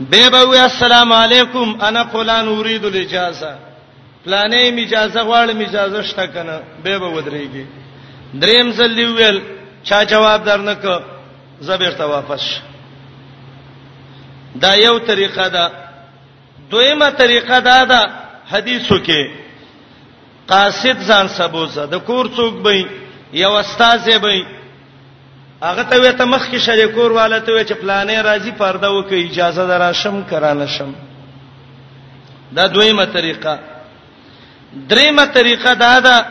به 0.00 0.28
به 0.30 0.64
السلام 0.64 1.12
علیکم 1.12 1.80
انا 1.82 2.04
فلان 2.04 2.48
اريد 2.48 2.84
الاجازه 2.84 3.58
فلانې 4.26 4.72
می 4.72 4.82
اجازه 4.84 5.20
غواړم 5.24 5.60
اجازه 5.68 6.02
شته 6.02 6.26
کنه 6.26 6.60
به 6.84 6.98
به 6.98 7.08
ودرېږي 7.20 7.66
دریم 8.40 8.72
ځل 8.72 8.98
ویل 8.98 9.40
چا 9.84 10.02
جواب 10.04 10.44
درنک 10.44 10.86
زبرته 11.60 12.04
واپس 12.06 12.42
دا 14.62 14.74
یو 14.74 14.98
طریقه 14.98 15.48
ده 15.48 15.85
دویمه 16.70 17.10
طریقه 17.10 17.60
دا 17.60 17.84
ده 17.84 18.00
حدیثو 18.50 18.98
کې 19.04 19.28
قاصد 20.48 20.98
ځان 21.06 21.28
سبوزه 21.28 21.86
د 21.86 21.98
کور 22.06 22.26
څوک 22.36 22.54
به 22.62 22.84
یو 23.32 23.50
استاد 23.52 24.20
به 24.22 24.46
هغه 25.62 25.82
ته 25.82 26.00
وته 26.02 26.24
مخ 26.24 26.48
کې 26.50 26.56
شریکور 26.66 27.10
والا 27.12 27.38
ته 27.38 27.64
چې 27.64 27.72
پلانې 27.82 28.24
راځي 28.28 28.52
پرده 28.58 28.90
وکي 28.90 29.24
اجازه 29.24 29.66
دراشم 29.66 30.24
کرانه 30.30 30.66
شم 30.66 30.92
دا 32.52 32.66
دویمه 32.66 33.04
طریقه 33.04 33.58
دریمه 34.88 35.26
طریقه 35.26 35.74
دا 35.74 36.00
ده 36.00 36.24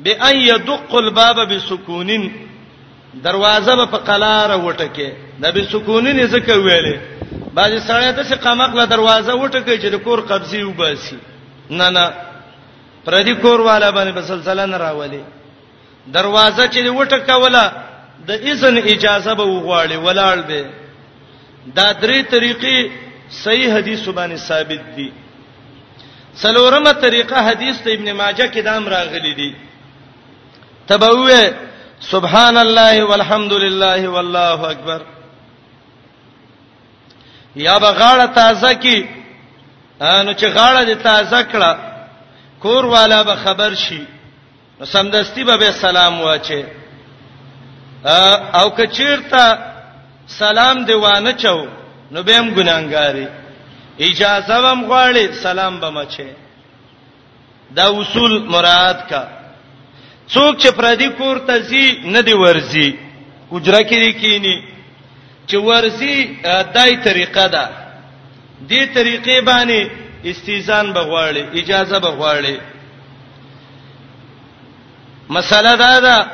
به 0.00 0.24
ان 0.28 0.36
يدق 0.36 0.94
الباب 0.94 1.36
بسکونین 1.52 2.32
دروازه 3.22 3.86
په 3.86 3.96
قلاره 3.98 4.56
وټکه 4.72 5.12
د 5.40 5.46
بسکونین 5.52 6.26
ځکه 6.28 6.52
ویلې 6.66 7.13
بعضی 7.58 7.78
سړی 7.88 8.08
د 8.18 8.26
څه 8.30 8.36
قمقله 8.44 8.84
دروازه 8.94 9.32
وټکې 9.42 9.76
چې 9.82 9.88
د 9.92 9.96
کور 10.06 10.18
قبضه 10.30 10.60
وباسي 10.64 11.18
نه 11.70 11.88
نه 11.96 12.04
پر 13.04 13.14
دې 13.26 13.34
کور 13.42 13.60
والا 13.60 13.90
باندې 13.90 14.12
بسلسله 14.18 14.66
نه 14.66 14.76
راولي 14.76 15.22
دروازه 16.06 16.64
چې 16.66 16.88
وټکوله 16.98 17.64
د 18.28 18.30
اذن 18.50 18.76
اجازه 18.78 19.34
به 19.38 19.44
وغواړي 19.44 19.96
ولاړ 20.00 20.36
به 20.48 20.64
دا 21.76 21.86
درې 22.02 22.18
طریقې 22.30 22.90
صحیح 23.44 23.72
حدیث 23.76 24.08
باندې 24.08 24.36
ثابت 24.36 24.82
دي 24.96 25.12
څلورمه 26.42 26.92
طریقه 27.06 27.36
حدیث 27.48 27.80
ته 27.82 27.94
ابن 27.94 28.12
ماجه 28.12 28.46
کې 28.52 28.58
دام 28.60 28.88
راغلي 28.88 29.34
دي 29.34 29.54
تبوه 30.88 31.52
سبحان 32.00 32.56
الله 32.56 33.04
والحمد 33.04 33.52
لله 33.52 34.08
والله 34.08 34.70
اکبر 34.70 35.00
یا 37.56 37.78
به 37.78 37.90
غاړه 37.92 38.26
تازه 38.34 38.74
کی 38.74 39.08
نو 40.00 40.32
چې 40.34 40.44
غاړه 40.56 40.82
دې 40.88 41.02
تازه 41.02 41.42
کړه 41.42 41.72
کور 42.60 42.84
والا 42.86 43.22
به 43.24 43.34
خبر 43.34 43.74
شي 43.74 44.06
نو 44.80 44.84
سمدستی 44.86 45.44
به 45.44 45.70
سلام 45.72 46.20
واچي 46.20 46.64
او 48.58 48.68
کچیرته 48.78 49.58
سلام 50.26 50.84
دی 50.84 50.92
وانه 50.94 51.32
چو 51.32 51.66
نو 52.10 52.22
به 52.22 52.36
هم 52.38 52.54
ګناګاری 52.56 53.28
اجازه 53.98 54.54
هم 54.72 54.84
غواړي 54.90 55.32
سلام 55.32 55.80
به 55.80 55.90
مچي 55.90 56.28
دا 57.76 57.86
اصول 58.00 58.42
مراد 58.42 58.98
کا 59.10 59.28
څوک 60.32 60.58
چې 60.62 60.68
پردي 60.78 61.08
کور 61.08 61.38
ته 61.38 61.58
زی 61.60 62.00
نه 62.04 62.20
دی 62.22 62.32
ورزي 62.32 62.94
اجره 63.52 63.78
کې 63.82 63.88
کی 63.88 63.96
دي 63.98 64.12
کینی 64.12 64.73
چې 65.46 65.56
ورزي 65.68 66.16
دای 66.74 66.92
طریقه 67.04 67.46
ده 67.48 67.64
دې 68.70 68.82
طریقې 68.94 69.38
باندې 69.50 69.80
استیزان 70.30 70.86
بغواړي 70.92 71.44
اجازه 71.62 71.98
بغواړي 71.98 72.56
مسله 75.28 75.74
دا 75.84 76.00
ده 76.00 76.26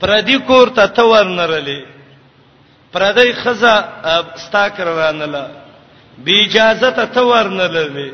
پردي 0.00 0.38
کور 0.50 0.68
ته 0.78 0.86
تور 1.00 1.24
نرلې 1.24 1.80
پردی 2.92 3.32
خزه 3.42 3.74
ستا 4.46 4.68
کرانله 4.68 5.46
بی 6.24 6.34
اجازه 6.46 6.90
ته 6.90 7.04
تور 7.04 7.44
نللې 7.48 8.10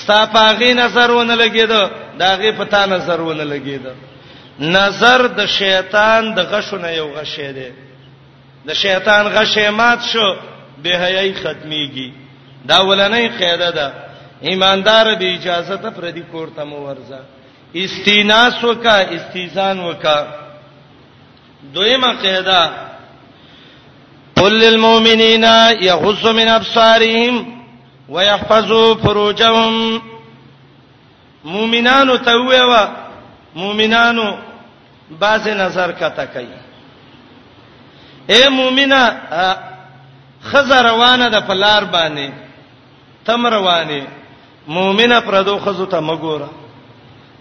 ستا 0.00 0.20
پاغي 0.34 0.74
نظر 0.82 1.10
ونه 1.10 1.34
لګیدو 1.36 1.90
داغه 2.18 2.50
پتا 2.58 2.86
نظر 2.86 3.20
ونه 3.20 3.44
لګیدو 3.44 3.92
نظر 4.60 5.26
د 5.38 5.46
شیطان 5.58 6.34
د 6.36 6.38
غشونه 6.52 6.88
یو 6.90 7.06
غشې 7.16 7.50
دی 7.58 7.70
د 8.66 8.72
شیطان 8.84 9.24
غشې 9.36 9.68
مات 9.78 10.00
شو 10.12 10.26
به 10.82 10.90
حیاي 11.02 11.32
ختميږي 11.42 12.08
دا 12.70 12.76
ولنې 12.88 13.26
قاعده 13.40 13.70
ده 13.78 13.88
ایماندار 14.48 15.06
دی 15.20 15.28
اجازه 15.34 15.76
ته 15.76 15.90
پردي 15.90 16.22
کور 16.32 16.48
ته 16.56 16.64
مو 16.64 16.76
ورځه 16.86 17.20
استیناس 17.74 18.64
وکا 18.64 18.96
استیزان 19.00 19.80
وکا 19.80 20.26
دویمه 21.74 22.12
قاعده 22.22 22.70
قل 24.36 24.52
للمؤمنین 24.64 25.44
یغضوا 25.80 26.32
من 26.32 26.48
ابصارهم 26.48 27.62
ويحفظوا 28.08 28.94
فروجهم 28.94 30.02
مؤمنانو 31.44 32.16
ته 32.16 32.32
ویوا 32.42 32.86
مؤمنانو 33.56 34.34
باز 35.20 35.48
نظر 35.48 35.92
کته 35.92 36.24
کوي 36.26 36.65
اے 38.32 38.42
مؤمنه 38.48 39.02
خزه 40.50 40.78
روانه 40.90 41.28
ده 41.28 41.40
په 41.40 41.54
لار 41.54 41.82
باندې 41.94 42.28
تم 43.24 43.46
روانه 43.46 44.06
مؤمنه 44.68 45.20
پردو 45.20 45.58
خزو 45.64 45.86
ته 45.86 46.00
مګوره 46.00 46.48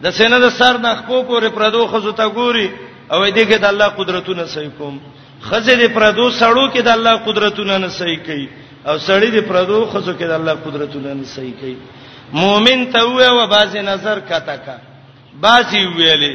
د 0.02 0.12
سینې 0.18 0.38
د 0.42 0.50
سر 0.58 0.78
نه 0.80 0.96
خپو 0.96 1.24
پورې 1.30 1.48
پردو 1.58 1.88
خزو 1.88 2.12
ته 2.12 2.30
ګوري 2.30 2.70
او 3.12 3.26
دې 3.30 3.44
کې 3.50 3.58
د 3.60 3.66
الله 3.66 3.88
قدرتونه 3.88 4.46
صحیح 4.46 4.70
کوم 4.78 5.00
خزه 5.42 5.74
دې 5.78 5.92
پردو 5.98 6.32
سړو 6.32 6.70
کې 6.74 6.80
د 6.82 6.88
الله 6.88 7.14
قدرتونه 7.18 7.78
نه 7.78 7.88
صحیح 7.90 8.20
کوي 8.26 8.48
او 8.88 8.98
سړی 8.98 9.30
دې 9.36 9.42
پردو 9.50 9.86
خزو 9.94 10.14
کې 10.14 10.24
د 10.32 10.32
الله 10.32 10.54
قدرتونه 10.66 11.14
نه 11.14 11.24
صحیح 11.24 11.54
کوي 11.60 11.78
مؤمن 12.34 12.92
ته 12.92 13.00
وې 13.00 13.30
او 13.30 13.48
باز 13.48 13.76
نظر 13.76 14.20
کاته 14.20 14.56
کا 14.66 14.78
بازي 15.42 15.86
ویلې 15.98 16.34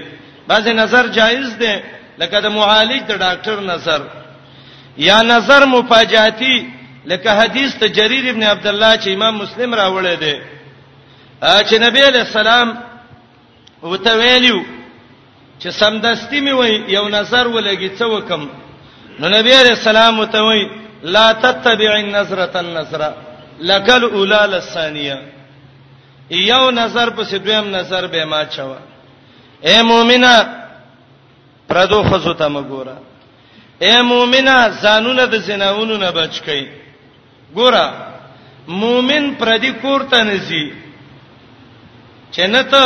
باز 0.48 0.68
نظر 0.68 1.06
جایز 1.06 1.54
ده 1.58 1.82
لکه 2.18 2.40
د 2.40 2.46
معالج 2.50 3.02
د 3.08 3.12
ډاکټر 3.18 3.60
نظر 3.62 4.00
یا 4.96 5.22
نظر 5.22 5.64
مفاجاتی 5.64 6.59
لکه 7.07 7.31
حدیث 7.31 7.74
ته 7.79 7.87
جرير 7.88 8.31
ابن 8.31 8.42
عبد 8.42 8.66
الله 8.66 8.96
چې 8.96 9.09
امام 9.09 9.35
مسلم 9.37 9.74
راوړی 9.74 10.16
دی 10.20 10.35
چې 11.42 11.74
نبی 11.81 12.00
علیہ 12.09 12.20
السلام 12.20 12.74
وته 13.83 14.14
ویلو 14.16 14.61
چې 15.62 15.68
سمدستی 15.70 16.40
می 16.40 16.53
وای 16.53 16.83
یو 16.88 17.09
نظر 17.09 17.46
ولګي 17.48 17.90
څه 17.98 18.03
وکم 18.03 18.46
نو 19.18 19.29
نبی 19.29 19.53
علیہ 19.61 19.72
السلام 19.72 20.18
وته 20.20 20.40
وای 20.42 20.68
لا 21.03 21.33
تتبع 21.33 21.92
النظره 21.96 22.50
النظره 22.61 23.14
لکل 23.62 24.05
اولا 24.12 24.46
للثانیه 24.46 25.18
یو 26.31 26.70
نظر 26.70 27.11
په 27.11 27.24
سدویم 27.24 27.76
نظر 27.76 28.07
به 28.07 28.24
ما 28.24 28.44
چوا 28.44 28.76
اے 29.64 29.83
مؤمنه 29.83 30.35
پردو 31.68 32.03
خزو 32.11 32.33
ته 32.35 32.48
مګوره 32.48 33.10
اے 33.87 34.01
مؤمنه 34.12 34.57
زانونه 34.81 35.25
د 35.33 35.37
زناونو 35.45 35.97
نه 36.01 36.11
بچ 36.16 36.35
کی 36.47 36.61
ګوره 37.59 37.87
مؤمن 38.81 39.25
پردی 39.40 39.71
کوړه 39.83 40.21
نسی 40.29 40.64
چنته 42.37 42.83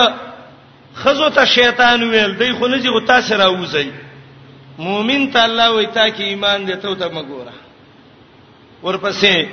خزو 1.01 1.29
ته 1.39 1.45
شیطان 1.55 1.99
ویل 2.13 2.33
دی 2.41 2.53
خو 2.59 2.67
نه 2.73 2.79
زی 2.83 2.89
غتا 2.97 3.19
سره 3.29 3.47
وځي 3.61 3.89
مؤمن 4.87 5.29
ته 5.33 5.43
الله 5.47 5.69
وای 5.73 5.87
تا 5.97 6.07
کی 6.15 6.25
ایمان 6.29 6.67
دې 6.67 6.77
ته 6.83 6.95
ته 6.95 7.09
مګوره 7.09 7.55
ورپسې 8.83 9.47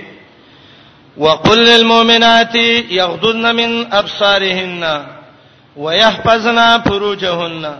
وقل 1.23 1.59
للمؤمنات 1.69 2.55
يغضضن 2.99 3.55
من 3.55 3.71
ابصارهن 4.01 5.05
ويحفظن 5.83 6.59
فروجهن 6.85 7.73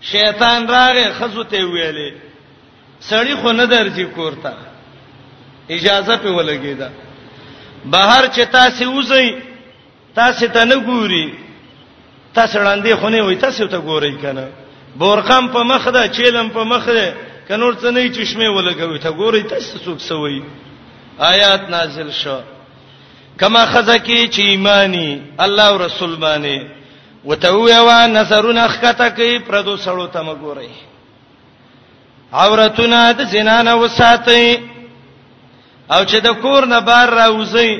شیطان 0.00 0.66
راغې 0.68 1.06
خزو 1.18 1.42
ته 1.44 1.64
ویلې 1.64 2.10
سړی 3.00 3.34
خو 3.40 3.52
نه 3.52 3.66
درځي 3.66 4.04
کورته 4.16 4.52
اجازه 5.68 6.16
په 6.16 6.28
ولګیدا 6.32 6.88
بهر 7.84 8.26
چې 8.28 8.42
تاسو 8.52 8.84
وځئ 8.92 9.28
تاسو 10.14 10.46
ته 10.48 10.64
نه 10.64 10.76
ګوري 10.76 11.26
تاسو 12.34 12.58
وړاندې 12.58 12.94
خونه 13.00 13.22
وي 13.24 13.36
تاسو 13.36 13.66
ته 13.66 13.78
ګورئ 13.80 14.12
کنه 14.22 14.48
بورقم 14.98 15.48
په 15.48 15.62
مخ 15.62 15.88
ده 15.88 16.08
چیلم 16.08 16.48
په 16.50 16.64
مخ 16.64 16.86
ده 16.88 17.14
کنور 17.48 17.74
څه 17.80 17.86
نه 17.92 18.08
چشمه 18.08 18.48
ولګوي 18.56 18.98
ته 18.98 19.10
ګورئ 19.10 19.42
تاسو 19.48 19.78
څوک 19.78 19.98
سوي 20.00 20.42
آیات 21.18 21.70
نازل 21.70 22.10
شو 22.12 22.40
کما 23.40 23.64
خزکی 23.66 24.28
چې 24.28 24.40
ایمانی 24.40 25.22
الله 25.38 25.66
او 25.68 25.78
رسول 25.78 26.14
باندې 26.16 26.58
وتوي 27.28 27.78
وا 27.86 28.00
نظرونه 28.06 28.66
خطه 28.76 29.08
کوي 29.08 29.38
پردو 29.48 29.76
سړو 29.84 30.06
ته 30.16 30.20
مګوري 30.28 30.70
عورتونه 32.40 33.00
د 33.20 33.30
زنا 33.32 33.56
نه 33.66 33.74
وساتي 33.82 34.48
او 35.94 36.02
چې 36.10 36.16
د 36.26 36.38
کور 36.44 36.62
نه 36.74 36.80
بار 36.90 37.08
راوځي 37.20 37.72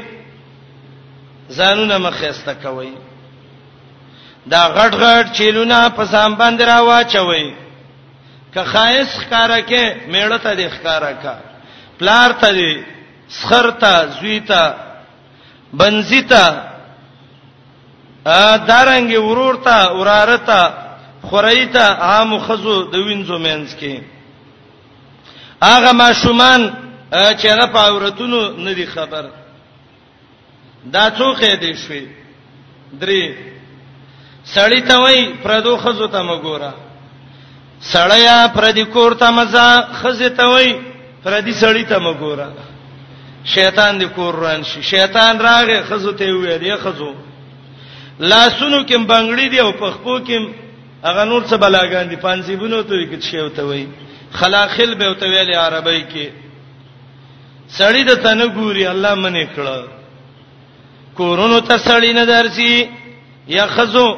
ځانونه 1.58 1.96
مخېسته 2.08 2.54
کوي 2.64 2.92
دا 4.54 4.62
غټ 4.76 4.92
غټ 5.04 5.26
چیلونه 5.36 5.78
په 5.96 6.04
سام 6.14 6.34
باندې 6.36 6.64
راواچوي 6.72 7.46
که 8.54 8.64
خایس 8.72 9.08
ښکارا 9.20 9.60
کې 9.60 9.82
میړه 10.12 10.38
ته 10.44 10.54
د 10.54 10.60
ښکارا 10.76 11.12
کا 11.22 11.34
پلار 11.98 12.32
ته 12.40 12.48
د 12.58 12.62
سخرتا 13.36 13.94
زویتا 14.16 14.64
بنزیتا 15.78 16.46
ا 18.34 18.56
دارنګ 18.68 19.10
ورورتا 19.24 19.78
ورارتا 19.98 20.60
خورایتا 21.28 21.86
عام 22.06 22.30
خزو 22.46 22.76
د 22.92 22.94
وینځو 23.06 23.38
مینس 23.46 23.74
کې 23.78 23.94
اغه 25.62 25.92
ما 25.92 26.12
شومان 26.12 26.62
چې 27.38 27.46
هغه 27.52 27.66
په 27.74 27.80
اورتونو 27.88 28.40
ندي 28.66 28.86
خبر 28.86 29.24
دا 30.94 31.10
څو 31.18 31.32
قید 31.40 31.76
شوي 31.82 32.06
درې 33.00 33.22
سړی 34.54 34.80
ته 34.88 34.98
وای 34.98 35.20
پردو 35.42 35.76
خزو 35.76 36.06
ته 36.14 36.20
مګورا 36.30 36.70
سړیا 37.92 38.36
پردی 38.56 38.84
کور 38.94 39.12
ته 39.20 39.30
مزه 39.30 39.86
خزه 40.02 40.28
ته 40.28 40.44
وای 40.48 40.68
پردی 41.24 41.52
سړی 41.54 41.84
ته 41.90 41.96
مګورا 41.98 42.48
شیطان 43.54 44.00
دې 44.00 44.04
کور 44.14 44.34
روان 44.34 44.64
شي 44.64 44.82
شیطان 44.82 45.38
راغې 45.40 45.78
خزو 45.90 46.12
ته 46.12 46.24
ویلې 46.26 46.78
خزو 46.82 47.12
لاسونو 48.18 48.82
کې 48.86 48.96
بنگړی 49.06 49.48
دی 49.50 49.58
او 49.60 49.72
پخپو 49.72 50.18
کې 50.26 50.48
هغه 51.04 51.24
نور 51.30 51.42
څه 51.44 51.56
بلاګان 51.56 52.08
دي 52.10 52.16
پانسيبونو 52.16 52.82
ته 52.82 53.06
کې 53.10 53.20
شی 53.30 53.38
وته 53.40 53.64
وي 53.64 53.86
خلاخل 54.32 54.94
به 54.94 55.08
وته 55.08 55.26
ویل 55.26 55.54
عربی 55.54 56.00
کې 56.12 56.26
سړی 57.68 58.04
د 58.08 58.14
تنه 58.24 58.46
ګوري 58.46 58.86
الله 58.86 59.14
منې 59.14 59.46
کړه 59.56 59.88
کورونو 61.16 61.60
ته 61.60 61.78
سړی 61.78 62.12
نه 62.12 62.24
درسي 62.24 62.88
یا 63.48 63.66
خزو 63.66 64.08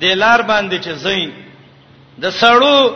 د 0.00 0.04
لار 0.22 0.42
باندې 0.42 0.78
چې 0.84 0.90
زئی 0.92 1.32
د 2.18 2.30
سړو 2.30 2.90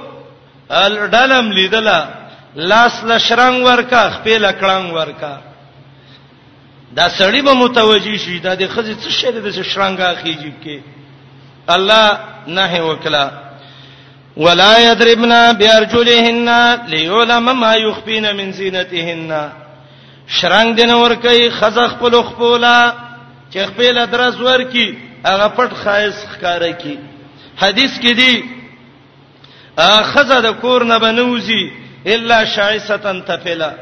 الډلم 0.71 1.53
لیدله 1.53 2.09
لاس 2.55 3.05
لشرنګ 3.05 3.63
ورکا 3.63 4.03
خپل 4.11 4.51
کړهنګ 4.61 4.93
ورکا 4.99 5.39
دا 6.99 7.09
سړی 7.09 7.41
به 7.43 7.53
متوجي 7.53 8.19
شي 8.19 8.39
دا 8.39 8.55
د 8.55 8.69
خزې 8.69 8.95
څه 9.03 9.11
شی 9.11 9.31
د 9.31 9.63
شرنګا 9.71 10.15
خېجب 10.23 10.55
کې 10.65 10.79
الله 11.69 12.19
نه 12.47 12.83
وکلا 12.87 13.31
ولا 14.37 14.79
يضربنا 14.79 15.53
بارجلهن 15.53 16.49
ليعلم 16.89 17.61
ما 17.61 17.75
يخفين 17.75 18.37
من 18.37 18.53
زينتهن 18.53 19.51
شرنګ 20.41 20.75
دین 20.77 20.91
ور 20.91 21.15
کوي 21.15 21.51
خزخ 21.51 21.91
خپل 21.97 22.23
خپولا 22.29 22.93
چې 23.53 23.59
خپل 23.69 23.99
ادرس 23.99 24.41
ور 24.41 24.63
کی 24.63 24.99
هغه 25.27 25.49
پټ 25.57 25.75
خایس 25.75 26.15
ښکارا 26.37 26.71
کی 26.83 26.97
حدیث 27.63 27.99
کې 28.03 28.13
دی 28.13 28.45
خزه 30.13 30.41
د 30.41 30.47
کور 30.63 30.83
نه 30.85 30.99
بنوزي 30.99 31.63
الا 32.07 32.45
شایستن 32.45 33.21
تفلا 33.27 33.73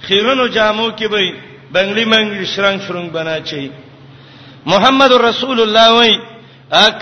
خیرونو 0.00 0.46
جامو 0.48 0.90
کې 0.96 1.04
به 1.12 1.49
بنگلی 1.72 2.04
منګلی 2.04 2.46
شرنګ 2.46 2.80
شرنګ 2.86 3.10
بنا 3.10 3.38
چی 3.48 3.68
محمد 4.66 5.12
رسول 5.12 5.60
الله 5.60 5.88
وای 5.92 6.12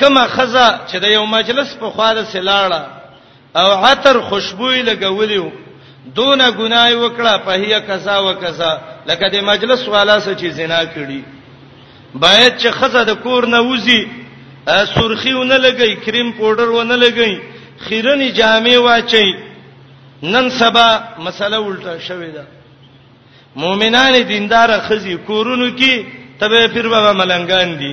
کما 0.01 0.27
خزا 0.27 0.69
چې 0.89 0.97
د 1.01 1.05
یو 1.13 1.25
مجلس 1.27 1.69
په 1.81 1.91
خوا 1.91 2.13
د 2.15 2.25
سلاړه 2.33 2.83
او 3.57 3.85
عطر 3.85 4.21
خوشبوې 4.21 4.81
لګولیو 4.91 5.49
دون 6.19 6.51
ګناي 6.53 6.95
وکړه 6.97 7.35
په 7.47 7.51
هي 7.53 7.81
کزا 7.89 8.19
وکزا 8.21 8.73
لکه 9.07 9.29
د 9.33 9.37
مجلس 9.51 9.89
والا 9.89 10.21
څه 10.21 10.37
چې 10.41 10.47
زنا 10.61 10.81
کړي 10.95 11.23
باید 12.15 12.59
چې 12.59 12.71
خزا 12.71 13.03
د 13.05 13.11
کور 13.25 13.47
نه 13.47 13.61
وځي 13.63 14.03
سرخی 14.95 15.33
ونه 15.35 15.59
لګي 15.59 15.97
کریم 16.05 16.33
پاوډر 16.33 16.69
ونه 16.69 16.97
لګي 16.97 17.41
خیرنی 17.89 18.33
جامې 18.35 18.75
واچي 18.77 19.35
نن 20.23 20.51
سبا 20.51 20.89
مسله 21.19 21.67
الټه 21.67 22.01
شوې 22.09 22.31
ده 22.37 22.45
مؤمنان 23.63 24.15
دیندار 24.33 24.69
خزي 24.87 25.15
کورونو 25.29 25.67
کې 25.79 25.95
تبه 26.41 26.67
پیر 26.75 26.87
بابا 26.95 27.13
ملنګان 27.21 27.71
دي 27.81 27.93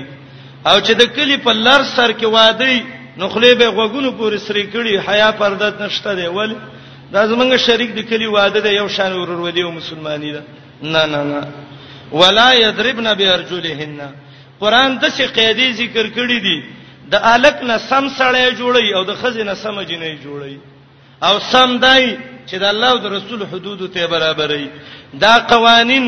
او 0.69 0.77
چې 0.85 0.91
د 1.01 1.03
کلی 1.15 1.37
په 1.45 1.51
لار 1.65 1.81
سر 1.95 2.11
کې 2.19 2.25
وادي 2.37 2.77
نخلي 3.21 3.53
به 3.59 3.67
غوګونو 3.77 4.09
پورې 4.19 4.37
سری 4.47 4.65
کړي 4.73 4.93
حیا 5.07 5.29
پردت 5.39 5.81
نشته 5.81 6.11
دی 6.19 6.27
ولی 6.37 6.55
دا 7.13 7.21
زمونږ 7.31 7.55
شریک 7.65 7.91
د 7.95 7.99
کلی 8.09 8.27
واده 8.37 8.59
دی 8.65 8.73
یو 8.75 8.87
شان 8.97 9.11
ورور 9.17 9.39
ودی 9.45 9.61
او 9.63 9.71
مسلمانی 9.79 10.31
ده 10.35 10.43
نه 10.83 11.05
نه 11.13 11.21
نه 11.23 11.47
ولا 12.19 12.47
یضربن 12.59 13.07
بارجلهن 13.19 13.99
قران 14.61 14.91
د 15.01 15.09
څه 15.17 15.21
قیدی 15.39 15.67
ذکر 15.81 16.05
کړی 16.17 16.37
دی 16.45 16.57
د 17.13 17.27
الک 17.33 17.57
نه 17.69 17.77
سم 17.89 18.05
سړی 18.09 18.57
جوړي 18.61 18.95
او 18.97 19.03
د 19.11 19.15
خزینه 19.23 19.53
سم 19.63 19.81
جنې 19.85 20.25
جوړي 20.25 20.57
او 21.27 21.39
سم 21.51 21.77
دای 21.87 22.17
چې 22.49 22.55
د 22.63 22.65
الله 22.73 22.91
او 22.91 22.97
د 23.03 23.13
رسول 23.17 23.45
حدود 23.51 23.91
ته 23.93 24.07
برابرې 24.07 24.67
دا 25.21 25.35
قوانین 25.51 26.05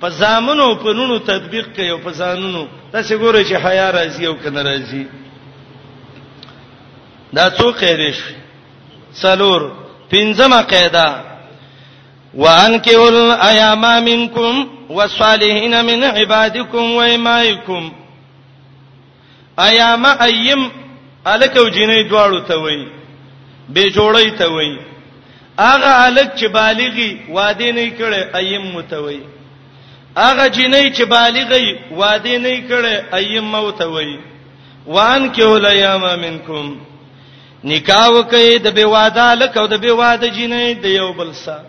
په 0.00 0.08
زامنو 0.20 0.66
په 0.82 0.90
نونو 0.98 1.16
تطبیق 1.30 1.66
کوي 1.76 1.90
او 1.90 1.98
په 2.04 2.10
ځانونو 2.20 2.62
تاسو 2.92 3.16
ګورئ 3.22 3.42
چې 3.48 3.54
حیا 3.64 3.88
راځي 3.98 4.24
او 4.26 4.34
کنه 4.42 4.62
راځي 4.68 5.04
دا 7.36 7.44
څو 7.56 7.66
قیدې 7.80 8.10
شي 8.18 8.34
څلور 9.22 9.60
پنځمه 10.12 10.60
قاعده 10.62 11.08
وانکئوا 12.42 13.08
الایام 13.14 13.84
منکم 14.10 14.52
والصالحین 14.96 15.74
من 15.88 16.04
عبادکم 16.04 16.84
و 16.96 17.00
ایمائکم 17.14 17.82
ایام 19.68 20.04
ایم 20.26 20.62
الکو 21.32 21.64
جنې 21.70 22.10
دواړو 22.10 22.40
ته 22.48 22.54
وای 22.62 22.82
به 23.74 23.84
جوړی 23.90 24.38
ته 24.38 24.46
وای 24.54 24.72
اغه 25.60 25.92
الک 26.08 26.34
چې 26.34 26.46
بالغي 26.48 27.10
واده 27.28 27.72
نه 27.72 27.90
کړي 27.98 28.20
ایم 28.38 28.62
متوي 28.74 29.20
اغه 30.16 30.48
جنې 30.48 30.92
چې 30.96 31.04
بالغي 31.04 31.78
واده 31.90 32.38
نه 32.38 32.68
کړي 32.68 32.96
ایم 33.14 33.44
موتوي 33.44 34.18
وان 34.86 35.32
کې 35.34 35.42
ولیاما 35.42 36.16
منکم 36.16 36.78
نکاح 37.64 38.08
وکي 38.08 38.58
د 38.58 38.72
بی 38.74 38.84
واده 38.84 39.24
الک 39.32 39.56
او 39.56 39.66
د 39.66 39.74
بی 39.78 39.90
واده 39.90 40.28
جنې 40.30 40.80
د 40.82 40.86
یو 40.86 41.12
بل 41.12 41.32
سره 41.34 41.64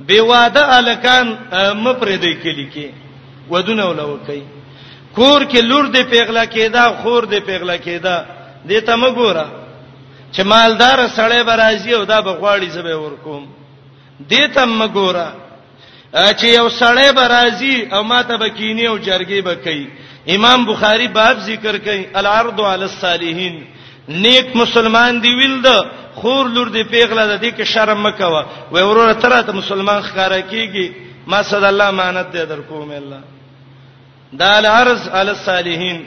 بی 0.00 0.20
واده 0.20 0.76
الکان 0.78 1.36
مپرې 1.84 2.16
دی 2.18 2.32
کلی 2.42 2.66
کې 2.74 2.86
ودونه 3.50 3.84
ولوکي 3.86 4.42
کور 5.16 5.42
کې 5.44 5.60
لور 5.62 5.84
دی 5.86 6.02
پیغله 6.04 6.44
کېدا 6.46 6.82
خور 7.02 7.22
دی 7.32 7.40
پیغله 7.40 7.76
کېدا 7.78 8.16
دې 8.68 8.80
ته 8.86 8.96
مګوره 8.96 9.63
چې 10.34 10.42
مالدار 10.50 10.98
سړی 11.16 11.42
به 11.48 11.54
راځي 11.56 11.92
او 11.98 12.04
دا 12.04 12.20
به 12.20 12.32
غواړي 12.32 12.70
زبې 12.70 12.96
ورکوم 13.04 13.48
دې 14.30 14.54
ته 14.54 14.64
مګورا 14.78 15.28
چې 16.38 16.46
یو 16.58 16.66
سړی 16.68 17.10
به 17.18 17.26
راځي 17.34 17.94
او 17.94 18.02
ماته 18.12 18.36
به 18.42 18.48
کینی 18.48 18.86
او 18.86 18.98
جرګې 18.98 19.40
به 19.48 19.54
کوي 19.66 19.88
امام 20.36 20.66
بخاری 20.66 21.08
باب 21.18 21.38
ذکر 21.46 21.76
کوي 21.86 22.02
العرض 22.20 22.60
علی 22.72 22.82
الصالحین 22.82 23.64
نیک 24.08 24.56
مسلمان 24.56 25.20
دی 25.22 25.30
ویلد 25.38 25.66
خور 26.14 26.46
لور 26.54 26.66
دی 26.68 26.82
پیغله 26.84 27.36
د 27.36 27.44
دې 27.44 27.58
کې 27.58 27.62
شرم 27.74 28.06
مکوه 28.06 28.44
و 28.72 28.78
وروره 28.90 29.12
تر 29.22 29.34
ته 29.42 29.52
مسلمان 29.60 30.02
خاره 30.02 30.42
کیږي 30.50 30.90
ما 31.26 31.42
صد 31.42 31.64
الله 31.70 31.90
مانت 31.90 32.26
دې 32.32 32.36
در 32.50 32.60
کوم 32.70 32.90
الله 32.90 33.20
دا 34.42 34.56
العرض 34.56 35.08
علی 35.08 35.30
الصالحین 35.30 35.98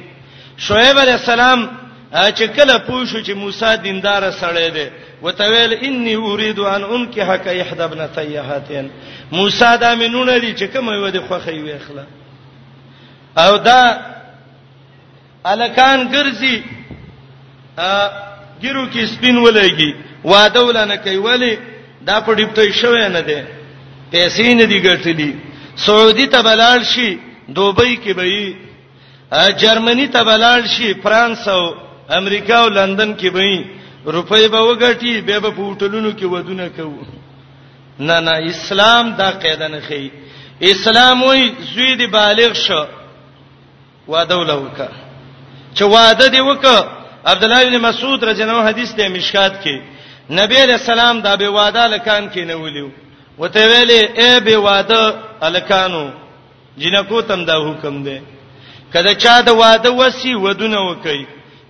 شعیب 0.65 0.99
علیہ 0.99 1.13
السلام 1.21 1.67
چې 2.12 2.43
کله 2.55 2.78
پوښو 2.88 3.22
چې 3.22 3.32
موسی 3.36 3.78
دیندار 3.84 4.32
سره 4.39 4.70
دی 4.70 4.89
وته 5.22 5.43
ویل 5.49 5.74
انی 5.82 6.16
اريد 6.16 6.60
ان 6.60 6.84
انکه 6.84 7.24
حق 7.26 7.47
احد 7.47 7.82
ابن 7.82 7.99
سیحاتین 8.16 8.89
موسی 9.32 9.78
دا 9.80 9.95
منونه 9.95 10.39
دي 10.39 10.53
چې 10.55 10.64
کوم 10.74 10.89
یو 10.89 11.10
د 11.10 11.18
خوخه 11.28 11.51
وي 11.51 11.74
اخلا 11.74 12.05
او 13.38 13.58
دا 13.58 13.97
الکان 15.45 16.12
ګرځي 16.12 16.62
ا 17.78 18.10
ګیرو 18.62 18.88
کې 18.93 19.05
سپین 19.05 19.38
ولېږي 19.45 19.95
واده 20.24 20.66
ولنه 20.66 20.95
کوي 20.97 21.18
ولی 21.18 21.58
دا 22.05 22.22
په 22.22 22.36
ډیپټې 22.36 22.74
شوې 22.82 23.08
نه 23.10 23.20
ده 23.22 23.47
پیسې 24.12 24.41
نه 24.53 24.66
دي 24.66 24.82
ګټلې 24.82 25.32
سعودي 25.76 26.28
ته 26.28 26.41
بلال 26.41 26.84
شي 26.86 27.18
دوبۍ 27.49 27.97
کې 28.05 28.12
به 28.14 28.24
یې 28.24 28.55
جرمني 29.58 30.08
ته 30.08 30.24
بلال 30.24 30.68
شي 30.70 30.93
فرانس 30.93 31.47
او 31.47 31.86
امریکا 32.16 32.58
او 32.64 32.68
لندن 32.78 33.14
کې 33.20 33.28
به 33.36 33.41
روپۍ 34.16 34.43
به 34.53 34.60
وګټي 34.70 35.14
به 35.28 35.39
په 35.39 35.51
هوټلونو 35.58 36.12
کې 36.12 36.24
ودونه 36.24 36.68
کوو 36.70 37.03
نه 37.99 38.20
نه 38.20 38.32
اسلام 38.51 39.05
دا 39.20 39.32
قاعده 39.32 39.68
نه 39.68 39.80
خي 39.88 40.10
اسلام 40.62 41.24
وای 41.24 41.51
زوی 41.74 41.95
دی 41.95 42.08
بالغ 42.20 42.53
شو 42.53 42.84
واده 44.14 44.36
ولوکا 44.38 44.88
چې 45.76 45.82
واده 45.95 46.28
دی 46.28 46.39
وکړه 46.39 46.86
عبد 47.32 47.43
الله 47.43 47.64
بن 47.70 47.78
مسعود 47.78 48.24
رجنو 48.26 48.62
حدیث 48.68 48.89
دی 48.97 49.08
مشکات 49.08 49.53
کې 49.64 49.76
نبی 50.39 50.55
علیہ 50.64 50.74
السلام 50.82 51.22
دا 51.22 51.36
به 51.36 51.49
واده 51.60 51.88
لکان 51.88 52.30
کې 52.32 52.39
نه 52.49 52.55
ویلو 52.62 52.89
وته 53.39 53.62
ویلې 53.70 54.20
اے 54.20 54.39
به 54.39 54.58
واده 54.58 55.14
الکانو 55.41 56.05
جنکو 56.78 57.22
تم 57.22 57.45
دا 57.45 57.55
حکم 57.68 58.03
دی 58.03 58.20
کله 58.93 59.14
چا 59.16 59.41
دا 59.41 59.51
واده 59.53 59.89
وسی 59.91 60.36
ودونه 60.36 60.78
وکي 60.89 61.28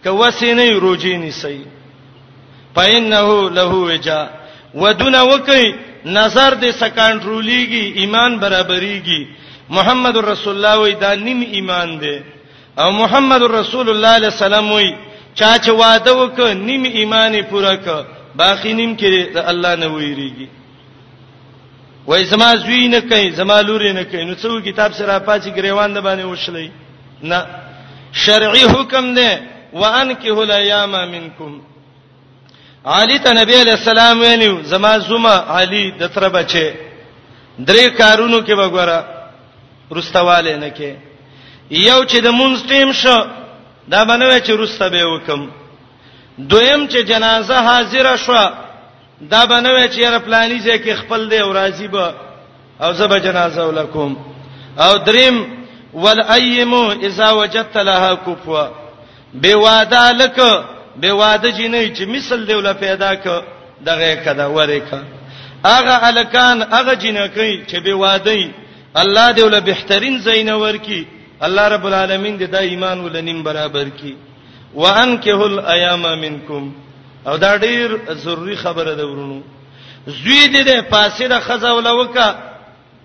کوسینې 0.07 0.69
روجي 0.83 1.13
نسی 1.21 1.59
پاینه 2.75 3.49
له 3.57 3.71
وجا 3.89 4.21
ودون 4.81 5.15
وکي 5.31 5.65
نظر 6.05 6.51
دې 6.61 6.71
سکانټرولیږي 6.81 7.83
ایمان 8.01 8.31
برابرېږي 8.43 9.21
محمد 9.69 10.15
رسول 10.31 10.53
الله 10.55 10.75
وې 10.81 10.93
دا 11.03 11.11
نیم 11.25 11.39
ایمان 11.57 11.89
دی 12.01 12.17
او 12.81 12.87
محمد 13.01 13.41
رسول 13.59 13.89
الله 13.89 14.07
علیه 14.17 14.31
السلام 14.33 14.71
وې 14.79 14.89
چا 15.39 15.51
چې 15.63 15.69
وعده 15.81 16.13
وک 16.19 16.39
نیم 16.39 16.83
ایمان 16.99 17.33
پوره 17.49 17.75
ک 17.83 17.87
باقی 18.41 18.71
نیم 18.79 18.91
کې 18.99 19.07
د 19.35 19.37
الله 19.51 19.73
نه 19.81 19.87
وېریږي 19.93 20.47
وای 22.07 22.23
زما 22.31 22.49
زوی 22.63 22.87
نه 22.93 22.99
کوي 23.09 23.27
زما 23.39 23.57
لور 23.67 23.83
نه 23.99 24.03
کوي 24.11 24.23
نو 24.25 24.33
څو 24.41 24.61
کتاب 24.67 24.89
سره 24.99 25.19
پاتې 25.27 25.49
غریوان 25.57 25.93
د 25.93 25.99
باندې 26.07 26.23
وشلې 26.25 26.67
نه 27.31 27.39
شرعي 28.25 28.65
حکم 28.73 29.05
دی 29.17 29.31
وانکه 29.81 30.29
الیام 30.45 30.91
منکم 31.13 31.51
علی 32.95 33.17
ته 33.23 33.31
نبی 33.41 33.55
علیہ 33.63 33.73
السلام 33.79 34.15
ویلو 34.25 34.53
زما 34.71 34.93
زما 35.09 35.35
علی 35.59 35.83
د 35.99 36.03
تر 36.13 36.23
بچي 36.35 36.67
درې 37.67 37.85
کارونو 38.01 38.39
کې 38.47 38.53
وګوره 38.61 38.99
رستواله 39.97 40.53
نه 40.63 40.69
کې 40.77 40.91
یو 41.89 41.99
چې 42.09 42.17
د 42.25 42.29
مونږ 42.39 42.55
ټیم 42.71 42.89
شو 43.01 43.17
دا 43.93 44.01
باندې 44.07 44.39
چې 44.45 44.51
رسته 44.63 44.85
به 44.93 45.03
وکم 45.11 45.41
دویم 46.51 46.81
چې 46.91 46.99
جنازه 47.11 47.57
حاضر 47.67 48.07
شو 48.25 48.33
دا 49.33 49.41
باندې 49.51 49.87
چې 49.87 49.99
یره 50.05 50.19
پلاني 50.25 50.59
ځای 50.65 50.77
کې 50.85 50.93
خپل 51.01 51.21
دی 51.29 51.37
او 51.43 51.53
راضی 51.59 51.87
به 51.87 52.13
او 52.83 52.89
زب 52.99 53.17
جنازه 53.27 53.61
ولکم 53.67 54.11
او 54.85 54.97
دریم 54.97 55.35
ولایمو 55.93 56.83
اذا 57.07 57.29
وجدت 57.39 57.77
لها 57.89 58.11
کوفوا 58.15 58.65
بے 59.33 59.53
واده 59.53 60.11
لک 60.21 60.39
بے 61.01 61.11
واده 61.11 61.49
جنې 61.51 61.95
چې 61.95 62.05
مثل 62.07 62.47
دی 62.47 62.53
ول 62.53 62.73
پیدا 62.79 63.13
ک 63.15 63.27
دغه 63.85 64.15
کده 64.25 64.47
وره 64.49 64.79
ک 64.87 65.03
اغه 65.65 66.07
الکان 66.09 66.61
اغه 66.73 66.93
جنکې 66.93 67.65
چې 67.69 67.79
بے 67.83 67.93
واده 67.93 68.49
الله 68.95 69.31
دی 69.31 69.41
ول 69.41 69.59
بهترین 69.61 70.19
زین 70.19 70.49
ورکی 70.49 71.05
الله 71.41 71.67
رب 71.67 71.85
العالمین 71.87 72.37
دې 72.39 72.49
دا 72.49 72.57
ایمان 72.59 72.99
ولنیم 72.99 73.43
برابر 73.43 73.89
کی 73.89 74.15
وانکه 74.75 75.39
الایام 75.43 76.01
منکم 76.01 76.71
او 77.27 77.37
دا 77.37 77.57
ډیر 77.57 78.13
ضروری 78.13 78.55
خبره 78.55 78.93
ده 78.95 79.05
ورونو 79.07 79.41
زوی 80.07 80.47
دې 80.47 80.61
د 80.67 80.85
فاسده 80.89 81.39
خزاوله 81.39 81.93
وکا 81.93 82.35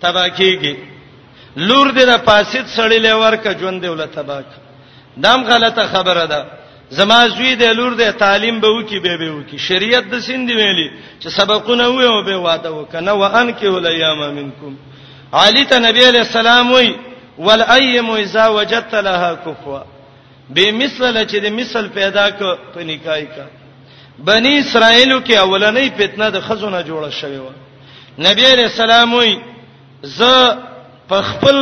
تباکیږي 0.03 0.77
لور 1.57 1.87
دې 1.93 2.05
د 2.07 2.17
فاسد 2.25 2.67
سړی 2.77 2.99
لور 2.99 3.37
کا 3.37 3.53
ژوند 3.53 3.83
دی 3.83 3.89
ول 3.89 4.07
تباک 4.07 4.45
دام 5.25 5.41
غلطه 5.51 5.83
خبره 5.95 6.27
ده 6.33 6.41
زما 6.97 7.21
زوی 7.37 7.55
د 7.63 7.63
لور 7.79 7.93
د 8.01 8.03
تعلیم 8.23 8.57
به 8.61 8.69
وکی 8.77 8.99
به 9.05 9.17
به 9.21 9.29
وکی 9.37 9.59
شریعت 9.69 10.05
د 10.13 10.15
سیند 10.27 10.51
ویلي 10.51 10.89
چې 11.21 11.29
سبقونه 11.29 11.85
وې 11.89 12.05
او 12.13 12.23
به 12.27 12.37
واده 12.47 12.69
وکنه 12.73 13.13
وان 13.13 13.49
کې 13.59 13.65
ولیام 13.65 14.19
منکم 14.39 14.73
علی 15.33 15.65
ته 15.65 15.79
نبی 15.79 16.03
علیہ 16.11 16.21
السلام 16.21 16.73
وی 16.73 16.95
والایم 17.39 18.11
اذا 18.11 18.47
وجدت 18.49 18.95
لها 18.95 19.35
کفوا 19.45 19.83
به 20.55 20.73
مثل 20.73 21.27
چې 21.27 21.37
د 21.45 21.47
مثل 21.59 21.89
پیدا 21.89 22.27
ک 22.31 22.43
په 22.75 22.81
نکای 22.85 23.27
کا 23.37 23.45
بنی 24.19 24.59
اسرائیلو 24.59 25.19
کې 25.27 25.33
اولنې 25.33 25.93
فتنه 26.01 26.31
د 26.31 26.41
خزونه 26.47 26.83
جوړه 26.85 27.11
شوې 27.21 27.39
و 27.47 27.51
نبی 28.29 28.45
علیہ 28.53 28.65
السلام 28.65 29.15
وی 29.15 29.39
ز 30.03 30.23
په 31.09 31.23
خپل 31.29 31.57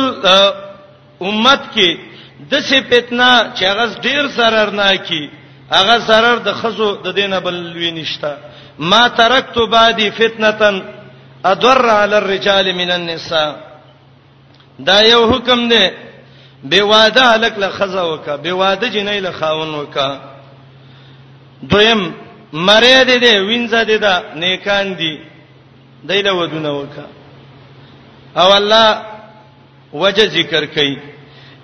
امت 1.21 1.59
کې 1.75 2.10
د 2.49 2.53
څه 2.69 2.77
فتنه 2.91 3.51
چې 3.55 3.63
هغه 3.71 3.85
ډیر 4.01 4.23
zarar 4.37 4.69
نه 4.73 4.95
کی 4.97 5.29
هغه 5.71 5.95
zarar 6.09 6.37
د 6.43 6.53
خزو 6.53 6.95
د 7.05 7.13
دینه 7.13 7.39
بل 7.39 7.73
وی 7.77 7.91
نشتا 7.91 8.33
ما 8.79 9.07
ترکت 9.07 9.57
بعدی 9.71 10.09
فتنه 10.11 10.81
ادر 11.45 11.85
علی 11.89 12.15
الرجال 12.15 12.73
من 12.75 12.91
النساء 12.91 13.51
دا 14.85 15.01
یو 15.01 15.31
حکم 15.31 15.69
دی 15.69 15.85
به 16.63 16.81
واده 16.83 17.31
الک 17.33 17.57
له 17.59 17.69
خزا 17.69 18.03
وکا 18.13 18.37
به 18.37 18.51
واده 18.53 18.89
جنې 18.91 19.21
له 19.23 19.31
خاون 19.31 19.73
وکا 19.75 20.09
دویم 21.63 22.01
مری 22.53 22.93
دې 23.07 23.17
دې 23.23 23.35
وینځه 23.47 23.81
دې 23.89 23.97
دا 24.01 24.21
نیکان 24.35 24.93
دي 24.95 25.19
دایله 26.03 26.33
ودونه 26.33 26.69
وکا 26.71 27.05
او 28.35 28.53
الله 28.55 29.01
وجه 29.93 30.27
ذکر 30.27 30.65
کئ 30.65 30.95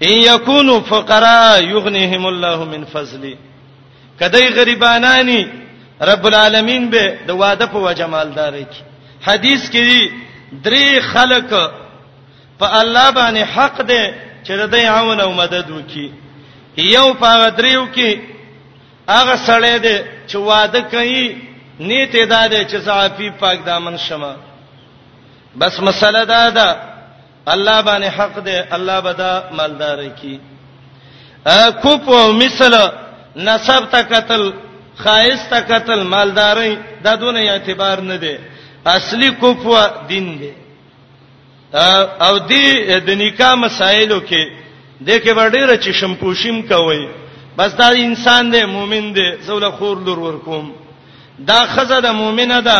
ان 0.03 0.09
یکونو 0.29 0.79
فقراء 0.81 1.61
یغنیهم 1.63 2.25
الله 2.25 2.57
من 2.63 2.85
فضلی 2.85 3.37
کدی 4.19 4.49
غریبانانی 4.49 5.47
رب 6.01 6.25
العالمین 6.25 6.89
به 6.89 7.17
د 7.27 7.29
واده 7.29 7.65
په 7.65 7.77
وجمال 7.79 8.29
داري 8.33 8.63
کی 8.65 8.81
حدیث 9.25 9.69
کې 9.69 10.11
درې 10.63 10.99
خلق 11.13 11.71
په 12.59 12.79
الله 12.79 13.11
باندې 13.11 13.43
حق 13.55 13.81
ده 13.81 14.13
چې 14.45 14.49
د 14.51 14.71
دې 14.71 14.85
عون 14.85 15.19
او 15.19 15.31
مدد 15.33 15.69
وکي 15.71 16.11
یو 16.77 17.13
په 17.13 17.49
دریو 17.49 17.87
کې 17.95 18.19
هغه 19.09 19.35
سړی 19.35 19.77
ده 19.85 20.05
چې 20.27 20.35
واده 20.35 20.81
کوي 20.81 21.37
نیت 21.79 22.15
ادا 22.15 22.47
ده 22.47 22.65
چې 22.69 22.77
صحافي 22.85 23.29
پاک 23.39 23.65
دامن 23.65 23.97
شمه 23.97 24.35
بس 25.59 25.79
مسله 25.79 26.23
دا 26.25 26.49
ده 26.49 26.86
الله 27.53 27.81
باندې 27.81 28.07
حق 28.17 28.35
دی 28.45 28.55
الله 28.75 28.99
بدا 29.01 29.33
مالدار 29.59 30.03
کی 30.19 30.37
ا 31.51 31.69
کوپ 31.81 32.07
مثل 32.43 32.73
نسب 33.47 33.83
تا 33.91 33.97
قتل 34.11 34.41
خایس 35.03 35.49
تا 35.49 35.55
قتل 35.69 36.03
مالداري 36.03 36.77
دا 37.03 37.15
دونه 37.15 37.39
اعتبار 37.39 38.01
نه 38.01 38.17
دی 38.17 38.35
اصلي 38.85 39.31
کوپ 39.31 39.67
دین 40.07 40.37
دی 40.39 40.51
او 42.27 42.37
دی 42.49 42.85
د 42.99 43.09
نکاح 43.09 43.53
مسایلو 43.65 44.19
کې 44.29 44.43
دغه 45.01 45.33
وړيره 45.49 45.83
چې 45.83 45.89
شمپوشیم 46.01 46.61
کوي 46.67 47.07
بس 47.57 47.71
دا 47.77 47.85
انسان 47.87 48.51
دی 48.53 48.65
مؤمن 48.65 49.13
دی 49.15 49.27
زول 49.45 49.69
خور 49.77 49.97
لور 50.05 50.17
ورکوم 50.19 50.71
دا 51.47 51.65
خزه 51.65 51.99
د 51.99 52.05
مؤمنه 52.05 52.61
ده 52.61 52.79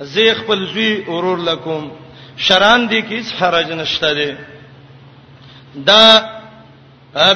زیخ 0.00 0.44
په 0.46 0.54
لوی 0.54 1.02
اورور 1.06 1.38
لکوم 1.38 1.90
شران 2.46 2.80
دي 2.90 3.00
کې 3.06 3.14
هیڅ 3.20 3.28
حرج 3.40 3.68
نشته 3.78 4.10
دي 4.18 4.32
دا 5.88 6.04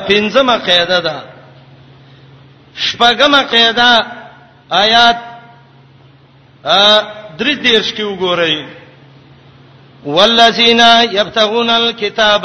پنځمه 0.06 0.54
قاعده 0.68 0.98
ده 1.06 1.16
شپږمه 2.74 3.42
قاعده 3.54 3.90
آیات 4.82 5.18
ا 6.64 7.02
درې 7.38 7.52
دیرش 7.64 7.88
کې 7.96 8.02
وګورئ 8.06 8.56
والذین 10.04 10.80
یبتغون 11.18 11.70
الکتاب 11.70 12.44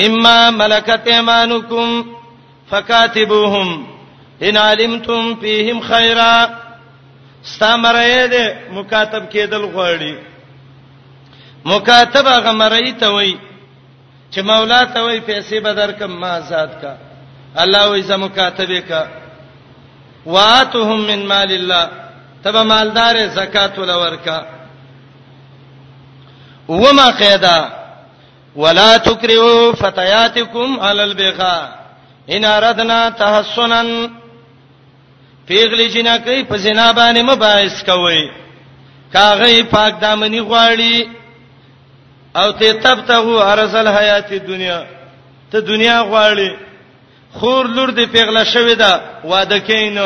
مما 0.00 0.38
ملکت 0.60 1.06
ایمانکم 1.14 1.88
فکاتبوهم 2.70 3.68
ان 4.48 4.54
علمتم 4.64 5.22
فیهم 5.44 5.78
خیرا 5.92 6.34
استمرید 7.44 8.34
مکاتب 8.70 9.30
کېدل 9.30 9.62
غواړي 9.74 10.29
مکاتبه 11.64 12.30
غمرای 12.40 12.92
ته 12.92 13.08
وای 13.08 13.36
چې 14.32 14.40
مولا 14.40 14.84
ته 14.84 15.00
وای 15.00 15.20
پیسې 15.20 15.54
به 15.60 15.72
درکم 15.72 16.10
ما 16.10 16.26
آزاد 16.36 16.68
کا 16.82 16.94
الله 17.56 17.88
وای 17.88 18.02
زمو 18.02 18.28
کاتبه 18.28 18.80
کا 18.80 19.02
واتهم 20.26 21.00
من 21.06 21.26
مال 21.26 21.52
الله 21.52 21.88
تبه 22.44 22.62
مالدار 22.62 23.26
زکات 23.28 23.78
ولور 23.78 24.16
کا 24.16 24.46
وما 26.68 27.10
قیدا 27.10 27.68
ولا 28.56 28.96
تکرهوا 28.98 29.72
فتياتكم 29.72 30.80
على 30.80 31.00
البغاء 31.04 31.68
ان 32.28 32.44
اردنا 32.44 33.08
تحصنا 33.10 33.82
پیغلی 35.46 35.88
جنا 35.88 36.16
کوي 36.16 36.44
په 36.44 36.56
زنا 36.56 36.92
باندې 36.92 37.20
مباحث 37.22 37.82
کوي 37.84 38.30
کاغه 39.12 39.62
پاک 39.62 39.94
دامنې 40.00 40.40
غواړي 40.48 41.19
او 42.36 42.52
ته 42.52 42.72
تبتغو 42.72 43.38
ارزل 43.40 43.88
حیات 43.88 44.32
دنیا 44.34 44.84
ته 45.52 45.60
دنیا 45.60 46.02
غواړي 46.10 46.50
خور 47.32 47.64
لور 47.66 47.88
دې 47.90 48.06
پیغله 48.12 48.44
شوې 48.44 48.74
ده 48.76 49.00
واده 49.24 49.58
کین 49.58 49.98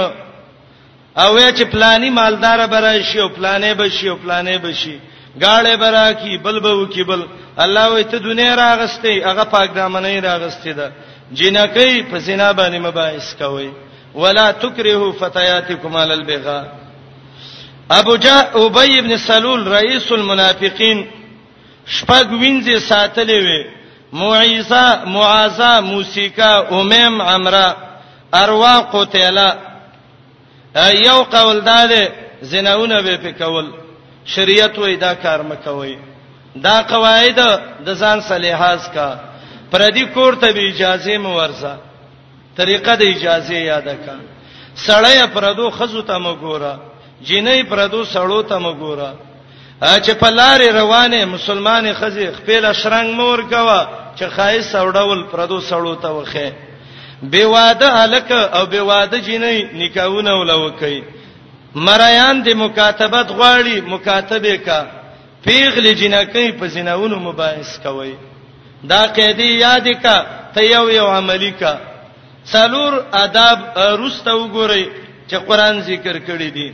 او 1.16 1.38
یا 1.38 1.50
چې 1.52 1.62
پلانی 1.64 2.10
مالدار 2.10 2.66
برای 2.66 3.02
شي 3.04 3.20
او 3.20 3.28
پلانې 3.28 3.74
بشي 3.78 4.08
او 4.08 4.16
پلانې 4.16 4.56
بشي 4.62 4.98
گاړې 5.40 5.76
برا 5.76 6.12
کی 6.12 6.38
بل 6.38 6.60
بو 6.60 6.86
کی 6.86 7.02
بل 7.04 7.22
الله 7.58 7.88
وې 8.02 8.06
ته 8.10 8.18
دنیا 8.18 8.56
راغستې 8.56 9.26
هغه 9.26 9.44
پاک 9.44 9.68
دامنې 9.70 10.24
راغستې 10.24 10.68
ده 10.78 10.92
جنکې 11.34 12.04
په 12.10 12.18
سینا 12.20 12.52
باندې 12.52 12.78
مباحث 12.86 13.34
کوي 13.34 13.72
ولا 14.14 14.50
تکرهوا 14.52 15.12
فتياتكم 15.12 15.96
على 15.96 16.14
البغاء 16.14 16.64
ابو 17.90 18.16
جاء 18.16 18.44
ابي 18.66 19.00
بن 19.00 19.16
سلول 19.16 19.66
رئيس 19.66 20.12
المنافقين 20.12 21.06
شپږ 21.92 22.26
وینځي 22.40 22.76
ساتلې 22.88 23.38
وي 23.46 23.60
معیزه 24.12 24.84
معازه 25.04 25.80
موسیقا 25.80 26.52
اومم 26.72 27.14
امره 27.20 27.76
اروا 28.32 28.76
قتلا 28.94 29.48
یو 31.06 31.22
قول 31.32 31.60
داده 31.60 32.02
زناونه 32.42 33.02
به 33.02 33.16
په 33.16 33.30
کول 33.38 33.66
شریعت 34.26 34.74
وې 34.78 34.96
دا 35.00 35.14
کار 35.14 35.40
مکوي 35.50 35.96
دا 36.64 36.82
قواعد 36.82 37.38
د 37.86 37.88
ځان 38.00 38.18
صلیحاز 38.20 38.82
کا 38.94 39.08
پردي 39.72 40.04
کور 40.14 40.34
ته 40.34 40.52
به 40.52 40.62
اجازه 40.70 41.18
مو 41.18 41.30
ورزه 41.36 41.74
طریقه 42.56 42.94
د 42.96 43.02
اجازه 43.16 43.54
یاد 43.54 43.88
کا 44.04 44.16
سړی 44.86 45.18
پردو 45.34 45.70
خزو 45.70 46.02
ته 46.02 46.16
مګورا 46.18 46.74
جنې 47.26 47.66
پردو 47.70 48.04
سړو 48.04 48.40
ته 48.48 48.58
مګورا 48.58 49.10
چې 49.82 50.12
په 50.20 50.26
لارې 50.30 50.68
روانه 50.70 51.24
مسلمانې 51.26 51.92
خزي 51.94 52.26
خپل 52.38 52.72
شرنګ 52.72 53.10
مور 53.14 53.38
کوا 53.50 53.88
چې 54.16 54.24
خایس 54.30 54.74
او 54.74 54.90
ډول 54.90 55.24
پردو 55.32 55.60
سړو 55.60 55.94
ته 55.94 56.08
وخه 56.10 56.52
بے 57.22 57.44
واده 57.44 58.02
الک 58.04 58.30
او 58.32 58.66
بے 58.66 58.80
واده 58.80 59.18
جنې 59.22 59.74
نکاحونه 59.74 60.34
ولوکي 60.40 61.02
مریان 61.74 62.44
دې 62.44 62.54
مکاتبت 62.54 63.30
غواړي 63.30 63.80
مکاتبه 63.88 64.56
کا 64.56 64.84
پیغلی 65.44 65.94
جنکې 65.94 66.54
په 66.60 66.66
زیناونو 66.66 67.18
مباحث 67.18 67.78
کوي 67.82 68.14
دا 68.84 69.06
قیدی 69.06 69.58
یاد 69.58 69.88
کا 70.02 70.22
ته 70.54 70.60
یو 70.62 70.90
یو 70.90 71.06
عملی 71.06 71.50
کا 71.50 71.78
څلور 72.52 72.92
آداب 73.12 73.58
روسته 73.78 74.30
وګورئ 74.34 74.86
چې 75.30 75.34
قران 75.46 75.80
ذکر 75.80 76.16
کړی 76.18 76.50
دی 76.54 76.72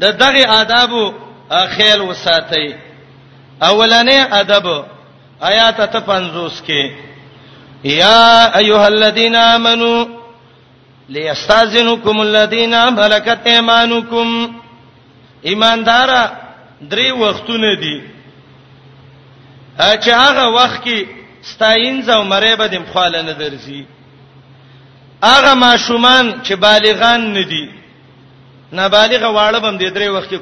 د 0.00 0.04
دغه 0.12 0.44
آدابو 0.60 1.23
اخیل 1.50 2.00
وساتئ 2.00 2.72
اولنې 3.62 4.18
ادب 4.34 4.66
آیات 5.40 5.76
ته 5.90 6.00
50 6.00 6.52
کې 6.66 6.92
یا 7.84 8.44
ایها 8.58 8.86
الذین 8.86 9.36
آمنو 9.36 9.94
لیستاذنکم 11.08 12.20
الذین 12.20 12.74
ملکت 12.96 13.46
ایمانکم 13.46 14.52
ایماندار 15.42 16.08
درې 16.80 17.10
وختونه 17.12 17.74
دي 17.80 18.00
چې 19.78 20.08
هغه 20.12 20.48
وخت 20.48 20.84
کې 20.84 21.04
ستاین 21.42 22.02
زو 22.02 22.22
مری 22.24 22.54
به 22.56 22.66
د 22.68 22.74
مخاله 22.78 23.22
نه 23.22 23.32
درځي 23.32 23.84
هغه 25.24 25.54
ماشومان 25.54 26.40
چې 26.44 26.52
بالغان 26.56 27.32
نه 27.32 27.42
دي 27.42 27.83
نابالغه 28.78 29.28
واړه 29.36 29.58
بم 29.64 29.76
دې 29.78 29.88
درې 29.96 30.08
وخت 30.16 30.32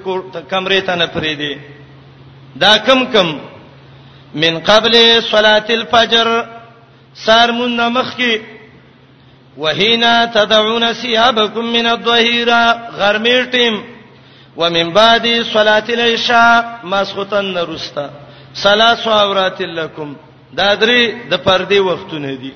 کمرې 0.53 0.80
ته 0.87 0.95
نه 1.01 1.07
پرې 1.14 1.33
دي 1.41 1.53
دا 2.57 2.76
کم 2.87 3.01
کم 3.12 3.28
من 4.43 4.55
قبل 4.68 4.95
صلاه 5.33 5.66
الفجر 5.78 6.28
سار 7.26 7.49
مون 7.59 7.80
مخ 7.97 8.09
کې 8.18 8.35
وهینا 9.59 10.14
تدعون 10.37 10.93
ثيابكم 10.93 11.64
من 11.76 11.87
الظهيره 11.87 12.61
غرمې 12.99 13.53
ټیم 13.55 13.74
ومن 14.57 14.87
بعد 14.93 15.26
صلاه 15.53 15.85
العشاء 15.89 16.61
مسخوتن 16.85 17.55
نرستا 17.55 18.11
ثلاث 18.62 19.07
اورات 19.09 19.61
لكم 19.62 20.16
دا 20.53 20.74
درې 20.76 21.03
د 21.30 21.35
پردي 21.47 21.80
وختونه 21.80 22.35
دي 22.35 22.53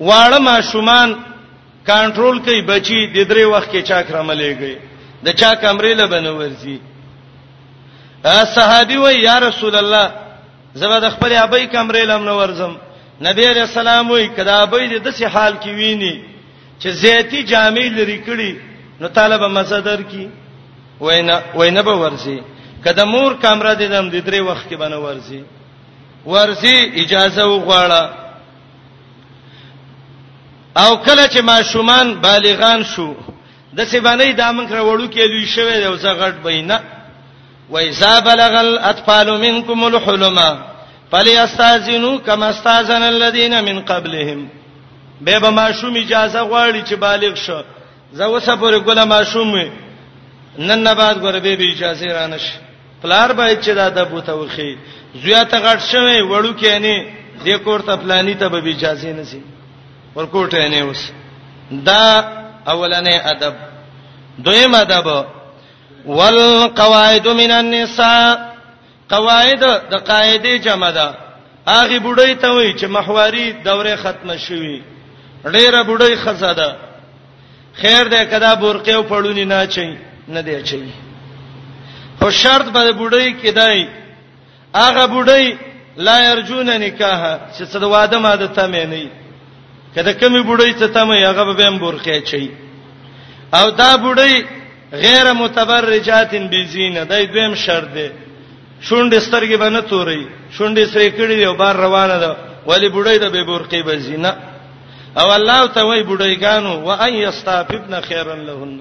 واړه 0.00 0.38
ما 0.40 0.60
شومان 0.60 1.10
کنټرول 1.88 2.36
کوي 2.44 2.60
بچي 2.70 2.98
د 3.14 3.18
درې 3.30 3.44
وخت 3.54 3.68
کې 3.72 3.82
چا 3.90 4.00
کرملېږي 4.02 4.76
د 5.24 5.28
چا 5.40 5.50
کمرې 5.62 5.92
له 6.00 6.06
بنورځي 6.12 6.78
ا 8.32 8.38
صحابي 8.56 8.96
وای 9.00 9.16
یا 9.28 9.36
رسول 9.46 9.74
الله 9.82 10.06
زما 10.82 10.98
د 11.04 11.10
خپل 11.14 11.32
ابي 11.46 11.66
کمرې 11.74 12.04
لم 12.12 12.22
نو 12.28 12.36
ورزم 12.38 12.72
نبی 13.26 13.44
رسول 13.58 13.82
الله 13.88 14.10
وای 14.10 14.28
کدا 14.38 14.54
ابي 14.66 14.86
د 14.92 15.02
دسي 15.08 15.26
حال 15.34 15.52
کې 15.62 15.68
ویني 15.78 16.14
چې 16.80 16.88
زيتي 17.02 17.42
جامې 17.50 17.86
لري 17.98 18.18
کړي 18.26 18.52
نو 19.00 19.08
طالب 19.18 19.42
مزدر 19.58 20.02
کی 20.10 20.26
وینا 21.00 21.36
وینا 21.60 21.82
به 21.86 21.92
ورسي 22.02 22.40
کدا 22.84 23.04
مور 23.12 23.32
کمره 23.44 23.72
دې 23.80 23.88
دم 23.94 24.10
د 24.14 24.26
درې 24.28 24.40
وخت 24.40 24.72
کې 24.72 24.74
بنورځي 24.74 25.40
ورسي 26.32 26.74
اجازه 27.04 27.44
وغواړه 27.46 28.23
او 30.76 30.96
کله 30.96 31.28
چې 31.28 31.40
ماشومان 31.40 32.14
بالغان 32.20 32.82
شو 32.84 33.14
د 33.76 33.84
سیبانی 33.90 34.32
دامن 34.32 34.66
کر 34.66 34.78
وړو 34.80 35.06
کې 35.12 35.28
دوی 35.32 35.46
شوی 35.46 35.76
دی 35.78 35.84
او 35.84 35.96
زغړ 35.96 36.30
بینه 36.46 36.80
وایذا 37.70 38.20
بلغ 38.20 38.54
الاطفال 38.58 39.28
منکم 39.40 39.84
الحلم 39.84 40.38
فليستاذنوا 41.12 42.18
كما 42.18 42.50
استاذن 42.50 43.02
الذين 43.02 43.64
من 43.64 43.80
قبلهم 43.84 44.48
به 45.20 45.38
به 45.38 45.50
ماشوم 45.50 45.96
اجازه 45.96 46.40
غواړي 46.48 46.84
چې 46.90 46.94
بالغ 46.94 47.34
شو 47.34 47.62
زه 48.12 48.24
وسه 48.26 48.56
پورې 48.56 48.84
ګل 48.86 48.98
ماشوم 49.04 49.70
نن 50.58 50.78
نه 50.82 50.94
بعد 50.94 51.16
ګور 51.16 51.36
به 51.40 51.56
به 51.56 51.72
اجازه 51.72 52.06
رانش 52.06 52.46
پلار 53.02 53.32
به 53.32 53.56
چې 53.62 53.68
دا 53.74 53.88
د 53.90 54.08
بوته 54.10 54.32
وخی 54.34 54.78
زویا 55.22 55.44
ته 55.44 55.58
غټ 55.60 55.80
شوی 55.92 56.22
وړو 56.28 56.52
کې 56.62 56.66
نه 56.84 57.04
د 57.44 57.48
کور 57.64 57.80
ته 57.80 57.96
پلاني 57.96 58.34
ته 58.34 58.48
به 58.48 58.70
اجازه 58.70 59.12
نسی 59.12 59.42
ورکوټه 60.16 60.62
نه 60.72 60.78
اوس 60.86 61.00
دا 61.88 62.04
اولنې 62.72 63.16
ادب 63.32 63.54
دویم 64.46 64.74
ادب 64.84 65.06
والقواعد 66.18 67.26
من 67.40 67.50
النساء 67.50 68.26
قواعد 69.14 69.62
د 69.92 69.94
قاعده 70.10 70.56
جمع 70.66 70.90
ده 70.98 71.08
هغه 71.68 71.98
بډای 72.06 72.34
ته 72.42 72.50
وای 72.54 72.70
چې 72.78 72.84
محوري 72.96 73.46
دوره 73.68 73.96
ختمه 74.02 74.36
شوی 74.36 74.82
ډیره 75.52 75.80
بډای 75.88 76.16
خزاده 76.24 76.70
خیر 77.80 78.08
ده 78.08 78.24
کدا 78.24 78.54
بورقه 78.54 78.92
او 78.94 79.02
پړونی 79.10 79.44
نه 79.52 79.66
چي 79.66 79.88
نه 80.28 80.40
دی 80.42 80.62
چي 80.62 80.82
خو 82.18 82.30
شرط 82.30 82.66
به 82.74 82.92
بډای 83.00 83.32
کیدای 83.42 83.88
هغه 84.74 85.06
بډای 85.06 85.56
لا 85.96 86.16
يرجون 86.28 86.68
نکاح 86.86 87.20
چې 87.58 87.62
څه 87.70 87.76
د 87.82 87.84
واده 87.84 88.18
ماده 88.18 88.46
ته 88.46 88.62
مې 88.72 88.84
نه 88.86 89.10
کله 89.94 90.12
کمی 90.12 90.42
بډای 90.42 90.72
ته 90.74 90.86
تم 90.88 91.12
هغه 91.12 91.52
به 91.54 91.64
هم 91.66 91.78
بورخه 91.78 92.20
چي 92.20 92.50
او 93.58 93.70
دا 93.70 93.90
بډای 94.04 94.34
غیر 94.92 95.26
متبرجاتن 95.32 96.44
بزینه 96.54 97.02
دای 97.10 97.24
دویم 97.26 97.54
شرط 97.54 97.92
دی 97.96 98.08
شونډې 98.88 99.18
سترګې 99.26 99.56
باندې 99.62 99.82
توري 99.90 100.20
شونډې 100.58 100.84
سره 100.92 101.10
کړي 101.18 101.34
دی 101.38 101.44
او 101.44 101.54
بار 101.54 101.76
روانه 101.76 102.18
ده 102.18 102.36
ولی 102.66 102.88
بډای 102.88 103.18
د 103.18 103.32
به 103.32 103.44
بورخه 103.44 103.82
بزینه 103.82 104.32
او 105.18 105.30
الله 105.30 105.66
ته 105.66 105.80
وای 105.84 106.02
بډایګانو 106.04 106.72
و 106.86 106.88
ان 106.88 107.14
یستعفبن 107.14 108.00
خیرا 108.00 108.34
لهن 108.34 108.80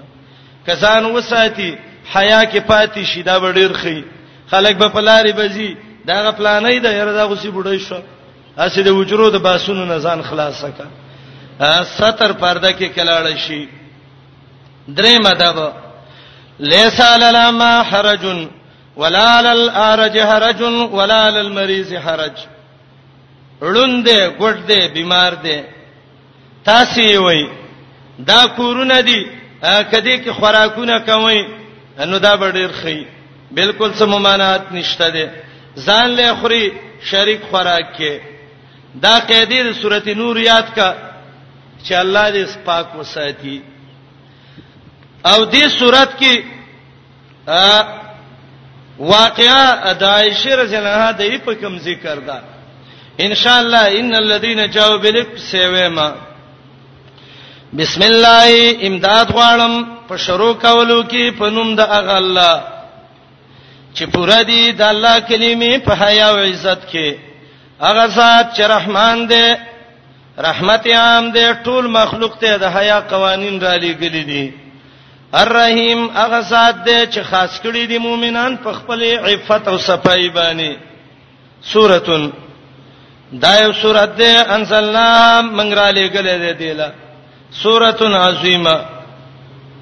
کسان 0.68 1.06
وساتی 1.06 1.76
حیا 2.16 2.46
کې 2.46 2.60
پاتې 2.72 3.00
شي 3.14 3.22
دا 3.24 3.52
ډیر 3.54 3.74
خي 3.74 4.04
خلک 4.52 4.76
به 4.78 4.88
پلاری 4.90 5.32
بزي 5.34 5.78
دا 6.08 6.14
غپلانې 6.32 6.82
ده 6.84 6.94
یره 6.94 7.14
دا 7.14 7.28
غسی 7.28 7.50
بډای 7.52 7.80
شو 7.80 8.00
اسې 8.58 8.80
د 8.82 8.88
وجرو 8.96 9.30
د 9.30 9.36
باسونو 9.38 9.86
نه 9.86 10.00
ځان 10.00 10.22
خلاص 10.22 10.62
کړه 10.62 11.03
ستر 11.98 12.32
پرده 12.42 12.72
کې 12.74 12.86
کلاړ 12.90 13.38
شي 13.38 13.68
درې 14.88 15.20
مدب 15.24 15.58
ليس 16.60 17.00
على 17.02 17.52
ما 17.52 17.82
حرج 17.84 18.48
ولا 18.96 19.30
على 19.38 19.52
الارج 19.52 20.18
حرج 20.20 20.62
ولا 20.92 21.16
على 21.26 21.42
المريض 21.42 21.94
حرج 21.94 22.34
ړوندې 23.62 24.38
ګړدې 24.40 24.92
بیمار 24.94 25.32
دې 25.44 25.62
تاسې 26.66 27.16
وای 27.18 27.48
دا 28.20 28.46
کورونه 28.56 29.00
دي 29.02 29.24
کدی 29.92 30.18
کې 30.24 30.30
خوراکونه 30.32 31.00
کوي 31.00 31.42
نو 32.06 32.18
دا 32.18 32.36
ډېر 32.36 32.72
خي 32.84 33.06
بالکل 33.52 33.94
څه 33.94 34.02
ممانعت 34.06 34.72
نشته 34.72 35.10
ده 35.10 35.30
ځان 35.86 36.06
له 36.10 36.36
خوري 36.42 36.70
شریک 37.12 37.42
خوراک 37.52 37.94
کې 37.98 38.20
دا 38.96 39.20
قیدی 39.28 39.64
د 39.64 39.72
سورته 39.82 40.14
نور 40.16 40.38
یاد 40.38 40.76
کا 40.76 40.94
چې 41.86 41.94
الله 41.94 42.32
دې 42.32 42.48
سپاک 42.56 42.88
وساتي 43.00 43.62
او 45.26 45.46
دې 45.52 45.66
صورت 45.80 46.12
کې 46.20 46.44
واقعا 49.00 49.94
دایشه 50.04 50.56
رضی 50.62 50.76
الله 50.78 50.90
عنها 50.98 51.12
د 51.22 51.40
په 51.48 51.54
کوم 51.62 51.78
ذکر 51.88 52.20
ده 52.28 52.38
ان 53.26 53.36
شاء 53.36 53.60
الله 53.64 54.00
ان 54.00 54.16
الذين 54.16 54.70
جاءوا 54.72 54.98
بالک 54.98 55.38
سیوما 55.38 56.12
بسم 57.74 58.02
الله 58.04 58.52
امداد 58.88 59.26
غواړم 59.30 59.86
په 60.10 60.18
شروع 60.18 60.54
کولو 60.54 61.04
کې 61.04 61.38
په 61.40 61.50
نوم 61.50 61.76
د 61.76 61.80
اغه 61.82 62.18
الله 62.18 62.64
چې 63.96 64.04
پورا 64.14 64.42
دي 64.48 64.72
د 64.72 64.82
الله 64.82 65.20
کلمې 65.20 65.84
په 65.86 65.94
حیا 66.04 66.30
او 66.30 66.38
عزت 66.38 66.80
کې 66.92 67.16
اغه 67.82 68.08
ذات 68.08 68.56
چې 68.56 68.62
رحمان 68.76 69.28
دی 69.28 69.46
رحمت 70.42 70.88
عام 70.98 71.26
دې 71.34 71.54
ټول 71.64 71.88
مخلوق 71.92 72.38
ته 72.42 72.58
د 72.58 72.66
حیا 72.76 73.00
قوانین 73.10 73.62
را 73.62 73.76
لېګلې 73.76 74.24
دي 74.26 74.50
الرحیم 75.34 76.10
هغه 76.16 76.40
ذات 76.42 76.76
دې 76.86 77.06
چې 77.08 77.22
خاص 77.22 77.62
کړی 77.62 77.86
دي 77.88 77.98
مؤمنان 77.98 78.58
په 78.64 78.72
خپل 78.74 79.02
عفت 79.04 79.68
او 79.68 79.78
صفای 79.78 80.30
باندې 80.30 80.74
سورتون 81.62 82.30
دایو 83.34 83.72
سورت 83.74 84.18
دې 84.18 84.52
انزلنا 84.56 85.42
منګرا 85.42 85.92
لېګلې 85.92 86.38
دې 86.42 86.54
دیلا 86.58 86.90
سورتون 87.64 88.14
عظیمه 88.16 88.86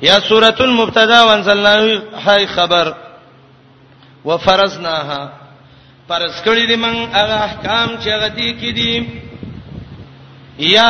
یا 0.02 0.20
سورتون 0.20 0.70
مبتدا 0.74 1.22
وانزلنا 1.24 1.80
هي 2.28 2.46
خبر 2.48 2.94
وفرضناها 4.26 5.30
فرض 6.10 6.44
کړی 6.44 6.68
دي 6.68 6.76
من 6.76 6.96
هغه 7.14 7.36
احکام 7.44 7.90
چې 8.04 8.08
غدي 8.20 8.54
کې 8.54 8.72
دي 8.76 9.10
یا 10.68 10.90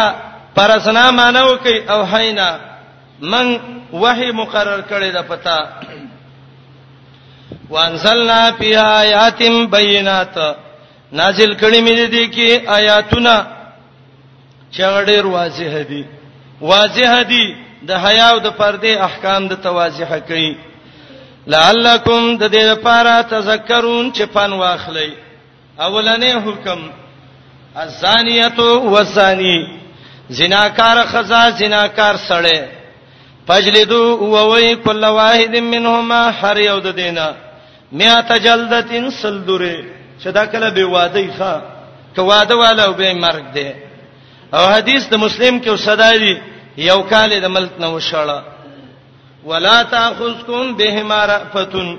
پرسنا 0.56 1.04
مانو 1.20 1.48
کوي 1.64 1.80
او 1.94 2.04
حینا 2.14 2.48
من 3.32 3.48
وحی 4.02 4.32
مقرر 4.42 4.82
کړی 4.90 5.12
د 5.14 5.22
پتا 5.28 5.58
وانزلنا 7.70 8.42
فی 8.58 8.76
آیات 8.76 9.42
بینات 9.76 10.38
نازل 11.20 11.54
کړي 11.62 11.80
مې 11.86 12.10
دي 12.16 12.26
کې 12.34 12.70
آیاتونه 12.78 13.36
چغړې 14.78 15.26
واضح 15.26 15.74
دي 15.92 16.04
واضح 16.72 17.22
دي 17.32 17.46
د 17.90 18.04
حیا 18.04 18.30
او 18.32 18.40
د 18.40 18.48
پردې 18.60 18.94
احکام 19.08 19.48
د 19.48 19.54
توازیح 19.68 20.16
کوي 20.28 20.54
لعلکم 21.54 22.38
د 22.38 22.44
دې 22.52 22.64
لپاره 22.74 23.14
تذکرون 23.36 24.12
چې 24.14 24.22
پن 24.38 24.54
واخلئ 24.64 25.12
اولنې 25.78 26.36
حکم 26.48 26.80
الزانیه 27.76 28.58
والزانی 28.94 29.58
زناکار 30.38 30.98
خزا 31.12 31.44
زناکار 31.60 32.16
سړی 32.28 32.60
فجلدو 33.48 34.04
ووی 34.34 34.76
کل 34.76 35.04
واحد 35.04 35.56
منهما 35.56 36.30
هر 36.42 36.58
یو 36.60 36.80
د 36.80 36.88
دینا 36.96 37.28
میا 37.92 38.22
تجلدتن 38.22 39.10
سلدره 39.10 39.76
شدا 40.24 40.46
کله 40.46 40.70
به 40.70 40.86
واده 40.86 41.28
ښا 41.38 41.54
که 42.16 42.22
واده 42.22 42.56
والو 42.58 42.94
به 42.94 43.14
مرګ 43.22 43.46
دی 43.56 43.68
او 44.54 44.64
حدیث 44.66 45.10
د 45.10 45.16
مسلم 45.16 45.62
کې 45.62 45.68
وسدای 45.70 46.38
یو 46.78 47.02
کال 47.02 47.40
د 47.40 47.46
ملک 47.46 47.72
نه 47.80 47.90
وشړه 48.00 48.40
ولا 49.46 49.84
تاخذکم 49.84 50.76
بهما 50.78 51.26
رفتن 51.26 51.98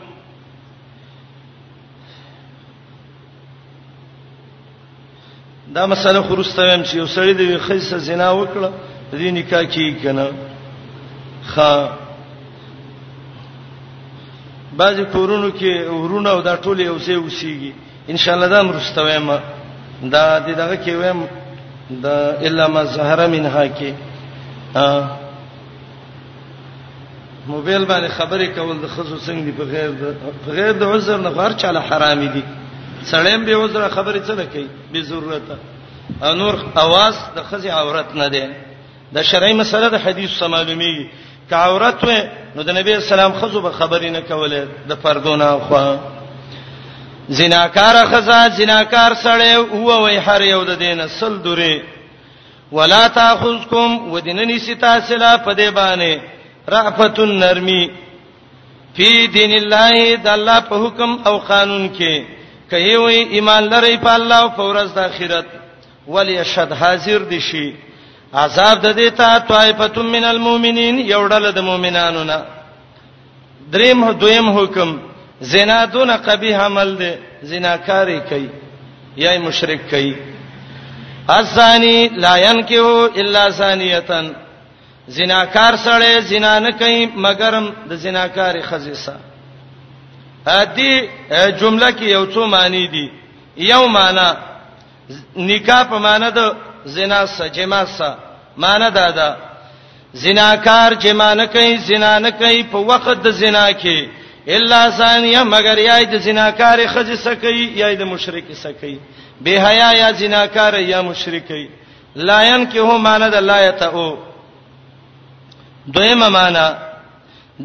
دا 5.74 5.86
مسله 5.86 6.22
خورسته 6.22 6.72
هم 6.74 6.82
چې 6.84 6.96
وسړی 6.96 7.34
دی 7.34 7.58
خیسه 7.58 7.98
زنا 7.98 8.30
وکړه 8.32 8.70
دې 9.12 9.28
نکاح 9.38 9.64
کی 9.64 9.94
کنه 10.02 10.26
خا 11.46 11.88
بعضی 14.76 15.04
کورونو 15.12 15.50
کې 15.50 15.88
ورونه 15.88 16.30
او 16.30 16.40
دا 16.42 16.56
ټول 16.56 16.80
یو 16.80 16.98
ځای 16.98 17.18
وسیږي 17.22 17.72
ان 18.10 18.16
شاء 18.16 18.34
الله 18.34 18.48
دا 18.48 18.62
مرسته 18.62 19.02
وایم 19.02 19.30
دا 20.02 20.44
دې 20.46 20.50
دغه 20.56 20.76
کې 20.84 20.90
وایم 20.94 21.26
دا 21.90 22.34
الا 22.40 22.66
ما 22.68 22.84
زهره 22.84 23.26
منها 23.26 23.64
کې 23.68 23.90
موبایل 27.46 27.84
باندې 27.86 28.10
خبرې 28.18 28.46
کول 28.58 28.76
د 28.78 28.86
خصوصنګ 28.86 29.44
دی 29.44 29.52
بغیر 29.52 29.90
د 29.90 30.16
بغیر 30.46 30.72
د 30.72 30.82
عذر 30.82 31.16
نه 31.16 31.28
غیر 31.28 31.52
چاله 31.52 31.80
حرام 31.88 32.26
دي 32.28 32.42
سړیم 33.10 33.44
به 33.44 33.54
وزره 33.62 33.88
خبرې 33.88 34.20
څه 34.28 34.34
نه 34.40 34.46
کوي 34.52 34.68
به 34.92 35.00
ضرورت 35.02 35.42
انور 36.22 36.54
اواز 36.84 37.14
د 37.36 37.42
خزي 37.50 37.68
عورت 37.70 38.14
نه 38.14 38.28
ده 38.28 38.46
د 39.14 39.22
شرعي 39.22 39.52
مسله 39.54 39.88
د 39.88 39.94
حدیث 40.04 40.30
سمالمي 40.38 40.96
ک 41.50 41.52
عورت 41.52 42.04
و 42.04 42.10
نو 42.56 42.62
د 42.68 42.70
نبی 42.78 42.92
اسلام 42.94 43.32
خزو 43.40 43.60
به 43.60 43.72
خبرې 43.78 44.04
نه 44.16 44.20
کوله 44.20 44.68
د 44.90 44.92
پردونه 45.02 45.46
خو 45.66 45.78
زناکار 47.38 47.96
خزا 48.12 48.40
زناکار 48.58 49.12
سړی 49.24 49.52
هو 49.78 50.02
وای 50.02 50.16
هر 50.26 50.42
یو 50.42 50.60
د 50.64 50.78
دینه 50.84 51.06
سل 51.18 51.34
دوری 51.44 51.82
ولا 52.76 53.08
تاخذکم 53.08 54.12
ودیننی 54.12 54.58
ستا 54.58 54.92
سلا 55.08 55.38
په 55.46 55.52
دی 55.54 55.68
باندې 55.70 56.20
رافه 56.72 57.12
النرمی 57.22 57.84
فی 58.96 59.26
دین 59.26 59.52
الله 59.58 60.16
د 60.24 60.28
الله 60.36 60.60
په 60.70 60.74
حکم 60.86 61.10
او 61.26 61.38
قانون 61.38 61.84
کې 61.98 62.41
کوي 62.72 62.96
وي 62.96 63.18
ایمان 63.34 63.64
لري 63.72 63.96
په 64.04 64.12
الله 64.16 64.36
او 64.44 64.48
په 64.56 64.62
ورځ 64.68 64.88
د 64.94 64.98
آخرت 65.10 65.46
ولی 66.14 66.36
شد 66.52 66.70
حاضر 66.82 67.20
دي 67.30 67.40
شي 67.48 67.66
عذاب 68.44 68.78
د 68.86 68.90
دې 68.98 69.08
ته 69.18 69.30
طائفتم 69.52 70.06
من 70.16 70.24
المؤمنین 70.32 70.96
یو 71.14 71.22
ډله 71.32 71.50
د 71.54 71.58
مؤمنانو 71.68 72.22
نه 72.30 72.38
دریم 73.72 74.00
دویم 74.22 74.48
حکم 74.58 74.90
زنا 75.52 75.78
دون 75.94 76.10
قبیح 76.26 76.56
عمل 76.66 76.90
دي 77.00 77.12
زناکاری 77.50 78.18
کوي 78.30 78.48
یا 79.22 79.38
مشرک 79.46 79.82
کوي 79.90 80.14
الزانی 81.38 81.98
لا 82.08 82.34
ينكحو 82.46 83.04
الا 83.20 83.48
زانیتن 83.50 84.26
زناکار 85.08 85.76
سره 85.76 86.20
زنا 86.20 86.58
نه 86.58 86.70
کوي 86.72 87.06
مګر 87.16 87.52
د 87.88 87.92
زناکاری 88.04 88.62
خزیسه 88.62 89.14
دې 90.46 91.58
جمله 91.60 91.90
کې 91.92 92.08
یو 92.16 92.26
څه 92.26 92.46
معنی 92.46 92.86
دي 92.86 93.08
یو 93.56 93.86
معنی 93.88 94.28
نکاح 95.36 95.82
په 95.84 95.98
معنی 95.98 96.30
د 96.30 96.52
زنا 96.86 97.26
سجما 97.26 97.84
سا 97.84 98.14
معنی 98.56 98.90
دا 98.90 99.10
ده 99.10 99.36
زناکار 100.14 100.92
جما 100.94 101.34
نه 101.34 101.44
کوي 101.46 101.76
زنا 101.78 102.18
نه 102.18 102.30
کوي 102.30 102.62
په 102.62 102.76
وخت 102.78 103.18
د 103.24 103.30
زنا 103.30 103.72
کې 103.72 104.08
الا 104.48 104.90
ثانیه 104.90 105.42
مگر 105.42 105.78
یای 105.78 106.04
د 106.06 106.16
زناکار 106.18 106.78
خځه 106.86 107.14
سکی 107.16 107.64
یای 107.74 107.96
د 107.96 108.02
مشرک 108.02 108.44
سکی 108.54 108.98
بے 109.40 109.54
حیا 109.58 109.90
یا 109.98 110.10
زناکار 110.12 110.74
یا 110.78 111.02
مشرکی 111.02 111.68
لاین 112.16 112.70
کې 112.72 112.76
هو 112.76 112.98
معنی 112.98 113.30
د 113.30 113.34
لایته 113.40 113.86
او 113.94 114.16
دویمه 115.86 116.28
معنی 116.28 116.68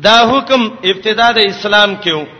دا 0.02 0.18
حکم 0.32 0.62
ابتدا 0.84 1.32
د 1.32 1.38
اسلام 1.48 1.96
کې 2.04 2.12
وو 2.14 2.37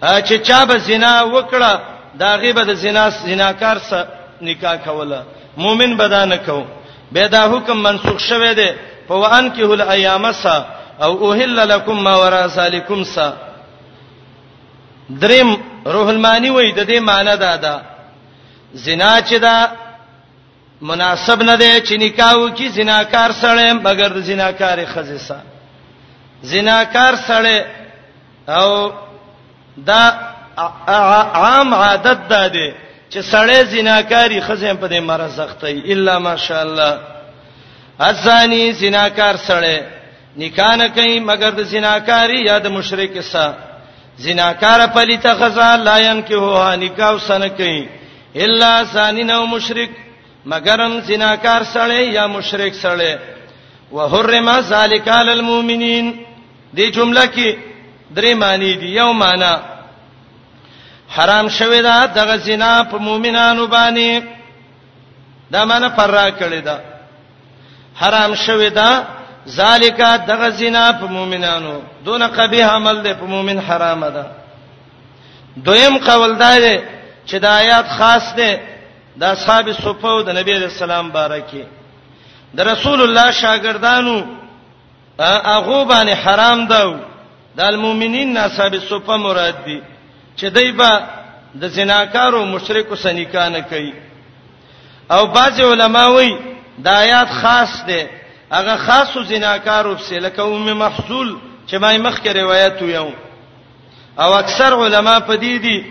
چې 0.00 0.38
چا 0.44 0.64
به 0.66 0.78
زنا 0.78 1.24
وکړه 1.24 1.80
دا 2.18 2.36
غیبه 2.36 2.64
د 2.64 2.74
زنا 2.76 3.10
زناکار 3.10 3.76
سره 3.88 4.08
نکاح 4.42 4.76
کوله 4.76 5.22
مؤمن 5.56 5.96
به 5.96 6.08
دا 6.08 6.24
نه 6.24 6.36
کو 6.36 6.64
به 7.12 7.28
دا 7.28 7.42
حکم 7.50 7.76
منسوخ 7.76 8.18
شوه 8.20 8.52
دی 8.54 8.70
په 9.08 9.14
وان 9.14 9.52
کې 9.54 9.60
هل 9.60 9.80
ایامسا 9.80 10.64
او 11.02 11.12
اوهل 11.22 11.68
لکم 11.68 12.02
ما 12.02 12.16
ورا 12.16 12.48
سالکم 12.48 13.04
سا 13.04 13.32
دریم 15.20 15.56
روح 15.86 16.08
المانی 16.08 16.50
وای 16.50 16.72
د 16.72 16.84
دې 16.92 16.98
معنی 17.00 17.36
دا 17.36 17.56
ده 17.56 17.80
زنا 18.74 19.20
چې 19.22 19.34
دا 19.34 19.68
مناسب 20.80 21.42
نه 21.42 21.56
دی 21.56 21.80
چې 21.86 21.92
نکاح 22.02 22.34
وکي 22.34 22.68
زناکار 22.68 23.30
سره 23.32 23.72
بغیر 23.74 24.08
د 24.12 24.20
زناکارې 24.22 24.86
خزې 24.94 25.18
سره 25.28 25.42
زناکار 26.42 27.14
سره 27.16 27.64
او 28.48 28.92
دا 29.76 30.14
عام 31.34 31.74
عادت 31.74 32.20
ده 32.30 32.46
دي 32.48 32.70
چې 33.10 33.18
سړی 33.22 33.60
زناکاری 33.70 34.40
خزم 34.40 34.76
په 34.76 34.86
دې 34.88 35.00
مرز 35.00 35.36
سختي 35.36 35.92
الا 35.92 36.18
ماشاءالله 36.18 36.98
ازانی 38.00 38.72
زناکار 38.72 39.34
سړی 39.46 39.78
نکاح 40.36 40.74
نه 40.76 40.88
کوي 40.88 41.20
مگر 41.20 41.50
د 41.50 41.62
زناکاری 41.62 42.40
یا 42.44 42.58
د 42.58 42.66
مشرک 42.66 43.20
سره 43.32 43.54
زناکار 44.18 44.80
پلیته 44.94 45.34
خزا 45.34 45.76
لاین 45.76 46.22
کې 46.28 46.32
هوا 46.32 46.74
نکاح 46.76 47.12
وسنه 47.16 47.48
کوي 47.48 47.88
الا 48.36 48.82
زانین 48.92 49.30
او 49.30 49.46
مشرک 49.46 49.90
مگرم 50.46 51.00
زناکار 51.06 51.62
سړی 51.74 52.02
یا 52.16 52.26
مشرک 52.26 52.72
سړی 52.72 53.18
وحرم 53.92 54.60
ذالک 54.60 55.08
علی 55.08 55.32
المؤمنین 55.32 56.06
دې 56.74 56.92
جمله 56.96 57.26
کې 57.26 57.54
درې 58.14 58.34
معنی 58.34 58.74
دي 58.74 58.86
یو 58.86 59.12
معنی 59.12 59.52
حرام 61.16 61.48
شوی 61.48 61.82
دا 61.82 62.06
دغه 62.06 62.36
زنا 62.36 62.82
په 62.84 62.96
مؤمنانو 62.98 63.66
باندې 63.66 64.22
دا 65.52 65.64
معنی 65.64 65.88
پر 65.96 66.10
را 66.10 66.30
کړی 66.30 66.62
دا 66.64 66.78
حرام 68.00 68.34
شوی 68.34 68.70
دا 68.70 69.04
ذالک 69.48 70.00
دغه 70.28 70.50
زنا 70.50 70.92
په 70.92 71.06
مؤمنانو 71.06 71.80
دون 72.04 72.22
قبیح 72.26 72.66
عمل 72.66 73.02
دی 73.04 73.14
په 73.14 73.24
مؤمن 73.26 73.58
حرام 73.58 74.08
ده 74.08 74.24
دویم 75.64 75.98
قول 75.98 76.34
دا 76.38 76.58
دی 76.58 76.78
چې 77.26 77.34
د 77.34 77.44
آیات 77.44 77.86
خاص 77.98 78.34
دی 78.36 78.56
د 79.18 79.24
اصحاب 79.24 79.72
صفه 79.72 80.08
او 80.08 80.22
د 80.22 80.30
نبی 80.38 80.52
رسول 80.52 80.90
الله 80.90 81.02
بارکه 81.12 81.66
د 82.54 82.60
رسول 82.60 83.00
الله 83.02 83.30
شاګردانو 83.32 84.24
هغه 85.20 85.84
باندې 85.88 86.14
حرام 86.16 86.66
ده 86.66 86.94
د 87.58 87.60
المؤمنین 87.72 88.30
اصحاب 88.46 88.72
الصفه 88.74 89.16
مراد 89.26 89.56
دي 89.66 89.78
چې 90.38 90.46
دایبا 90.56 90.90
د 91.60 91.62
زناکارو 91.76 92.40
مشرکو 92.46 92.94
سنیکانه 93.04 93.60
کوي 93.70 93.92
او 95.10 95.22
بعض 95.36 95.60
علماوی 95.60 96.30
د 96.84 96.88
آیات 97.02 97.28
خاص 97.42 97.72
ده 97.88 98.00
هغه 98.52 98.76
خاصو 98.86 99.22
زناکارو 99.30 99.94
په 100.08 100.12
لکه 100.26 100.42
ام 100.42 100.66
محصول 100.78 101.28
چې 101.68 101.74
ما 101.74 101.90
مخکې 102.08 102.36
روایت 102.36 102.82
ویو 102.82 103.10
او 104.18 104.32
اکثر 104.42 104.72
علما 104.84 105.18
په 105.28 105.34
دې 105.34 105.62
دي 105.64 105.84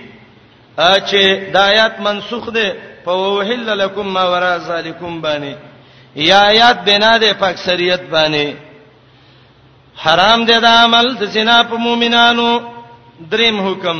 چې 0.77 1.23
د 1.53 1.55
آیات 1.55 1.99
منسوخ 1.99 2.49
ده 2.49 2.75
په 3.05 3.11
وحل 3.11 3.77
لكم 3.79 4.07
ما 4.13 4.23
وراء 4.29 4.57
ذلکم 4.57 5.21
باندې 5.21 5.55
یا 6.15 6.39
آیات 6.45 6.77
بنا 6.85 7.17
ده 7.17 7.33
په 7.33 7.45
اکثریت 7.47 8.01
باندې 8.11 8.47
حرام 10.03 10.39
دی 10.49 10.57
دا 10.65 10.69
عمل 10.83 11.05
د 11.19 11.23
زنا 11.35 11.57
په 11.69 11.75
مؤمنانو 11.85 12.49
دریم 13.31 13.57
حکم 13.67 13.97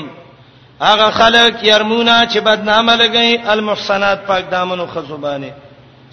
هغه 0.87 1.07
خلک 1.19 1.63
يرمونه 1.63 2.27
چې 2.31 2.37
بدنامه 2.47 2.95
لګي 2.95 3.49
المحصنات 3.53 4.25
پاک 4.27 4.49
دامنو 4.51 4.85
خزبانه 4.93 5.51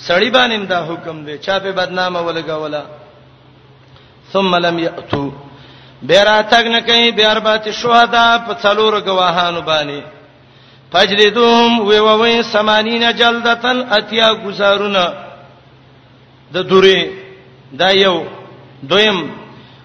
سړی 0.06 0.30
باندې 0.34 0.66
دا 0.68 0.80
حکم 0.90 1.16
دی 1.24 1.38
چا 1.38 1.58
په 1.60 1.72
بدنامه 1.72 2.20
ولګولا 2.22 2.82
ثم 4.32 4.54
لم 4.56 4.78
یاتو 4.78 5.30
بیرا 6.08 6.42
تک 6.42 6.66
نه 6.66 6.80
کوي 6.80 7.10
بیربات 7.12 7.70
شهدا 7.70 8.38
په 8.46 8.54
څلور 8.62 9.00
گواهانو 9.04 9.60
باندې 9.62 10.00
فجلدوم 10.92 11.80
وی 11.80 11.98
وی 11.98 12.42
سمانین 12.42 13.02
جلدتن 13.16 13.82
اتیا 13.92 14.32
گزارونه 14.44 15.12
د 16.52 16.58
دوری 16.70 17.00
دا 17.72 17.90
یو 17.90 18.24
دویم 18.88 19.20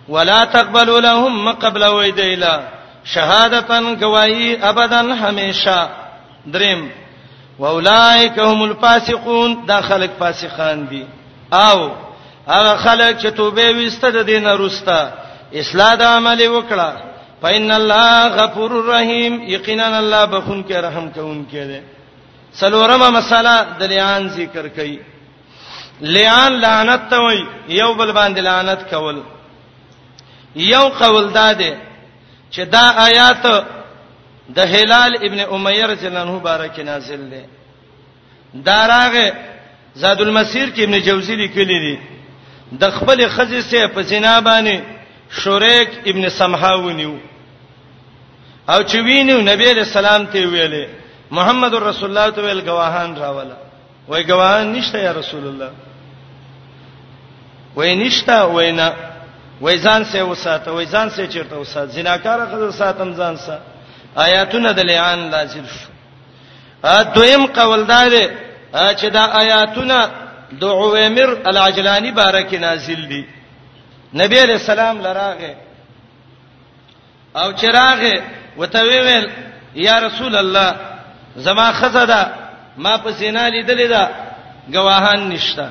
ولا 0.10 0.44
تقبلوا 0.46 1.00
لهم 1.02 1.46
ما 1.46 1.52
قبل 1.52 1.84
ویدیلا 1.84 2.62
شهادتن 3.04 3.96
گواہی 4.02 4.56
ابدا 4.62 5.02
همیشه 5.14 5.90
دریم 6.54 6.92
واولائک 7.60 8.38
هم 8.40 8.62
الفاسقون 8.64 9.66
دا 9.66 9.82
خلق 9.82 10.10
فاسقان 10.20 10.88
دي 10.88 11.06
او 11.54 11.92
هغه 12.48 12.78
خلق 12.78 13.20
چې 13.22 13.26
توبه 13.28 13.72
وسته 13.72 14.10
د 14.10 14.18
دینه 14.26 14.54
رستا 14.56 15.12
اصلاح 15.54 15.96
د 15.96 16.02
عمل 16.02 16.42
وکړه 16.48 17.08
فإِنَّ 17.42 17.72
اللَّهَ 17.72 18.30
غَفُورٌ 18.36 18.86
رَّحِيمٌ 18.86 19.44
یقینا 19.48 19.98
الله 19.98 20.26
بخون 20.26 20.64
کې 20.64 20.72
رحم 20.74 21.10
کوون 21.10 21.46
کې 21.52 21.56
ده 21.68 21.84
سلورمه 22.54 23.10
مساله 23.10 23.66
د 23.80 23.82
لیان 23.84 24.28
ذکر 24.30 24.70
کړي 24.78 25.00
لیان 26.02 26.54
لعنت 26.62 27.02
ته 27.10 27.18
وي 27.22 27.46
یو 27.70 27.94
بل 27.94 28.12
باندې 28.14 28.40
لعنت 28.40 28.84
کول 28.92 29.22
یو 30.56 30.90
قول 30.90 31.28
داده 31.32 31.78
چې 32.52 32.60
دا 32.66 32.90
آیات 33.08 33.46
د 34.56 34.60
هلال 34.60 35.12
ابن 35.22 35.40
امیہ 35.40 35.86
رضی 35.88 36.08
الله 36.08 36.20
عنه 36.22 36.40
بارک 36.40 36.80
نازل 36.80 37.30
ده 37.30 37.44
دا 38.66 38.88
راغه 38.88 39.34
زاد 39.96 40.22
المسیر 40.22 40.70
کې 40.76 40.80
ابن 40.80 41.00
جوزی 41.02 41.36
لیکلی 41.36 41.80
دي 41.80 42.00
د 42.80 42.90
خپل 42.92 43.30
خزې 43.30 43.60
سه 43.72 43.88
په 43.88 44.02
زنا 44.02 44.42
باندې 44.42 44.80
شریک 45.44 45.90
ابن 46.06 46.30
سمحاونیو 46.30 47.16
او 48.70 48.84
چې 48.84 48.96
وینیو 48.96 49.42
نبی 49.42 49.74
له 49.74 49.84
سلام 49.84 50.26
ته 50.26 50.46
ویلې 50.52 50.88
محمد 51.32 51.74
رسول 51.76 52.10
الله 52.18 52.30
ته 52.36 52.42
ویل 52.42 52.70
غواهان 52.70 53.16
راواله 53.18 53.56
وای 54.08 54.24
غواهان 54.24 54.74
نشته 54.74 54.98
یا 55.00 55.12
رسول 55.12 55.48
الله 55.48 55.72
وای 57.76 57.96
نشته 57.96 58.46
وینا 58.46 58.94
وېزان 59.62 60.04
سه 60.04 60.22
وساته 60.24 60.72
وېزان 60.74 61.10
سه 61.10 61.28
چیرته 61.28 61.54
وسات 61.58 61.90
زناکار 61.90 62.40
خزر 62.52 62.72
ساتم 62.72 63.14
ځان 63.14 63.38
سه 63.38 63.60
آیاتونه 64.18 64.72
د 64.72 64.80
لعان 64.80 65.20
لازم 65.32 65.66
شو 65.68 65.90
ا 66.84 67.04
دویم 67.04 67.46
قوالدار 67.46 68.12
چې 69.00 69.06
دا 69.06 69.24
آیاتونه 69.34 70.10
د 70.60 70.64
عویمر 70.64 71.30
العجلانی 71.46 72.12
بارک 72.12 72.54
نازل 72.54 73.08
دي 73.08 73.24
نبی 74.14 74.40
علیہ 74.40 74.54
السلام 74.62 75.02
لراغه 75.02 75.54
او 77.36 77.52
چراغه 77.52 78.24
وتوی 78.58 79.00
ویل 79.00 79.30
یا 79.76 80.00
رسول 80.00 80.36
الله 80.36 80.76
زما 81.36 81.72
خزدا 81.72 82.24
ما 82.78 82.98
په 82.98 83.12
سینا 83.12 83.50
لیدلې 83.50 83.88
دا 83.90 84.10
گواهان 84.74 85.30
نشته 85.30 85.70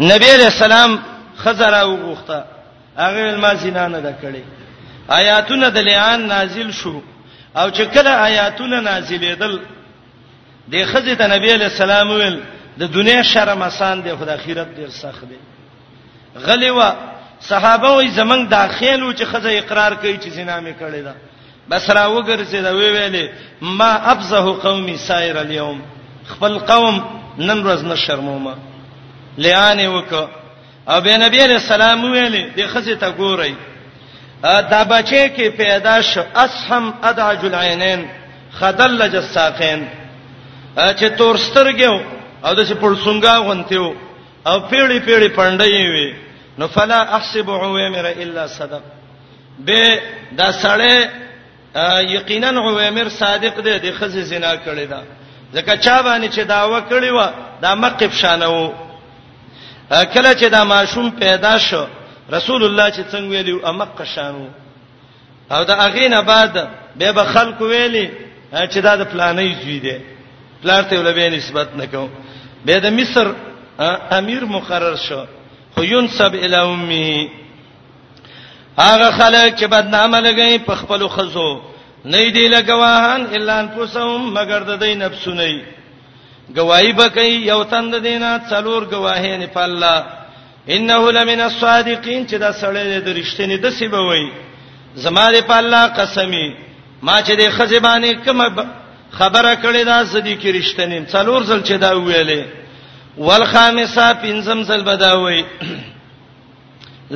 نبی 0.00 0.28
علیہ 0.36 0.44
السلام 0.54 0.98
خزر 1.36 1.72
او 1.74 1.96
غوخته 1.96 2.40
هغه 2.98 3.36
ما 3.44 3.54
زنا 3.54 3.86
نه 3.94 4.00
د 4.00 4.10
کړي 4.22 4.42
آیاتونه 5.18 5.68
د 5.68 5.78
لعان 5.78 6.26
نازل 6.28 6.70
شو 6.72 7.02
او 7.56 7.70
چې 7.70 7.82
کله 7.94 8.10
آیاتونه 8.28 8.80
نازلېدل 8.80 9.58
د 10.72 10.84
خزه 10.84 11.14
ته 11.14 11.26
نبی 11.36 11.50
له 11.56 11.68
سلام 11.68 12.10
ویل 12.10 12.36
د 12.78 12.82
دنیا 12.86 13.22
شرم 13.22 13.62
آسان 13.62 13.96
دی 14.04 14.12
خو 14.18 14.24
د 14.24 14.28
اخرت 14.30 14.68
ډیر 14.78 14.88
سخت 15.02 15.22
دی 15.30 15.38
غلی 16.46 16.70
وا 16.70 16.88
صحابه 17.50 17.90
وي 17.90 18.08
زمنګ 18.12 18.48
داخلو 18.48 19.12
چې 19.12 19.22
خزه 19.32 19.50
اقرار 19.58 19.94
کوي 19.94 20.18
چې 20.22 20.28
زنا 20.28 20.60
مې 20.60 20.72
کړی 20.82 21.02
دا 21.06 21.14
بس 21.70 21.90
را 21.90 22.04
وګرځي 22.08 22.56
دا 22.64 22.72
وی 22.74 22.90
ویلې 22.94 23.26
ما 23.62 23.92
ابزه 24.12 24.46
قومي 24.60 24.96
سایر 24.96 25.36
اليوم 25.40 25.82
خپل 26.28 26.58
قوم 26.58 26.96
نن 27.38 27.62
ورځ 27.64 27.80
نه 27.84 27.94
شرمومه 27.96 28.54
لعان 29.38 29.86
وکړه 29.86 30.28
او 30.88 31.00
به 31.00 31.16
نبی 31.16 31.38
علیہ 31.44 31.56
السلام 31.62 32.04
ویلې 32.04 32.44
د 32.56 32.66
خزه 32.72 32.94
ته 32.94 33.10
ګورئ 33.18 33.52
دا 34.70 34.82
بچی 34.88 35.28
کې 35.36 35.56
پیدا 35.56 36.00
شو 36.00 36.22
اسهم 36.36 36.94
ادعج 37.02 37.44
العينين 37.44 38.08
خدل 38.60 39.08
جساقين 39.12 39.88
چې 40.76 41.04
تور 41.18 41.36
سترګو 41.36 42.00
او 42.44 42.54
د 42.54 42.60
پړ 42.82 43.04
سنگا 43.04 43.38
غونتیو 43.40 43.94
او 44.46 44.60
پیړی 44.60 44.98
پیړی 45.06 45.28
پړندې 45.36 45.86
وي 45.94 46.14
نو 46.58 46.66
فلا 46.68 47.02
احسب 47.16 47.50
عوامر 47.50 48.06
الا 48.06 48.46
صدق 48.46 48.82
به 49.58 50.00
دا 50.36 50.50
سړی 50.52 51.06
یقینا 52.12 52.48
عوامر 52.50 53.08
صادق 53.08 53.60
دی 53.64 53.78
د 53.78 53.94
خزه 53.98 54.22
زنا 54.22 54.52
کړی 54.56 54.86
دا 54.90 55.02
ځکه 55.54 55.76
چا 55.84 56.02
باندې 56.02 56.28
چې 56.36 56.40
داوا 56.40 56.80
کړی 56.80 57.10
و 57.20 57.28
دا 57.62 57.74
مقب 57.74 58.12
شانه 58.12 58.46
وو 58.48 58.72
کله 59.90 60.34
چې 60.34 60.44
دا 60.48 60.64
ماشوم 60.64 61.10
پیدا 61.10 61.58
شو 61.58 61.84
رسول 62.32 62.64
الله 62.64 62.90
چې 62.90 63.12
څنګه 63.12 63.28
ویلو 63.30 63.66
امق 63.66 64.02
شانو 64.14 64.48
او 65.50 65.64
دا 65.64 65.74
اغینه 65.86 66.20
بعد 66.22 66.54
به 66.98 67.12
به 67.12 67.24
خلق 67.24 67.60
ویلي 67.62 68.10
چې 68.72 68.78
دا 68.82 68.96
د 68.96 69.04
پلانې 69.10 69.62
زوی 69.64 69.78
دی 69.80 69.96
پلار 70.62 70.82
ته 70.82 70.98
ولوي 70.98 71.28
نسبت 71.30 71.68
نکوم 71.76 72.10
به 72.64 72.80
د 72.80 72.86
مصر 72.92 73.26
امیر 74.18 74.44
مقرر 74.44 74.96
شو 74.96 75.24
خو 75.74 75.82
ينسب 75.84 76.34
الی 76.34 76.56
امه 76.56 77.28
هغه 78.78 79.10
خلک 79.10 79.56
چې 79.58 79.64
بدنامه 79.64 80.20
لګی 80.20 80.58
په 80.66 80.74
خپل 80.74 81.08
خزو 81.08 81.60
نه 82.04 82.30
دی 82.30 82.48
لګواهان 82.50 83.34
الا 83.34 83.58
ان 83.58 83.68
پوسهم 83.68 84.30
مگر 84.32 84.60
د 84.62 84.80
دې 84.80 84.96
نفسونه 84.96 85.62
گواہی 86.56 86.92
بکئی 87.00 87.32
یو 87.50 87.62
تند 87.72 87.94
دینا 88.04 88.30
څلور 88.50 88.82
گواهین 88.94 89.46
په 89.56 89.60
الله 89.60 90.04
انه 90.74 91.10
لمن 91.16 91.40
الصادقین 91.46 92.26
چې 92.26 92.36
دا 92.44 92.50
سړی 92.52 93.00
د 93.06 93.18
رښتینی 93.18 93.56
د 93.64 93.70
سیبه 93.78 94.00
وای 94.08 94.26
زماره 95.04 95.40
په 95.50 95.54
الله 95.60 95.82
قسمی 96.00 96.46
ما 97.02 97.16
چې 97.22 97.32
د 97.40 97.42
خزبانه 97.58 98.14
کوم 98.24 98.42
خبره 99.18 99.52
کړې 99.62 99.82
دا 99.92 99.98
صدیق 100.12 100.42
رښتینی 100.58 100.98
څلور 101.14 101.40
ځل 101.50 101.60
چې 101.62 101.74
دا 101.84 101.92
ویلې 101.96 102.42
والخامسه 103.18 104.14
پنځم 104.24 104.60
ځل 104.70 104.82
بداوي 104.90 105.44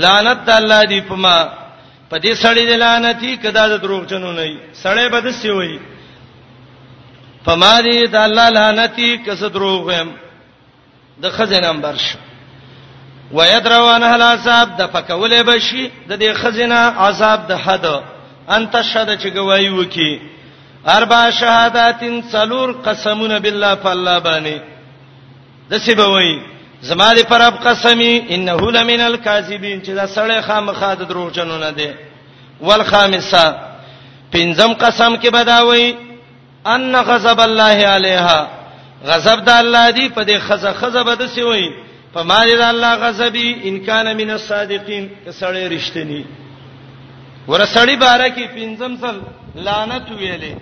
لعنت 0.05 0.49
الله 0.61 0.81
دی 0.93 1.01
پما 1.09 1.39
په 2.11 2.17
دې 2.19 2.35
سړی 2.45 2.65
د 2.71 2.73
لعنتی 2.85 3.37
کدا 3.43 3.69
د 3.69 3.75
دروغجنو 3.83 4.33
نه 4.39 4.47
سړی 4.83 5.07
بد 5.15 5.31
سی 5.41 5.51
وای 5.51 5.77
فما 7.47 7.79
دې 7.81 8.09
د 8.15 8.17
الله 8.17 8.49
لعنتی 8.49 9.19
کس 9.27 9.41
دروغ 9.53 9.91
هم 9.93 10.09
د 11.23 11.31
خزینم 11.31 11.81
برش 11.81 12.07
ويدروان 13.33 14.03
اهل 14.03 14.23
عذاب 14.23 14.77
د 14.79 14.87
فکولې 14.95 15.43
بشي 15.49 15.91
د 16.09 16.19
دې 16.21 16.31
خزینه 16.39 16.75
عذاب 17.07 17.47
د 17.49 17.53
حد 17.65 17.87
انت 18.57 18.83
شهد 18.83 19.19
چې 19.21 19.29
گواہی 19.37 19.69
وکي 19.69 20.13
اربع 20.89 21.31
شهادتین 21.31 22.25
څلور 22.33 22.73
قسمونه 22.87 23.39
بالله 23.39 23.75
فالله 23.75 24.19
باندې 24.19 24.61
د 25.71 25.79
سی 25.79 25.95
به 25.95 26.09
وای 26.09 26.39
زما 26.81 27.13
دې 27.15 27.23
پر 27.29 27.41
اب 27.43 27.55
قسمی 27.67 28.27
انه 28.29 28.71
لمن 28.71 29.01
الکاذبین 29.01 29.83
چې 29.83 29.89
دا 29.91 30.07
سړی 30.07 30.41
خامخا 30.47 30.95
د 30.95 31.03
دروغجنونه 31.05 31.71
دي 31.71 31.93
والخامسه 32.61 33.55
پنځم 34.33 34.73
قسم 34.85 35.17
کې 35.17 35.29
بداوي 35.31 36.14
ان 36.67 36.97
غضب 36.97 37.41
الله 37.41 37.79
علیها 37.95 38.49
غضب 39.11 39.45
د 39.45 39.49
الله 39.63 39.91
دی 39.97 40.09
په 40.17 40.23
دې 40.25 40.39
خزه 40.49 40.73
خزه 40.81 41.03
بد 41.05 41.27
سی 41.35 41.43
وای 41.43 41.69
په 42.15 42.23
ما 42.29 42.41
دې 42.47 42.55
د 42.61 42.63
الله 42.73 42.93
غضبی 43.05 43.49
ان 43.69 43.77
کان 43.87 44.07
من 44.21 44.31
الصادقین 44.31 45.11
کسړې 45.27 45.65
رښتینی 45.75 46.25
ورسړی 47.49 47.97
بارکی 48.07 48.45
پنځم 48.57 48.93
سل 49.01 49.17
لعنت 49.67 50.07
ویلې 50.11 50.55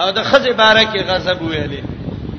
او 0.00 0.08
د 0.10 0.20
خزه 0.30 0.52
بارکی 0.62 0.98
غضب 1.10 1.38
ویلې 1.50 1.82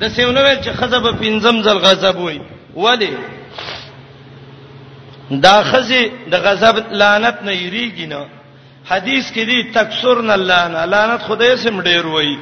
د 0.00 0.02
سیونه 0.16 0.40
ویل 0.42 0.60
چې 0.64 0.70
خزه 0.78 0.98
په 1.06 1.12
پنځم 1.22 1.56
ځل 1.66 1.78
غضب 1.86 2.18
وای 2.18 2.40
ولی 2.76 3.16
دا 5.30 5.62
خزه 5.70 6.02
د 6.32 6.34
غضب 6.46 6.76
لعنت 6.92 7.36
نه 7.42 7.52
یریږي 7.52 8.06
نه 8.12 8.22
حدیث 8.90 9.24
کې 9.34 9.40
دی 9.48 9.58
تکسرن 9.74 10.30
اللعنه 10.30 10.84
لعنت 10.84 11.20
خدای 11.28 11.56
سم 11.56 11.80
ډیر 11.82 12.06
وای 12.06 12.36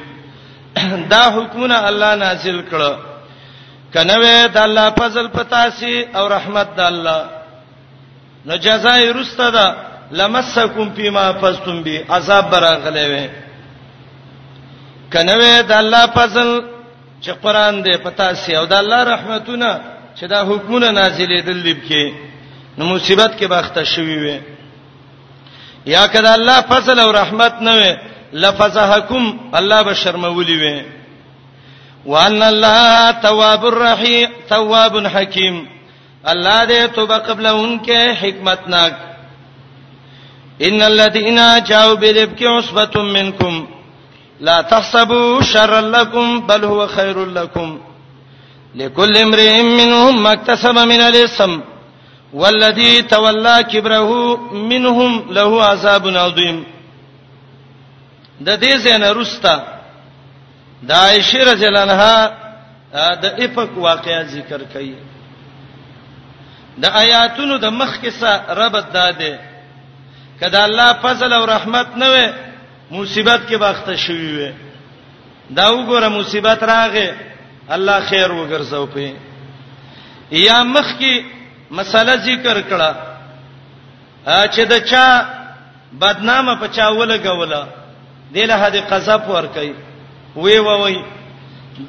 دا 1.13 1.23
حکمونه 1.35 1.75
الله 1.89 2.11
نازل 2.25 2.59
کړ 2.71 2.81
کنه 3.93 4.15
وې 4.23 4.37
د 4.55 4.57
الله 4.67 4.85
فضل 5.01 5.25
پتا 5.39 5.63
سي 5.79 6.05
او 6.17 6.23
رحمت 6.35 6.67
د 6.77 6.81
الله 6.91 7.19
نو 8.47 8.53
جزای 8.65 9.13
رستدا 9.17 9.67
لمسکم 10.19 10.85
فيما 10.97 11.25
فستم 11.41 11.77
بي 11.85 11.95
عذاب 12.15 12.45
براغلې 12.51 13.05
وې 13.11 13.25
کنه 15.13 15.33
وې 15.39 15.55
د 15.69 15.71
الله 15.81 16.03
فضل 16.17 16.49
چې 17.23 17.29
قران 17.43 17.75
دې 17.85 17.95
پتا 18.07 18.29
سي 18.41 18.51
او 18.59 18.65
د 18.65 18.73
الله 18.73 19.01
رحمتونه 19.13 19.69
چې 20.17 20.23
دا 20.33 20.39
حکمونه 20.49 20.87
نازلې 20.99 21.39
دل 21.47 21.57
لیب 21.65 21.79
کې 21.89 22.05
نو 22.77 22.83
مصیبت 22.93 23.31
کې 23.39 23.43
باخته 23.53 23.83
شوي 23.83 24.17
وې 24.27 24.37
یا 25.95 26.03
کله 26.13 26.31
الله 26.33 26.59
فضل 26.73 26.97
او 26.99 27.09
رحمت 27.11 27.53
نه 27.67 27.73
وې 27.81 27.93
لفظهکم 28.33 29.37
الله 29.55 29.81
بشرمولی 29.81 30.53
شرمولی 30.59 30.81
وان 32.05 32.43
الله 32.43 33.11
تواب 33.21 33.65
الرحیم 33.65 34.29
تواب 34.49 34.97
حکیم 35.07 35.67
الله 36.25 36.65
دې 36.65 36.95
توبه 36.95 37.17
قبل 37.17 37.45
انکه 37.45 38.13
حکمت 38.13 38.59
ناک 38.67 38.93
ان 40.61 40.81
الذين 40.81 41.63
جاءوا 41.63 41.93
بالابك 41.93 42.43
عصبه 42.43 43.01
منكم 43.01 43.67
لا 44.41 44.61
تحسبوا 44.61 45.41
شرا 45.41 45.79
لكم 45.81 46.39
بل 46.47 46.63
هو 46.65 46.87
خير 46.87 47.25
لكم 47.25 47.79
لكل 48.75 49.17
امرئ 49.17 49.61
منهم 49.61 50.23
ما 50.23 50.33
اكتسب 50.33 50.77
من 50.79 51.01
الاثم 51.01 51.59
والذي 52.33 53.01
تولى 53.01 53.63
كبره 53.73 54.37
منهم 54.53 55.25
له 55.31 55.63
عذاب 55.65 56.07
عظيم 56.07 56.63
د 58.47 58.49
دې 58.59 58.73
زنه 58.85 59.11
رستا 59.17 59.55
د 60.87 60.91
عائشه 60.91 61.39
رضی 61.51 61.65
الله 61.67 61.81
عنها 61.87 62.15
د 63.23 63.25
افق 63.45 63.77
واقعا 63.77 64.21
ذکر 64.35 64.61
کړي 64.73 64.95
د 66.81 66.85
آیاتونو 67.03 67.57
د 67.57 67.65
مخ 67.79 67.95
کې 68.03 68.09
سره 68.19 68.55
ربط 68.63 68.85
داده 68.97 69.33
کدا 70.41 70.61
الله 70.67 70.89
فضل 71.05 71.33
او 71.33 71.45
رحمت 71.55 71.87
نه 72.01 72.07
وې 72.13 72.25
مصیبت 72.97 73.41
کې 73.49 73.55
وخت 73.63 73.87
شوی 74.05 74.29
وې 74.37 74.51
دا 75.57 75.65
وګوره 75.71 76.07
مصیبت 76.17 76.63
راغې 76.63 77.11
الله 77.75 77.99
خیر 78.11 78.29
وګرځاو 78.31 78.85
په 78.93 79.13
یا 80.45 80.63
مخ 80.63 80.93
کې 80.99 81.23
مسله 81.77 82.15
ذکر 82.29 82.61
کړه 82.69 82.93
چې 84.53 84.61
دا 84.71 84.79
چا 84.79 85.25
بدنامه 86.03 86.55
پچاوله 86.61 87.17
غوله 87.25 87.61
دله 88.33 88.55
حد 88.65 88.75
قصب 88.89 89.21
ور 89.29 89.45
کوي 89.53 89.71
وی 90.35 90.57
وی 90.59 91.03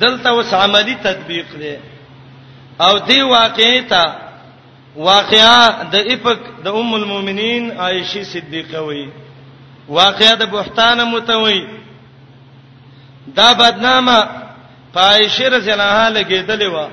دلته 0.00 0.30
وس 0.32 0.54
عملی 0.54 0.94
تطبیق 1.02 1.46
دی 1.60 1.76
او 2.84 2.98
دی 2.98 3.22
واقعي 3.22 3.80
ته 3.80 4.14
واقعا 4.96 5.82
د 5.92 5.96
افق 6.12 6.38
د 6.64 6.66
ام 6.68 6.94
المؤمنین 6.94 7.72
عائشه 7.80 8.22
صدیقه 8.32 8.80
وی 8.80 9.08
واقعا 9.88 10.34
د 10.34 10.50
بهتانه 10.52 11.04
متوي 11.04 11.66
دا 13.26 13.52
بدنامه 13.52 14.18
عائشه 14.96 15.48
رضی 15.48 15.70
الله 15.72 15.84
عنها 15.92 16.10
لګیدلې 16.22 16.66
و 16.74 16.88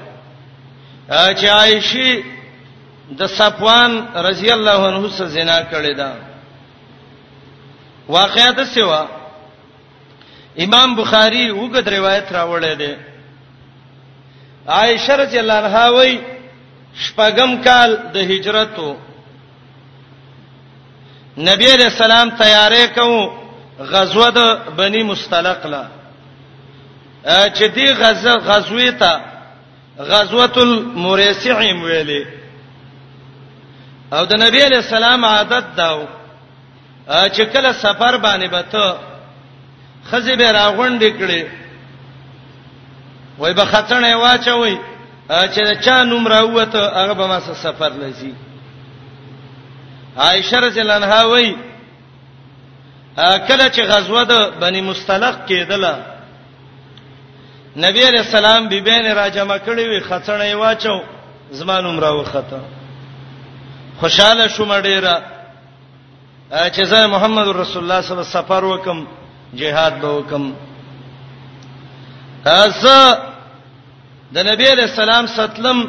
چې 1.34 1.46
عائشه 1.46 2.24
د 3.20 3.26
صفوان 3.26 4.06
رضی 4.16 4.52
الله 4.54 4.88
عنه 4.88 5.08
سره 5.10 5.28
زنا 5.28 5.62
کړې 5.72 5.96
ده 5.98 6.16
واقعا 8.10 8.52
د 8.52 8.64
سیوا 8.66 9.08
امام 10.66 10.94
بخاری 10.96 11.50
وګد 11.52 11.88
روایت 11.90 12.28
راوړی 12.36 12.74
دی 12.82 12.94
عائشہ 14.78 15.12
رضی 15.24 15.40
الله 15.40 15.54
عنها 15.54 15.90
وای 15.96 16.14
شپغم 17.02 17.52
کال 17.66 17.90
د 18.14 18.18
هجرتو 18.32 18.88
نبی 21.50 21.68
علیہ 21.74 21.86
السلام 21.92 22.30
تیارې 22.30 22.96
کوم 22.96 23.86
غزوه 23.94 24.30
د 24.38 24.74
بنی 24.80 25.04
مستلق 25.10 25.66
لا 25.74 25.84
چې 27.28 27.64
دی 27.76 27.86
غزوه 28.02 28.38
غزوه 28.38 28.92
ته 28.92 29.22
غزوه 30.00 30.54
المریسعیم 30.64 31.84
ویلې 31.84 32.26
او 34.14 34.26
د 34.26 34.34
نبی 34.46 34.62
علیہ 34.64 34.78
السلام 34.86 35.26
عادت 35.34 35.76
داو 35.78 36.02
چې 37.08 37.42
کله 37.54 37.72
سفر 37.84 38.18
باندې 38.26 38.48
بته 38.54 38.98
خزی 40.12 40.36
به 40.36 40.52
راغونډې 40.52 41.12
کړي 41.22 41.44
وای 43.38 43.54
به 43.54 43.66
خطنې 43.66 44.14
واچوي 44.22 44.78
چې 45.30 45.80
چا 45.86 46.04
نوم 46.04 46.28
راوته 46.28 46.80
هغه 46.80 47.14
به 47.14 47.28
ما 47.28 47.40
سره 47.40 47.54
سفر 47.54 47.90
لسی 47.94 48.36
عائشه 50.18 50.58
رضی 50.60 50.80
الله 50.82 50.94
عنها 50.94 51.28
وای 51.30 51.56
کله 53.48 53.70
چې 53.72 53.80
غزوه 53.80 54.24
د 54.24 54.52
بنی 54.60 54.82
مستلق 54.82 55.36
کېدله 55.48 55.96
نبی 57.78 58.02
علیہ 58.08 58.20
السلام 58.20 58.68
بیبین 58.70 59.14
راجمه 59.16 59.58
کړي 59.58 59.82
وي 59.88 60.00
خطنې 60.02 60.54
واچو 60.56 61.02
زمانوم 61.52 62.00
راو 62.00 62.24
خطه 62.24 62.62
خوشاله 64.00 64.48
شوم 64.48 64.82
ډیره 64.82 65.22
چې 66.52 66.82
زه 66.84 67.08
محمد 67.08 67.48
رسول 67.48 67.84
الله 67.84 68.02
صلی 68.02 68.14
الله 68.14 68.24
علیه 68.24 68.24
وسلم 68.24 68.44
سفر 68.44 68.64
وکم 68.66 69.08
jihad 69.56 70.00
به 70.02 70.08
حکم 70.20 70.54
اس 72.46 72.84
د 74.34 74.38
نبی 74.38 74.66
علیہ 74.72 74.84
السلام 74.92 75.26
ستلم 75.28 75.80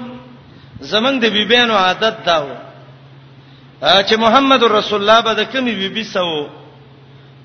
زمنګ 0.80 1.16
د 1.20 1.24
بیبيانو 1.36 1.74
عادت 1.74 2.16
داو 2.26 2.46
چې 3.82 4.14
محمد 4.18 4.62
رسول 4.62 5.00
الله 5.00 5.20
به 5.22 5.32
د 5.34 5.42
کمی 5.52 5.74
بیبي 5.74 6.04
سو 6.04 6.48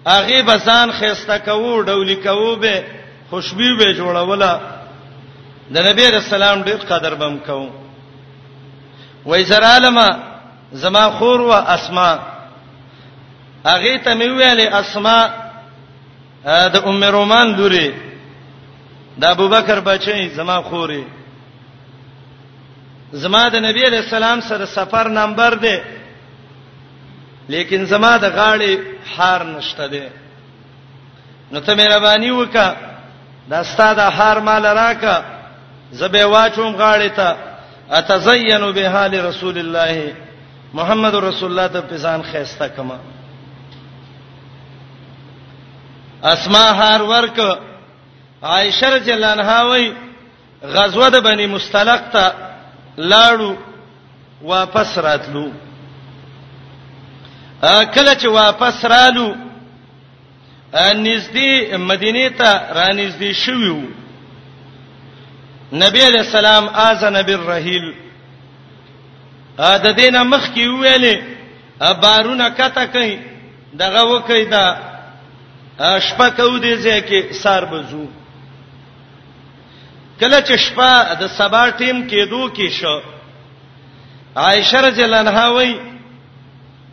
اغه 0.05 0.41
بسان 0.43 0.91
خيسته 0.91 1.37
کوو 1.37 1.83
ډولې 1.85 2.15
کوو 2.25 2.55
به 2.55 2.83
خوشبو 3.29 3.69
به 3.79 3.87
جوړوله 3.97 4.51
د 5.73 5.75
نبی 5.87 6.05
رسول 6.07 6.43
الله 6.43 6.63
ډېر 6.65 6.81
قدر 6.89 7.15
بم 7.15 7.37
کوو 7.39 7.69
وایزر 9.25 9.63
علما 9.63 10.07
زما 10.71 11.09
خور 11.11 11.39
و 11.41 11.51
اسما 11.51 12.09
اغه 13.65 13.97
ته 13.97 14.15
مې 14.19 14.27
ویلې 14.37 14.73
اسما 14.79 15.42
د 16.45 16.75
ام 16.89 17.01
رومان 17.15 17.47
لوري 17.57 17.87
د 19.21 19.23
ابوبکر 19.33 19.79
بچي 19.87 20.29
زما 20.37 20.57
خوري 20.69 21.03
زما 23.21 23.43
د 23.53 23.55
نبی 23.67 23.81
علی 23.89 23.99
السلام 24.05 24.39
سره 24.49 24.65
سفر 24.77 25.05
نمبر 25.19 25.51
دی 25.63 25.77
لیکن 27.53 27.79
زما 27.93 28.13
د 28.17 28.25
غاړې 28.37 28.71
حار 29.15 29.41
نشته 29.55 29.87
دی 29.93 30.05
نو 31.51 31.59
ته 31.59 31.73
مهرباني 31.79 32.31
وکړه 32.31 32.67
دا 33.49 33.63
ستاد 33.63 33.97
حار 33.99 34.37
مال 34.39 34.63
راکا 34.65 35.15
زبې 35.93 36.23
واچوم 36.23 36.75
غاړې 36.75 37.09
ته 37.17 37.35
اتزین 37.91 38.71
بها 38.71 39.07
لرسول 39.07 39.57
الله 39.57 40.13
محمد 40.73 41.15
رسول 41.15 41.49
الله 41.51 41.67
ته 41.67 41.81
پېژان 41.89 42.21
خيستا 42.31 42.67
کما 42.67 42.97
اسما 46.23 46.71
هار 46.71 47.01
ورک 47.01 47.57
عائشه 48.43 48.89
رضی 48.89 49.11
الله 49.11 49.27
عنها 49.27 49.63
وای 49.67 49.93
غزوه 50.63 51.09
د 51.09 51.15
بنی 51.23 51.47
مستلق 51.47 52.01
ته 52.13 52.25
لاړو 52.97 53.51
واپس 54.41 54.97
راتلو 54.97 55.51
کله 57.95 58.15
چې 58.21 58.25
واپس 58.25 58.85
رالو 58.85 59.35
نږدې 60.75 61.73
مدینه 61.73 62.29
ته 62.29 62.51
را 62.75 62.87
نږدې 62.89 63.31
شوو 63.31 63.79
نبی 65.73 66.01
علیہ 66.07 66.19
السلام 66.19 66.67
اذن 66.75 67.21
بالرحیل 67.23 67.93
ا 69.59 69.77
د 69.83 69.87
دینه 69.95 70.23
مخ 70.23 70.47
کې 70.55 70.67
ویلې 70.81 71.15
بارونه 71.93 72.49
کته 72.49 72.85
کوي 72.85 73.19
دغه 73.73 74.01
وکي 74.03 74.45
دا 74.45 74.92
شپه 75.79 76.29
کو 76.37 76.53
دې 76.61 76.73
ځکه 76.85 77.19
سار 77.33 77.63
بزو 77.71 78.05
کله 80.19 80.39
چې 80.47 80.55
شپه 80.57 81.13
د 81.21 81.23
سبا 81.37 81.63
ټیم 81.79 81.97
کې 82.09 82.19
دوه 82.29 82.47
کې 82.53 82.67
شو 82.69 82.99
عائشه 84.37 84.79
رضی 84.87 85.03
الله 85.03 85.17
عنها 85.19 85.47
وای 85.49 85.73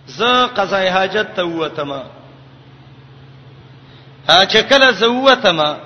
ز 0.07 0.23
قضای 0.57 0.89
حاجت 0.89 1.35
ته 1.37 1.43
وتم 1.45 1.91
ا 1.93 2.05
چې 4.47 4.59
کله 4.73 4.91
ز 4.93 5.03
وتم 5.03 5.77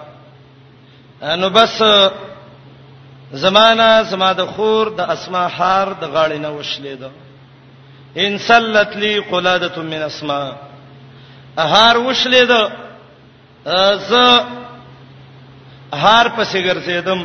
نو 1.43 1.49
بس 1.51 1.83
زمانہ 3.33 4.03
زما 4.11 4.33
د 4.33 4.47
خور 4.55 4.87
د 4.99 5.01
اسما 5.01 5.47
حار 5.57 5.89
د 6.01 6.03
غاړې 6.15 6.37
نه 6.39 6.51
وشلې 6.63 6.99
ده 7.03 7.11
ان 8.17 8.39
سلت 8.39 8.97
لی 8.97 9.19
قلاده 9.21 9.83
من 9.83 10.03
اسما 10.09 10.53
اهار 11.59 11.97
وشلې 12.13 12.49
ده 12.49 12.84
ز 13.65 14.13
هار 16.03 16.27
پسې 16.37 16.57
ګرځیدم 16.69 17.21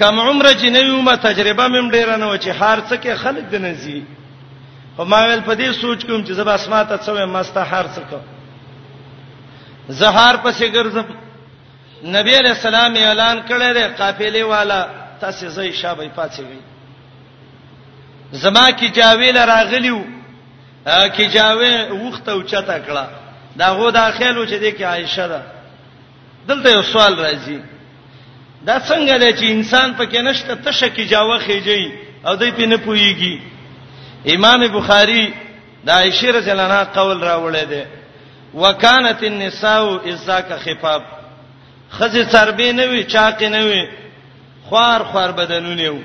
کم 0.00 0.14
عمر 0.20 0.46
چې 0.60 0.64
نه 0.72 0.78
یو 0.88 1.00
ما 1.04 1.16
تجربه 1.16 1.64
مم 1.68 1.90
ډیر 1.92 2.16
نه 2.16 2.26
و 2.32 2.36
چې 2.36 2.48
هار 2.58 2.78
څه 2.88 2.96
کې 3.02 3.14
خلک 3.22 3.44
دنه 3.52 3.72
زی 3.82 4.06
او 4.96 5.04
ما 5.04 5.26
ویل 5.28 5.40
په 5.44 5.54
دې 5.60 5.68
سوچ 5.82 6.00
کوم 6.08 6.24
چې 6.24 6.32
زب 6.38 6.48
اسما 6.48 6.80
ته 6.88 6.96
څه 7.04 7.28
ما 7.28 7.42
ست 7.42 7.56
هار 7.56 7.86
څه 7.94 8.00
کو 8.10 8.16
زهار 10.00 10.34
پسې 10.44 10.64
ګرځم 10.72 11.06
نبی 12.16 12.32
علیہ 12.40 12.50
السلام 12.56 12.92
اعلان 12.96 13.36
کړی 13.48 13.70
دی 13.76 13.84
قافلې 14.00 14.42
والا 14.42 14.80
تاسو 15.20 15.46
زې 15.56 15.70
شابه 15.82 16.08
پاتې 16.16 16.40
وي 16.48 16.60
زما 18.32 18.66
کی 18.78 18.88
جاویل 18.88 19.36
راغلیو 19.38 20.00
کی 21.16 21.24
جاوې 21.30 21.72
وخته 21.90 22.30
او 22.32 22.42
چتا 22.42 22.78
کړه 22.86 23.25
دا 23.58 23.66
غو 23.76 23.90
دا 23.90 24.10
خیالو 24.16 24.44
چې 24.46 24.54
د 24.62 24.76
کې 24.78 24.82
عائشه 24.92 25.26
ده 25.28 25.42
دلته 26.48 26.68
یو 26.70 26.82
سوال 26.92 27.14
راځي 27.20 27.58
دا 28.68 28.76
څنګه 28.78 29.18
دی 29.18 29.32
چې 29.32 29.50
انسان 29.56 29.94
پکې 29.98 30.18
نشته 30.28 30.54
تشه 30.54 30.88
کې 30.96 31.08
جاوه 31.12 31.38
خېږي 31.38 31.92
او 32.26 32.34
دوی 32.36 32.50
په 32.50 32.66
نه 32.72 32.76
پويږي 32.86 33.36
امام 34.34 34.66
بخاری 34.78 35.34
دا 35.84 35.92
عائشه 35.92 36.28
رضی 36.38 36.50
الله 36.50 36.62
عنها 36.70 36.84
قول 36.84 37.20
راوړی 37.22 37.64
دی 37.72 37.82
وکانت 38.54 39.22
النساء 39.22 40.08
ازاک 40.10 40.52
خفاف 40.64 41.02
خزه 41.90 42.24
چربې 42.32 42.72
نه 42.74 42.86
وي 42.86 43.04
چاق 43.04 43.42
نه 43.42 43.64
وي 43.64 43.88
خوار 44.68 45.04
خوار 45.04 45.30
بدنونه 45.30 45.88
وي 45.88 46.00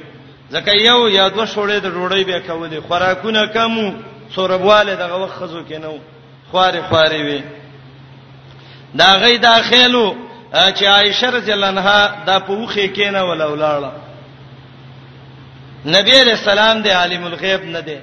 ځکه 0.54 0.72
یو 0.88 1.08
یا 1.10 1.28
دوه 1.28 1.45
شوړې 1.45 1.80
د 1.84 1.93
ډوړې 1.95 2.26
به 2.26 2.43
کولې 2.47 2.84
خوراکونه 2.88 3.45
کمو 3.47 3.93
سوربواله 4.36 4.95
دغه 4.95 5.16
وخت 5.24 5.34
خزو 5.38 5.64
کې 5.70 5.74
نه 5.82 5.88
وي 5.88 5.99
خواري 6.52 6.82
خواري 6.89 7.24
وي 7.28 7.39
دا 8.93 9.10
غي 9.24 9.38
داخلو 9.38 10.16
چې 10.76 10.84
عائشه 10.84 11.30
رضی 11.30 11.52
الله 11.54 11.68
عنها 11.68 12.24
دا 12.26 12.39
په 12.39 12.52
وخه 12.52 12.93
کې 12.95 13.08
نه 13.16 13.22
ولا 13.30 13.45
ولاړه 13.52 13.91
نبی 15.86 16.12
علیہ 16.22 16.34
السلام 16.34 16.82
دی 16.82 16.89
عالم 16.89 17.24
الغیب 17.26 17.64
نه 17.66 17.80
دی 17.80 17.95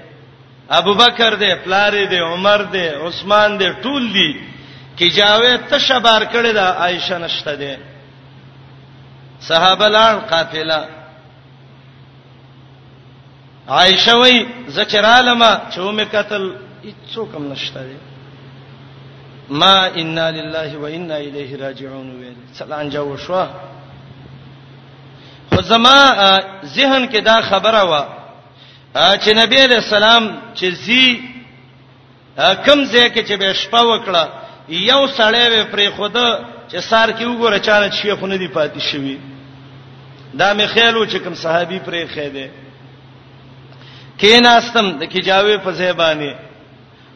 ابو 0.79 0.95
بکر 0.95 1.35
دی 1.35 1.55
پلار 1.65 1.93
دی 2.11 2.19
عمر 2.19 2.63
دی 2.73 2.87
عثمان 2.89 3.59
دی 3.59 3.69
ټول 3.83 4.13
دی 4.15 4.33
کی 4.99 5.09
جاوه 5.11 5.57
تشبار 5.69 6.23
کړی 6.25 6.55
دا 6.55 6.65
عائشه 6.81 7.19
نشته 7.19 7.55
دی 7.55 7.77
صحابه 9.49 9.89
لان 9.89 10.21
قافله 10.21 10.89
عائشه 13.69 14.17
وای 14.17 14.47
زچرالما 14.69 15.61
چومې 15.75 16.05
قتل 16.15 16.53
هیڅ 16.85 17.15
څوک 17.15 17.35
هم 17.35 17.53
نشته 17.53 17.81
دی 17.83 17.97
ما 19.51 19.87
ان 19.97 20.19
لله 20.19 20.77
و 20.79 20.87
انا 20.87 21.15
الیه 21.15 21.57
راجعون 21.57 22.11
ویل 22.21 22.35
سلام 22.55 22.89
جواب 22.89 23.17
شو 23.17 23.45
خو 25.53 25.63
زما 25.63 26.41
ذهن 26.65 27.07
کې 27.09 27.17
دا 27.25 27.41
خبره 27.43 27.85
و 27.85 28.05
چې 28.95 29.29
نبی 29.29 29.57
علیہ 29.57 29.77
السلام 29.77 30.39
چې 30.55 30.65
زی 30.85 31.21
کم 32.37 32.85
ځای 32.85 33.11
کې 33.15 33.25
چې 33.29 33.33
به 33.39 33.53
شپه 33.53 33.81
وکړه 33.81 34.27
یو 34.69 35.07
سړی 35.09 35.61
و 35.61 35.77
پرې 35.77 35.89
خوده 35.97 36.39
چې 36.71 36.79
سار 36.79 37.13
کې 37.13 37.23
وګوره 37.23 37.59
چانه 37.59 37.91
شیخونه 37.91 38.37
دی 38.39 38.49
پاتې 38.55 38.79
شوی 38.83 39.19
دا 40.39 40.55
مې 40.59 40.63
خیال 40.67 40.97
و 40.97 41.07
چې 41.07 41.17
کوم 41.17 41.35
صحابي 41.35 41.79
پرې 41.81 42.07
خېده 42.15 42.49
کیناستم 44.21 44.99
د 44.99 45.05
کیجاوې 45.05 45.65
په 45.65 45.73
ځای 45.73 45.93
باندې 45.93 46.35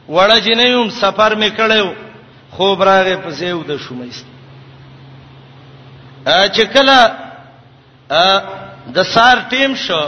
وړه 0.08 0.38
جنېم 0.40 0.90
سفر 1.00 1.34
میکړیو 1.34 1.92
خوب 2.56 2.82
راغې 2.82 3.16
پسې 3.26 3.50
و 3.52 3.62
د 3.68 3.78
شومېست 3.84 4.26
ا 6.32 6.40
چې 6.56 6.62
کله 6.74 6.98
ا 8.24 8.24
د 8.96 8.98
سار 9.12 9.36
ټیم 9.52 9.74
شو 9.84 10.02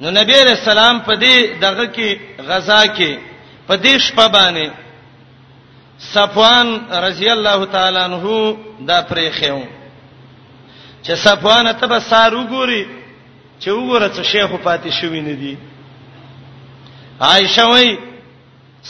نو 0.00 0.06
نبی 0.18 0.36
رسول 0.48 0.72
الله 0.78 1.02
په 1.08 1.14
دې 1.22 1.36
دغه 1.64 1.86
کې 1.96 2.20
غزا 2.48 2.80
کې 2.96 3.12
په 3.68 3.74
دې 3.84 3.94
شپه 4.06 4.26
باندې 4.28 4.70
صفوان 6.12 6.68
رضی 7.06 7.28
الله 7.34 7.64
تعالی 7.74 7.98
عنہ 8.08 8.24
دا 8.88 8.98
پرې 9.02 9.30
خېو 9.38 9.62
چې 11.04 11.12
صفوان 11.24 11.72
ته 11.80 11.86
به 11.92 12.00
سار 12.08 12.32
وګوري 12.40 12.82
چې 13.60 13.68
وګوره 13.68 14.08
چې 14.08 14.22
شیخ 14.32 14.50
پاتې 14.50 14.90
شوی 15.00 15.20
نه 15.20 15.32
دی 15.40 15.58
عائشہ 17.26 17.62
وایي 17.68 17.96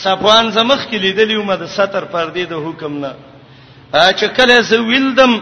صفوان 0.03 0.51
زمخ 0.51 0.87
کې 0.89 0.99
لیدلې 0.99 1.37
ومه 1.41 1.55
د 1.61 1.67
ستر 1.77 2.05
پردې 2.13 2.45
د 2.51 2.53
حکم 2.65 2.99
نه 3.05 3.13
ا 3.95 4.09
چې 4.19 4.27
کله 4.37 4.61
زه 4.71 4.81
ویلدم 4.89 5.33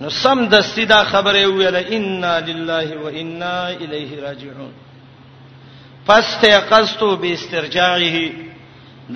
نو 0.00 0.08
سم 0.22 0.46
د 0.52 0.60
سیدا 0.72 1.00
خبره 1.12 1.46
ویله 1.46 1.82
انا 1.96 2.34
لله 2.48 2.96
و 3.04 3.08
انا 3.20 3.54
الیه 3.66 4.20
راجعون 4.26 4.70
پس 6.06 6.36
ته 6.42 6.60
قصتو 6.70 7.16
به 7.16 7.32
استرجاعه 7.32 8.32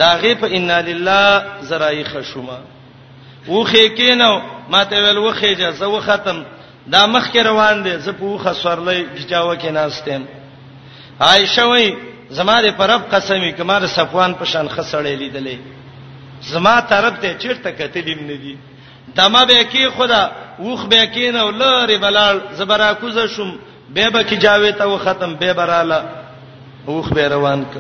دا 0.01 0.11
غیب 0.23 0.45
انا 0.45 0.81
لله 0.83 1.43
زرای 1.69 2.05
خشوما 2.05 2.59
وخه 3.49 3.89
کینو 3.99 4.33
ماته 4.71 4.97
ول 5.09 5.19
وخه 5.19 5.55
جزه 5.55 5.87
و 5.87 6.01
ختم 6.01 6.45
دا 6.93 7.07
مخ 7.07 7.31
کې 7.33 7.37
روان 7.47 7.83
دي 7.83 7.99
زه 7.99 8.13
په 8.13 8.25
وخه 8.25 8.53
سورلې 8.55 9.19
گیجاوه 9.19 9.57
کې 9.59 9.65
ناستم 9.71 10.23
عائشہ 11.21 11.61
وایي 11.63 11.97
زما 12.31 12.61
دې 12.63 12.71
پرب 12.77 13.03
قسمی 13.13 13.53
کمر 13.57 13.87
صفوان 13.87 14.33
په 14.35 14.45
شان 14.45 14.69
خسړې 14.69 15.17
لیدلې 15.19 15.59
زما 16.43 16.81
طرف 16.81 17.21
ته 17.21 17.35
چیرته 17.39 17.71
کتلیم 17.71 18.19
نه 18.27 18.37
دی 18.43 18.57
دمه 19.17 19.45
به 19.47 19.63
کې 19.71 19.95
خدا 19.99 20.31
وخ 20.59 20.87
به 20.87 21.07
کې 21.15 21.35
نه 21.35 21.43
ولر 21.45 21.97
بلال 21.99 22.41
زبرا 22.53 22.93
کوزه 22.95 23.27
شم 23.27 23.57
به 23.95 24.11
به 24.11 24.23
کې 24.25 24.35
جاوي 24.35 24.73
ته 24.73 24.85
و 24.87 24.99
ختم 24.99 25.35
به 25.35 25.53
براله 25.53 26.05
وخ 26.89 27.13
به 27.13 27.29
روان 27.29 27.65
ک 27.65 27.75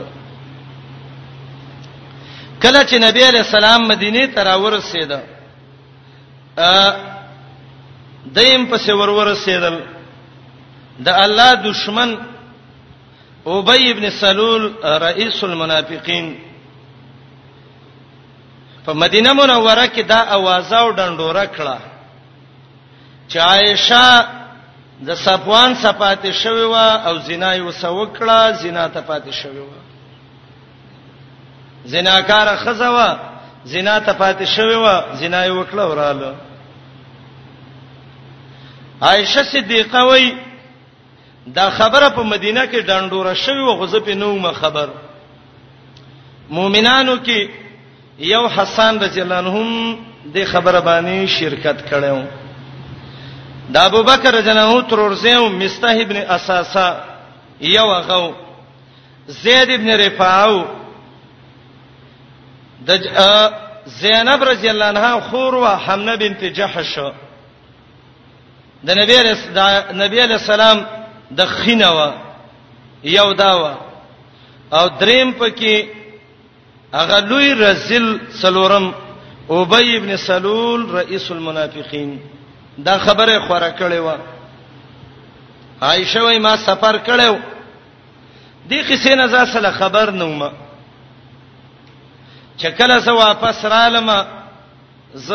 کله 2.62 2.84
چې 2.86 2.94
نبی 3.02 3.22
علیہ 3.28 3.40
السلام 3.42 3.86
مدینه 3.88 4.26
ته 4.34 4.42
راور 4.44 4.72
رسیدا 4.72 5.20
ا 6.58 6.92
دیم 8.38 8.66
پسې 8.70 8.88
ورور 8.90 9.26
رسیدل 9.26 9.78
د 10.98 11.08
الله 11.08 11.54
دشمن 11.54 12.14
ابی 13.54 13.90
ابن 13.90 14.08
سلول 14.10 14.62
رئیس 14.84 15.44
المنافقین 15.44 16.36
په 18.84 18.92
مدینه 19.02 19.32
منوره 19.32 19.86
کې 19.86 20.00
دا 20.06 20.18
आवाज 20.36 20.72
او 20.72 20.90
ډنډوره 20.92 21.46
کړه 21.56 21.78
چې 23.30 23.38
عائشه 23.38 24.26
د 25.06 25.14
صفوان 25.26 25.74
صفات 25.74 26.30
شوی 26.42 26.64
وا 26.72 26.86
او 27.10 27.18
زنا 27.18 27.54
یې 27.56 27.60
وسو 27.60 28.06
کړه 28.06 28.52
زنا 28.62 28.88
ته 28.88 29.00
پاتې 29.00 29.32
شوی 29.34 29.58
وا 29.58 29.80
زناکار 31.92 32.46
خزوا 32.56 33.16
زنا 33.64 33.98
ته 34.00 34.12
پاتې 34.12 34.44
شوی 34.48 34.74
وا 34.76 35.04
زنا 35.14 35.44
یې 35.46 35.50
وکړه 35.64 35.84
وراله 35.90 36.34
عائشه 39.02 39.42
صدیقه 39.44 40.02
وایي 40.04 40.32
دا 41.54 41.70
خبره 41.70 42.08
په 42.08 42.22
مدینه 42.22 42.66
کې 42.66 42.76
ډنډوره 42.86 43.34
شوی 43.34 43.60
و 43.60 43.74
غزب 43.74 44.08
نو 44.08 44.38
ما 44.38 44.52
خبر 44.52 44.88
مؤمنانو 46.50 47.16
کې 47.24 47.48
یو 48.18 48.48
حسن 48.48 48.98
رضی 49.00 49.20
الله 49.22 49.34
عنهم 49.38 49.98
د 50.34 50.44
خبره 50.44 50.80
باندې 50.80 51.26
شرکت 51.30 51.86
کړو 51.90 52.24
دا 53.72 53.82
ابو 53.84 54.02
بکر 54.02 54.40
جنو 54.40 54.80
ترورزیو 54.82 55.48
مستح 55.48 55.88
ابن 56.02 56.16
اساسا 56.16 56.88
یو 57.60 57.88
غو 58.08 58.32
زید 59.28 59.70
ابن 59.70 59.90
رفاعو 59.96 60.64
د 62.88 63.00
زینب 63.86 64.44
رضی 64.44 64.68
الله 64.68 64.84
عنها 64.86 65.20
خور 65.20 65.54
و 65.54 65.66
حمنه 65.66 66.16
بنت 66.16 66.40
جحش 66.54 66.98
د 68.86 68.90
نبی 68.90 69.16
رسول 69.18 69.58
الله 69.58 69.92
نبی 70.06 70.20
علیہ 70.20 70.36
السلام 70.42 70.78
د 71.34 71.46
خینوا 71.46 72.10
یو 73.04 73.32
داوا 73.32 73.74
او 74.72 74.88
دریم 75.00 75.32
پکې 75.32 75.86
هغه 76.94 77.18
لوی 77.20 77.54
رزل 77.54 78.16
سلورم 78.42 78.90
ابی 79.50 79.96
ابن 79.96 80.16
سلول 80.16 80.90
رئیس 80.90 81.30
المنافقین 81.30 82.18
دا 82.78 82.98
خبره 82.98 83.38
خوره 83.46 83.74
کړې 83.78 83.94
و 84.06 84.14
عائشه 85.82 86.22
وای 86.22 86.38
ما 86.38 86.56
سفر 86.56 86.98
کړو 86.98 87.36
دې 88.70 88.84
کیسې 88.88 89.10
نه 89.14 89.26
ځاله 89.26 89.70
خبر 89.70 90.10
نوم 90.10 90.50
چکه 92.58 92.84
لسه 92.86 93.12
واپس 93.12 93.64
رالم 93.64 94.10
ز 95.14 95.32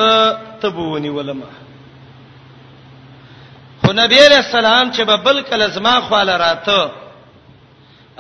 تبونی 0.61 1.09
ولما 1.09 1.45
خو 3.85 3.91
نبی 3.93 4.17
علیہ 4.25 4.37
السلام 4.45 4.89
چې 4.91 5.01
به 5.09 5.15
بل 5.25 5.41
کله 5.49 5.67
زما 5.67 5.99
خواله 6.01 6.37
راته 6.37 6.91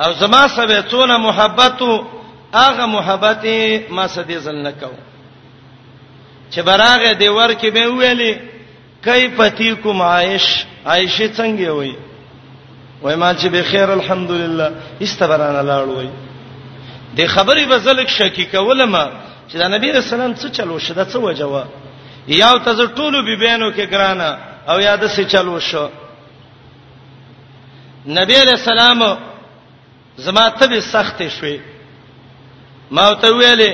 او 0.03 0.11
زما 0.21 0.47
سبه 0.47 0.83
څونه 0.91 1.17
محبت 1.17 1.81
او 1.81 2.05
هغه 2.53 2.85
محبت 2.85 3.45
ما 3.89 4.07
سدي 4.07 4.37
ځل 4.39 4.55
نکاو 4.67 4.93
چې 6.51 6.59
براغه 6.61 7.13
دی 7.13 7.27
ور 7.29 7.53
کې 7.53 7.65
به 7.65 7.87
ویلې 7.87 8.35
کیف 9.05 9.41
تیکم 9.57 10.01
عائش 10.01 10.65
عائشه 10.85 11.31
څنګه 11.37 11.67
وای 11.69 11.95
وای 13.01 13.15
ما 13.15 13.33
چې 13.33 13.45
به 13.45 13.63
خیر 13.71 13.91
الحمدلله 13.91 14.71
استبران 15.01 15.65
لاړ 15.67 15.87
وای 15.95 16.09
د 17.17 17.27
خبرې 17.27 17.63
به 17.69 17.77
زلک 17.77 18.07
شکی 18.09 18.45
کولم 18.45 18.95
چې 19.49 19.55
دا 19.57 19.67
نبی 19.67 19.91
رسول 19.91 20.21
الله 20.21 20.35
څه 20.35 20.51
چلو 20.51 20.79
شد 20.79 21.07
څه 21.09 21.15
وجوه 21.15 21.65
یاو 22.27 22.57
تاسو 22.59 22.87
ټولو 22.87 23.21
بیبینو 23.25 23.71
کې 23.73 23.89
ګرانه 23.91 24.50
او 24.67 24.81
یاد 24.81 25.07
سه 25.07 25.23
چلو 25.25 25.59
شو 25.59 25.87
نبی 28.07 28.35
علیہ 28.41 28.57
السلام 28.59 28.99
زما 30.17 30.49
ته 30.49 30.67
به 30.67 30.81
سخت 30.81 31.21
شوي 31.39 31.59
ما 32.91 33.13
ته 33.13 33.27
ویلې 33.37 33.71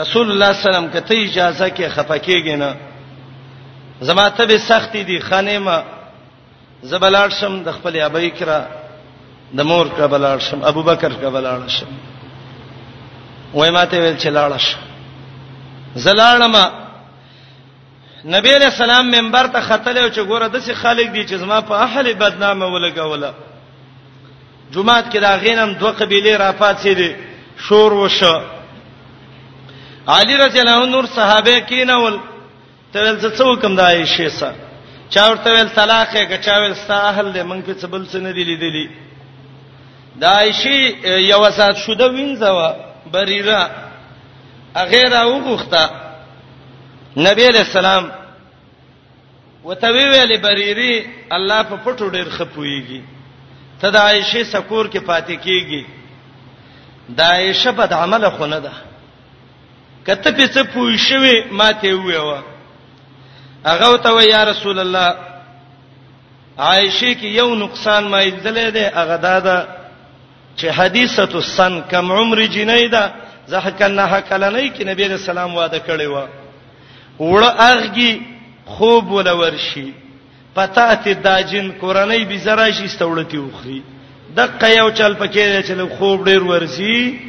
رسول 0.00 0.30
الله 0.30 0.52
سلام 0.62 0.88
کته 0.90 1.14
اجازه 1.24 1.68
کې 1.70 1.88
خفکیږي 1.88 2.56
نه 2.56 2.76
زما 4.00 4.28
ته 4.30 4.46
به 4.46 4.58
سخت 4.58 4.92
دي 4.96 5.20
خانه 5.20 5.58
ما 5.58 5.82
زبلاړ 6.82 7.28
شم 7.40 7.62
د 7.62 7.70
خپل 7.72 8.00
ابي 8.00 8.30
کرا 8.30 8.66
د 9.56 9.60
مور 9.60 9.86
کا 9.88 10.06
بلاړ 10.08 10.38
شم 10.42 10.62
ابو 10.64 10.82
بکر 10.82 11.12
کا 11.12 11.28
بلاړ 11.30 11.68
شم 11.70 11.86
وای 13.54 13.70
ماته 13.70 14.00
ویل 14.00 14.16
چلاړ 14.18 14.58
شم 14.58 14.80
زلاړما 15.96 16.85
نبی 18.32 18.52
علیہ 18.54 18.66
السلام 18.66 19.10
منبر 19.14 19.46
ته 19.54 19.60
خطلې 19.60 20.02
او 20.02 20.08
چې 20.08 20.28
ګوره 20.28 20.46
دسي 20.52 20.74
خالق 20.82 21.10
دی 21.16 21.22
چې 21.26 21.34
زما 21.42 21.58
په 21.60 21.82
اهل 21.86 22.14
بدنامه 22.14 22.66
ولګوله 22.66 23.32
جمعات 24.74 25.10
کې 25.12 25.18
دا 25.24 25.30
غینم 25.42 25.72
دوه 25.82 25.90
قبيله 25.98 26.32
را 26.42 26.48
پاتې 26.60 26.88
دي 27.00 27.10
شور 27.68 27.92
وشو 27.98 28.34
علی 30.14 30.36
رضی 30.40 30.58
الله 30.60 30.76
عنه 30.78 30.92
نور 30.94 31.06
صحابه 31.18 31.58
کینول 31.68 32.16
تول 32.92 33.20
څه 33.20 33.40
حکم 33.48 33.76
دای 33.80 34.06
شي 34.14 34.28
سر 34.38 34.52
چا 35.10 35.26
ورته 35.30 35.50
ول 35.50 35.68
طلاق 35.76 36.14
یې 36.14 36.24
کچا 36.32 36.52
ول 36.62 36.74
ساحل 36.86 37.30
دې 37.32 37.46
مونږ 37.50 37.60
په 37.70 37.74
څبل 37.82 38.02
څه 38.06 38.16
نه 38.26 38.32
دی 38.32 38.44
لیدلی 38.44 38.90
دای 40.26 40.52
شي 40.62 40.74
یو 41.30 41.40
سات 41.60 41.76
شوه 41.84 42.10
وینځوا 42.16 42.72
بریرا 43.12 43.62
اغه 44.82 45.02
را 45.14 45.22
وغوخته 45.26 46.04
نبی 47.24 47.46
علیہ 47.48 47.60
السلام 47.66 48.06
وتوی 49.64 50.04
ویل 50.10 50.36
بریری 50.40 50.90
الله 51.36 51.62
په 51.70 51.76
پټو 51.84 52.08
ډیر 52.16 52.28
خپويږي 52.28 53.00
ته 53.82 53.90
د 53.94 53.96
عائشه 54.08 54.42
سکور 54.50 54.90
کې 54.90 54.98
پاتې 54.98 55.34
کیږي 55.46 57.16
د 57.20 57.32
عائشه 57.36 57.70
بد 57.80 57.92
عمل 58.00 58.28
خونه 58.36 58.58
ده 58.66 58.72
کته 60.06 60.30
په 60.30 60.46
څه 60.46 60.62
پوي 60.74 60.98
شوي 61.08 61.32
ماته 61.64 61.94
ویوا 62.04 62.38
هغه 63.66 63.96
ته 64.06 64.20
یا 64.28 64.44
رسول 64.52 64.78
الله 64.86 65.16
عائشه 66.58 67.14
کې 67.14 67.24
یو 67.42 67.50
نقصان 67.66 68.04
ما 68.12 68.20
ایدلې 68.24 68.70
ده 68.80 68.88
هغه 69.02 69.16
دا 69.28 69.36
ده 69.40 69.68
چې 70.56 70.66
حدیثه 70.84 71.32
السن 71.46 71.80
کم 71.90 72.12
عمر 72.22 72.42
جنیدا 72.54 73.06
زه 73.46 73.70
کنه 73.82 74.20
کله 74.20 74.50
نه 74.50 74.68
کې 74.72 74.84
نبی 74.96 75.08
رسول 75.08 75.38
الله 75.38 75.56
وعده 75.58 75.80
کړی 75.88 76.04
و 76.14 76.44
وړه 77.18 77.50
ارغي 77.70 78.22
خوب 78.76 79.04
ولا 79.12 79.32
ورشي 79.40 79.92
پتا 80.54 80.94
ته 80.94 81.12
داجن 81.12 81.72
قرانای 81.80 82.24
بي 82.24 82.38
زرا 82.38 82.70
شي 82.70 82.88
ستوړتي 82.88 83.38
وخري 83.38 83.82
دقه 84.38 84.68
یو 84.68 84.90
چل 84.90 85.14
پکې 85.20 85.62
چې 85.66 85.96
خوب 85.98 86.24
ډیر 86.24 86.42
ورسي 86.44 87.20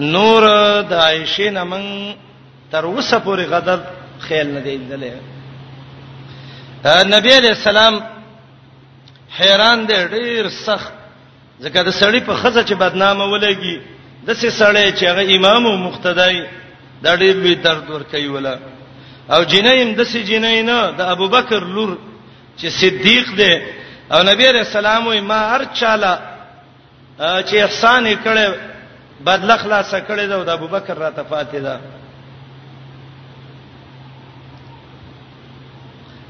نور 0.00 0.42
د 0.88 0.92
عائشه 0.92 1.50
نمن 1.50 2.14
تر 2.70 2.84
اوسه 2.86 3.18
پورې 3.18 3.42
غدر 3.54 3.78
خیال 4.26 4.48
نه 4.54 4.60
دی 4.60 4.78
دلې 4.78 5.12
نبی 7.14 7.32
علیہ 7.38 7.50
السلام 7.56 7.94
حیران 9.40 9.78
دی 9.88 9.96
ډیر 10.16 10.42
سخت 10.58 10.92
ځکه 11.60 11.82
د 11.82 11.90
سړی 11.90 12.20
په 12.26 12.34
خزه 12.34 12.62
چې 12.62 12.72
بدنامه 12.84 13.24
ولګي 13.24 13.76
د 14.24 14.28
سې 14.40 14.48
سړی 14.60 14.88
چې 14.98 15.04
هغه 15.06 15.22
امام 15.36 15.62
او 15.66 15.76
مقتدی 15.88 16.40
دا 17.02 17.10
ډیر 17.16 17.36
به 17.44 17.52
درد 17.66 17.86
ور 17.90 18.02
کوي 18.10 18.28
ولا 18.28 18.54
او 19.30 19.42
جنیم 19.44 19.94
د 19.94 20.02
سې 20.04 20.20
جنین 20.28 20.66
د 20.98 21.00
ابوبکر 21.14 21.60
لور 21.74 21.96
چې 22.58 22.66
صدیق 22.80 23.26
دی 23.38 23.52
او 24.12 24.22
نبی 24.22 24.46
رسول 24.52 24.86
الله 24.86 25.20
ما 25.20 25.40
هر 25.54 25.64
چاله 25.64 26.12
چې 27.48 27.54
احسان 27.62 28.04
کړي 28.24 28.54
بدل 29.24 29.56
خلاص 29.58 29.94
کړي 29.94 30.26
دا 30.28 30.44
د 30.44 30.48
ابوبکر 30.48 30.96
را 30.98 31.10
تفاتې 31.10 31.56
ده 31.56 31.80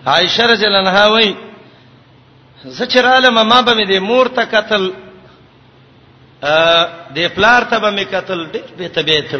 عائشه 0.07 0.47
رضی 0.47 0.67
الله 0.67 0.79
عنها 0.91 1.07
وایي 1.09 1.37
زچر 2.65 3.07
عالم 3.07 3.35
ما 3.49 3.61
به 3.61 3.73
دې 3.85 3.99
مور 4.01 4.27
ته 4.29 4.45
قتل 4.45 4.93
ا 6.43 6.89
دې 7.15 7.29
پلار 7.37 7.63
ته 7.65 7.79
به 7.79 7.91
مې 7.97 8.05
قتل 8.15 8.47
دې 8.53 8.79
به 8.79 8.89
تبه 8.89 9.21
ته 9.31 9.39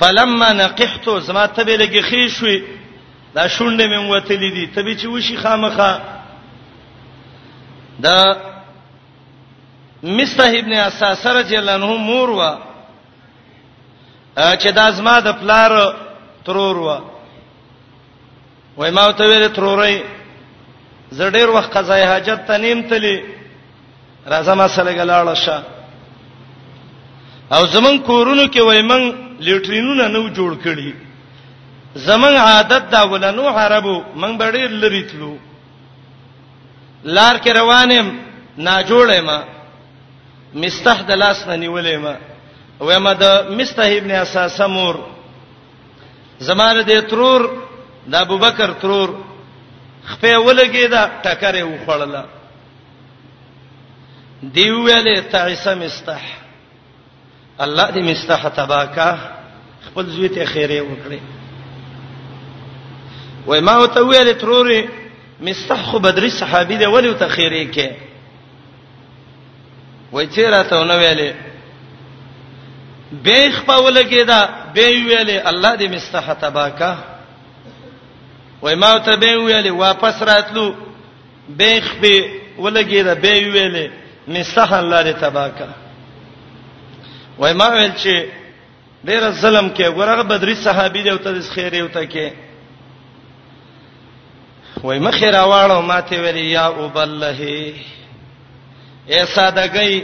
فلما 0.00 0.52
نقحت 0.52 1.08
زما 1.18 1.46
ته 1.46 1.64
به 1.64 1.76
لګی 1.76 2.02
خې 2.02 2.28
شوې 2.32 2.62
دا 3.34 3.48
شونډه 3.48 3.86
مې 3.86 4.10
وتلې 4.10 4.50
دي 4.56 4.66
ته 4.74 4.82
به 4.82 4.94
چې 4.96 5.06
وشي 5.06 5.36
خامخه 5.36 6.00
دا 8.00 8.36
مستح 10.02 10.58
ابن 10.58 10.72
اساس 10.72 11.26
رضی 11.26 11.56
الله 11.58 11.72
عنه 11.72 11.96
مور 11.96 12.28
وا 12.30 12.58
چې 14.36 14.68
دا 14.72 14.90
زما 14.90 15.20
د 15.20 15.32
پلار 15.40 15.94
ترور 16.44 16.76
وا 16.78 17.00
وای 18.76 18.90
ما 18.90 19.12
ته 19.12 19.24
ویل 19.24 19.48
ترورې 19.54 20.00
زه 21.10 21.30
ډېر 21.30 21.46
وخت 21.48 21.76
قضای 21.76 22.02
حاجت 22.04 22.46
ته 22.46 22.56
نیم 22.56 22.88
تلې 22.88 23.20
راځه 24.26 24.48
ما 24.54 24.68
سره 24.68 24.92
غلاړه 24.96 25.34
شه 25.34 25.62
او 27.52 27.66
زمون 27.66 27.98
کورونو 27.98 28.46
کې 28.46 28.58
وای 28.60 28.82
من 28.82 29.29
لیټرینونه 29.46 30.06
نو 30.14 30.22
جوړ 30.38 30.50
کړي 30.64 30.90
زمنګ 32.08 32.36
عادت 32.48 32.84
دا 32.94 33.02
ولنو 33.12 33.44
عربو 33.60 33.96
من 34.20 34.32
بډیر 34.40 34.70
لری 34.82 35.02
تلو 35.10 35.34
لار 37.16 37.36
کې 37.42 37.52
روانم 37.60 38.06
نا 38.66 38.74
جوړې 38.90 39.20
ما 39.28 39.38
مستح 40.64 40.98
د 41.08 41.10
لاس 41.22 41.38
نه 41.48 41.56
نیولې 41.62 41.96
ما 42.04 42.14
وې 42.80 42.98
ما 43.04 43.12
د 43.22 43.56
مستح 43.58 43.86
ابن 43.98 44.10
اساسه 44.24 44.66
مور 44.74 44.94
زماره 46.48 46.82
د 46.90 47.00
ترور 47.12 47.42
د 48.12 48.14
ابوبکر 48.24 48.70
ترور 48.84 49.08
خپې 50.10 50.32
ولګېدا 50.46 51.02
ټکرې 51.24 51.62
وخړله 51.66 52.22
دی 54.54 54.66
ویلې 54.70 55.16
تعیسه 55.32 55.72
مستح 55.84 56.22
الله 57.60 57.90
دې 57.90 58.00
مستح 58.02 58.48
تباکا 58.48 59.16
خپل 59.86 60.06
زوی 60.06 60.28
ته 60.28 60.44
خیره 60.44 60.82
وکړي 60.82 61.20
وای 63.46 63.60
ما 63.60 63.86
ته 63.86 64.00
ویل 64.06 64.34
تروري 64.38 64.88
مستح 65.40 65.82
خو 65.84 65.98
بدري 65.98 66.30
صحابي 66.30 66.76
دی 66.76 66.84
ولی 66.86 67.14
ته 67.14 67.28
خیره 67.28 67.70
کې 67.72 67.88
وای 70.12 70.26
چیرې 70.26 70.68
ته 70.70 70.84
نو 70.84 70.94
ویلې 71.00 71.34
به 73.22 73.50
خپل 73.50 73.98
کېدا 74.02 74.48
به 74.74 74.86
ویلې 74.86 75.46
الله 75.48 75.76
دې 75.76 75.88
مستح 75.90 76.32
تباکا 76.32 76.96
وای 78.62 78.74
ما 78.74 78.98
ته 78.98 79.16
به 79.16 79.36
ویلې 79.36 79.70
واپس 79.70 80.22
راتلو 80.22 80.74
به 81.48 81.80
خپل 81.80 82.24
ولګېدا 82.58 83.14
به 83.14 83.32
ویلې 83.52 83.90
مستح 84.28 84.72
الله 84.72 85.02
دې 85.12 85.16
تباکا 85.20 85.68
وای 87.40 87.52
ما 87.52 87.68
ویل 87.70 87.92
چې 87.94 88.26
ډیر 89.04 89.30
ظلم 89.30 89.68
کې 89.76 89.88
ګورغه 89.96 90.22
بدري 90.22 90.54
صحابي 90.54 91.02
دی 91.02 91.10
او 91.10 91.16
ته 91.16 91.40
خیر 91.54 91.74
یو 91.74 91.88
ته 91.88 92.06
کې 92.06 92.32
وای 94.84 94.98
مخه 94.98 95.30
راواړو 95.30 95.80
ماته 95.90 96.20
ویل 96.22 96.36
یا 96.36 96.66
وبلله 96.70 97.40
اے 99.06 99.26
سادهګي 99.34 100.02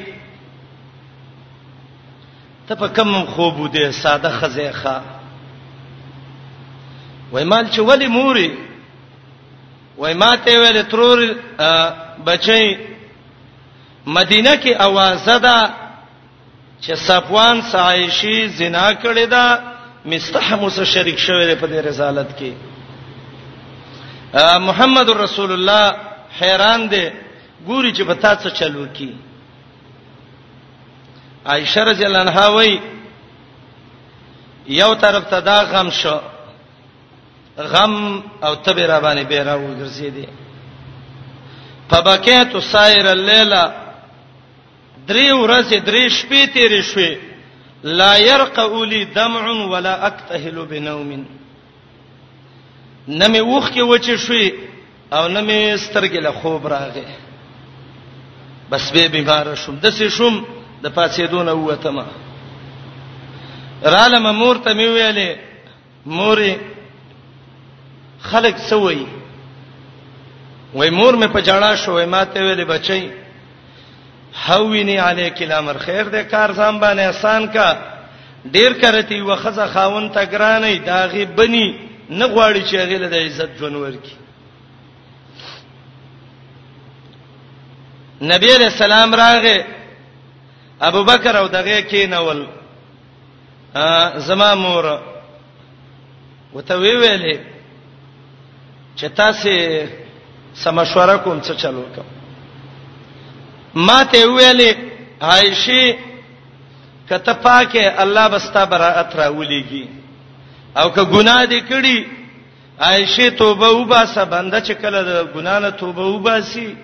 ته 2.69 2.75
په 2.75 2.89
کوم 2.89 3.25
خوب 3.27 3.55
ودې 3.61 3.91
ساده 4.03 4.31
خزېخه 4.41 5.01
وای 7.33 7.45
مال 7.45 7.69
چې 7.71 7.79
ولی 7.79 8.07
موري 8.07 8.51
وای 9.99 10.15
ماته 10.15 10.51
ویل 10.61 10.83
ترور 10.83 11.19
بچي 12.27 12.77
مدینه 14.07 14.57
کې 14.57 14.81
اوازه 14.81 15.39
ده 15.39 15.86
چې 16.81 16.95
صفوان 17.07 17.61
سایشی 17.71 18.47
زنا 18.57 18.89
کړی 19.03 19.27
دا 19.31 19.57
مستحم 20.13 20.69
سره 20.69 20.85
شریک 20.85 21.19
شوی 21.19 21.47
دی 21.47 21.55
په 21.61 21.67
دې 21.67 21.87
رسالت 21.87 22.29
کې 22.39 22.53
محمد 24.69 25.09
رسول 25.21 25.53
الله 25.53 25.97
حیران 26.41 26.89
دی 26.91 27.11
ګوري 27.67 27.93
چې 27.93 28.03
پتا 28.09 28.35
څه 28.37 28.49
چلو 28.55 28.85
کی 28.93 29.13
عائشہ 31.53 31.81
رضی 31.81 32.05
الله 32.05 32.19
عنها 32.21 32.47
وای 32.49 32.79
یو 34.81 34.95
طرف 35.01 35.25
ته 35.31 35.41
دا 35.41 35.59
غم 35.73 35.91
شو 35.91 36.19
غم 37.59 38.23
او 38.43 38.55
تبه 38.55 38.87
را 38.87 39.01
باندې 39.01 39.25
بیره 39.29 39.57
وګرځې 39.57 40.01
دي 40.17 40.29
فبکیت 41.91 42.57
سایر 42.63 43.07
الليله 43.09 43.86
درې 45.09 45.27
ورځې 45.43 45.79
درې 45.89 46.05
شپې 46.19 46.41
تیرې 46.55 46.81
شوې 46.91 47.13
لا 47.99 48.13
يرقى 48.17 48.75
لي 48.93 49.01
دمع 49.19 49.43
ولا 49.73 49.95
اكتهل 50.07 50.57
بنوم 50.71 51.11
نمې 53.21 53.41
وښ 53.53 53.67
کې 53.75 53.83
وچې 53.91 54.17
شوې 54.27 54.47
او 55.13 55.23
نمې 55.29 55.59
سترګې 55.85 56.21
له 56.27 56.33
خوب 56.43 56.63
راغې 56.75 57.07
بس 58.71 58.85
به 58.95 59.05
بیمار 59.17 59.47
شوم 59.65 59.75
د 59.85 59.87
سې 59.99 60.07
شوم 60.19 60.35
د 60.85 60.87
پاتې 60.97 61.25
دون 61.35 61.49
وته 61.49 61.91
ما 61.91 62.07
رالم 63.95 64.25
مور 64.41 64.57
ته 64.65 64.71
مې 64.81 64.89
ویلې 64.95 65.31
مورې 66.07 66.53
خلک 68.29 68.57
سوې 68.71 69.03
وای 70.75 70.91
مور 70.91 71.15
مې 71.17 71.29
په 71.37 71.41
جړا 71.41 71.71
شوې 71.77 72.07
ما 72.07 72.25
ته 72.25 72.39
ویلې 72.43 72.65
بچي 72.73 73.01
حوینی 74.45 74.97
علیک 75.07 75.43
الامر 75.43 75.77
خیر 75.87 76.05
دې 76.05 76.23
کار 76.31 76.51
ځم 76.59 76.77
باندې 76.83 77.09
آسان 77.09 77.47
کا 77.55 77.69
ډیر 78.55 78.73
کرتی 78.81 79.21
وخزه 79.21 79.67
خاون 79.73 80.09
ته 80.15 80.25
ګرانې 80.25 80.87
داغي 80.87 81.25
بني 81.39 81.69
نه 82.11 82.27
غواړي 82.27 82.63
چې 82.71 82.75
هغه 82.75 82.97
له 82.99 83.17
عزت 83.27 83.51
جنور 83.61 83.91
کی 84.05 84.15
نبی 88.33 88.49
علیہ 88.57 88.67
السلام 88.73 89.15
راغه 89.15 89.59
ابو 90.89 91.05
بکر 91.11 91.35
او 91.37 91.47
دغه 91.49 91.81
کې 91.89 92.07
نول 92.09 92.47
زما 94.27 94.55
مور 94.55 94.85
وته 96.55 96.75
وی 96.77 96.97
ویلې 96.97 97.39
چې 98.97 99.05
تاسو 99.23 99.51
سمشوره 100.65 101.17
کوم 101.17 101.41
څه 101.43 101.53
چلو 101.65 101.83
کوم 101.97 102.05
ما 103.77 104.03
ته 104.03 104.27
ویلې 104.27 104.77
عائشه 105.23 105.97
کته 107.09 107.33
پاکه 107.33 108.03
الله 108.03 108.29
بستا 108.29 108.65
برائت 108.65 109.17
راولېږي 109.17 109.85
او 110.77 110.91
که 110.91 111.01
ګناه 111.05 111.45
دې 111.47 111.63
کړی 111.69 112.07
عائشه 112.81 113.29
توبه 113.31 113.69
وباسه 113.71 114.25
بنده 114.25 114.61
چې 114.63 114.73
کله 114.83 115.03
د 115.03 115.27
ګناه 115.35 115.59
نه 115.61 115.71
توبه 115.71 116.03
وباسي 116.07 116.77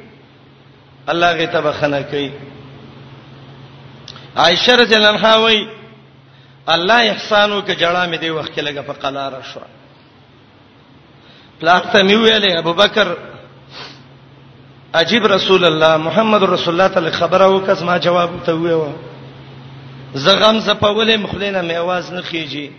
الله 1.08 1.32
غي 1.32 1.46
ته 1.46 1.60
بخنه 1.60 2.02
کوي 2.02 2.30
عائشه 4.36 4.74
رضی 4.76 4.94
الله 4.94 5.08
عنها 5.08 5.36
وایي 5.36 5.68
الله 6.68 7.10
احسانو 7.12 7.60
کې 7.62 7.76
جړه 7.80 8.12
مې 8.12 8.18
دی 8.20 8.30
وخت 8.30 8.52
کې 8.54 8.60
لګه 8.60 8.80
په 8.80 8.92
قلاره 8.92 9.42
شو 9.42 9.60
پلاک 11.60 11.82
ته 11.92 12.02
مې 12.08 12.14
ویلې 12.14 12.58
ابوبکر 12.58 13.16
عجیب 14.98 15.26
رسول 15.26 15.64
الله 15.64 15.96
محمد 16.04 16.42
رسول 16.42 16.68
الله 16.74 16.94
تعالی 16.94 17.10
خبره 17.10 17.46
وکس 17.46 17.82
ما 17.82 17.96
جواب 17.98 18.30
ته 18.46 18.52
ویو 18.52 18.92
زغم 20.14 20.58
زپولې 20.60 21.16
مخلینه 21.16 21.60
می 21.60 21.74
आवाज 21.76 22.12
نه 22.12 22.22
خيږي 22.22 22.70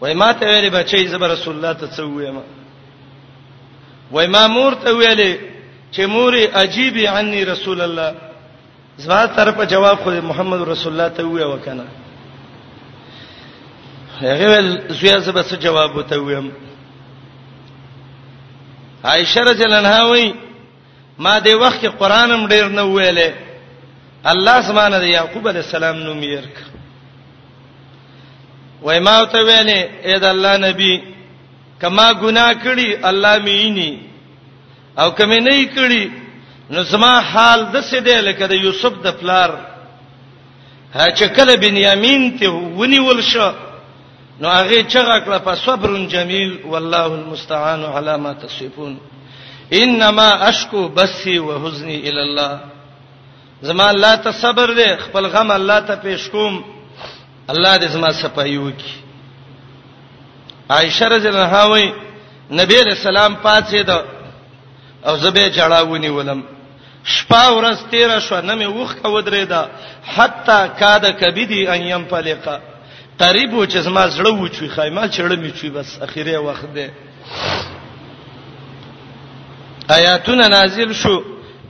وای 0.00 0.14
ما 0.14 0.32
ته 0.32 0.46
ویلې 0.46 0.72
بچي 0.74 1.06
زبر 1.08 1.28
رسول 1.30 1.54
الله 1.56 1.72
ته 1.74 1.86
څه 1.96 2.00
ویم 2.02 2.38
وای 4.12 4.26
ما 4.26 4.46
مور 4.48 4.72
ته 4.74 4.90
ویلې 4.96 5.34
چې 5.96 6.00
موري 6.00 6.44
عجیب 6.54 6.96
عني 6.96 7.44
رسول 7.44 7.80
الله 7.80 8.14
زما 8.98 9.26
طرف 9.26 9.60
جواب 9.70 9.98
خو 10.04 10.10
محمد 10.10 10.68
رسول 10.68 10.92
الله 10.92 11.08
ته 11.08 11.22
ویو 11.28 11.56
کنه 11.64 11.84
هغه 14.20 14.48
ول 14.50 14.80
زویا 14.88 15.18
زبر 15.18 15.42
څه 15.42 15.54
جواب 15.56 15.96
وته 15.96 16.18
ویم 16.22 16.50
عائشہ 19.10 19.40
رضی 19.50 19.62
الله 19.64 19.78
عنها 19.84 20.02
وای 20.08 20.26
ما 21.18 21.34
دې 21.40 21.52
وخت 21.62 21.78
کې 21.80 21.86
قرانم 22.02 22.42
ډیر 22.52 22.66
نه 22.74 22.82
ویلې 22.82 23.30
الله 24.32 24.56
سبحانه 24.68 24.96
د 25.04 25.06
یعقوب 25.12 25.44
علی 25.48 25.58
السلام 25.62 25.96
نوم 26.02 26.20
یې 26.26 26.34
ورک 26.36 26.56
وای 28.82 28.98
ما 29.08 29.16
ته 29.24 29.38
ویلې 29.48 29.80
اې 30.04 30.18
د 30.26 30.28
الله 30.34 30.54
نبی 30.66 30.94
کما 31.80 32.12
ګناه 32.12 32.52
کړی 32.64 32.90
الله 33.10 33.34
مینی 33.48 33.92
او 34.98 35.08
کمه 35.10 35.38
نه 35.48 35.56
کړی 35.76 36.04
نو 36.70 36.78
زما 36.92 37.14
حال 37.20 37.60
د 37.66 37.82
څه 37.82 37.98
دی 38.08 38.14
لکه 38.28 38.44
د 38.46 38.52
یوسف 38.64 38.92
د 39.06 39.08
پلار 39.20 39.50
ها 40.94 41.04
چې 41.10 41.24
کله 41.36 41.54
بنیامین 41.56 42.22
ته 42.38 42.46
ونیول 42.78 43.18
شو 43.32 43.48
نو 44.42 44.48
هغه 44.48 44.82
چغه 44.92 45.16
کړه 45.24 45.38
په 45.46 45.54
صبر 45.54 45.90
جمیل 46.14 46.50
والله 46.72 47.06
المستعان 47.06 47.82
علی 47.96 48.16
ما 48.22 48.32
تصفون 48.44 48.96
انما 49.72 50.48
اشکو 50.48 50.88
بثي 50.88 51.38
وحزني 51.38 51.96
الى 52.08 52.22
الله 52.22 52.60
زما 53.62 53.90
الله 53.90 54.14
ته 54.16 54.30
صبر 54.30 54.74
دې 54.78 55.00
خپل 55.02 55.26
غم 55.34 55.50
الله 55.56 55.80
ته 55.90 55.94
پیش 56.06 56.28
کوم 56.32 56.64
الله 57.48 57.78
دې 57.78 57.84
زما 57.92 58.10
صفایو 58.22 58.70
کی 58.80 58.90
عائشہ 60.78 61.04
رضی 61.14 61.28
الله 61.28 61.46
عنها 61.46 61.72
وی 61.74 61.86
نبی 62.62 62.80
رسول 62.90 63.16
الله 63.16 63.36
پاتې 63.42 63.86
ده 63.86 64.04
او 65.06 65.16
زبه 65.22 65.46
جړاونی 65.52 66.06
ولم 66.16 66.42
شپه 67.04 67.46
ورځ 67.52 67.78
تیر 67.94 68.18
شو 68.18 68.40
نه 68.50 68.54
مې 68.54 68.72
وښکه 68.72 69.08
ودرې 69.08 69.48
ده 69.48 69.68
حتا 70.14 70.66
کاد 70.66 71.06
کبدی 71.22 71.66
ان 71.68 71.82
يم 71.92 72.04
فلقا 72.10 72.58
قریب 73.22 73.52
و 73.54 73.66
چې 73.72 73.76
زما 73.86 74.04
زړه 74.16 74.32
و 74.38 74.48
چوي 74.56 74.68
خایما 74.76 75.04
چړې 75.14 75.36
می 75.42 75.50
چوي 75.58 75.70
بس 75.78 75.88
اخیره 76.06 76.32
وخت 76.46 76.68
دی 76.74 76.86
آیاتنا 79.96 80.44
نازل 80.54 80.90
شو 81.02 81.16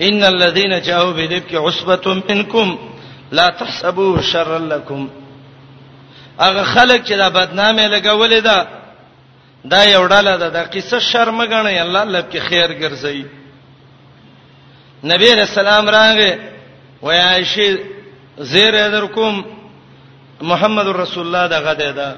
ان 0.07 0.21
الذين 0.25 0.73
جاءوا 0.89 1.13
بالافك 1.13 1.51
عصبه 1.55 2.07
منكم 2.29 2.69
لا 3.39 3.47
تحسبوا 3.61 4.13
شرا 4.23 4.59
لكم 4.59 5.09
هغه 6.41 6.63
خلک 6.75 7.01
چې 7.07 7.13
دا 7.23 7.29
بدنامه 7.29 7.85
لګولې 8.01 8.41
ده 8.49 8.59
دا 9.65 9.85
یو 9.85 10.09
ډاله 10.09 10.35
ده 10.43 10.49
د 10.57 10.59
قصه 10.75 10.99
شرم 10.99 11.39
غنې 11.49 11.81
الله 11.87 12.05
لب 12.05 12.27
کې 12.33 12.37
خیر 12.49 12.71
ګرځي 12.83 13.21
نبی 15.11 15.29
رسول 15.35 15.67
الله 15.67 15.93
راغې 15.99 16.33
وای 17.03 17.19
عائشه 17.21 17.69
زیر 18.53 18.75
درکم 18.97 19.35
محمد 20.51 20.87
رسول 20.89 21.27
الله 21.27 21.47
دغه 21.59 21.75
دی 21.81 21.93
دا 21.99 22.09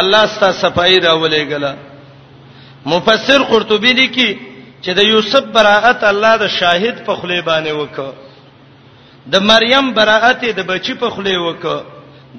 الله 0.00 0.26
ستا 0.26 0.52
صفائی 0.52 0.98
راولې 1.00 1.40
غلا 1.50 1.74
مفسر 2.92 3.42
قرطبی 3.42 3.92
لیکي 3.92 4.38
چې 4.82 4.88
د 4.98 5.02
یوسف 5.02 5.44
براءت 5.54 6.04
الله 6.04 6.36
د 6.36 6.46
شاهد 6.58 7.04
په 7.06 7.12
خلی 7.16 7.40
باندې 7.48 7.72
وکړه 7.72 8.12
د 9.32 9.34
مریم 9.50 9.86
براءت 9.94 10.44
د 10.56 10.60
بچی 10.70 10.94
په 10.94 11.10
خلی 11.10 11.36
وکړه 11.36 11.78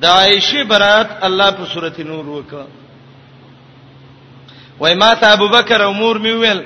د 0.01 0.05
عائشه 0.05 0.63
براءت 0.63 1.07
الله 1.27 1.51
په 1.51 1.65
صورت 1.73 1.99
نور 1.99 2.25
وکړه 2.35 2.65
وای 4.79 4.95
ما 4.95 5.13
ته 5.13 5.31
ابو 5.31 5.47
بکر 5.49 5.81
عمر 5.81 6.17
میویل 6.25 6.63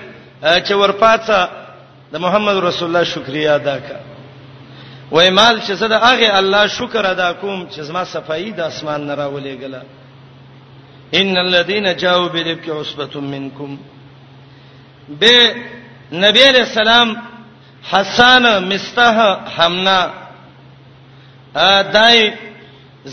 چې 0.65 0.71
ورپاتہ 0.71 1.39
د 2.13 2.15
محمد 2.25 2.57
رسول 2.57 2.87
الله 2.87 3.03
شکریا 3.03 3.55
ادا 3.55 3.75
کړه 3.79 4.09
وای 5.11 5.29
مال 5.29 5.59
چې 5.61 5.71
زده 5.71 5.97
هغه 5.99 6.37
الله 6.37 6.67
شکر 6.67 7.05
ادا 7.05 7.33
کوم 7.33 7.67
چې 7.69 7.79
زما 7.79 8.03
صفائی 8.05 8.51
د 8.51 8.59
اسمان 8.61 9.05
نه 9.07 9.15
راولې 9.15 9.63
غلا 9.63 9.81
ان 11.13 11.37
الذين 11.37 11.95
جاءوا 11.95 12.27
بربك 12.27 12.69
عصبه 12.69 13.19
منكم 13.21 13.77
به 15.09 15.55
نبی 16.13 16.43
علیہ 16.49 16.61
السلام 16.61 17.13
حسان 17.91 18.45
مستح 18.73 19.19
حمنا 19.57 20.07
دای 21.93 22.29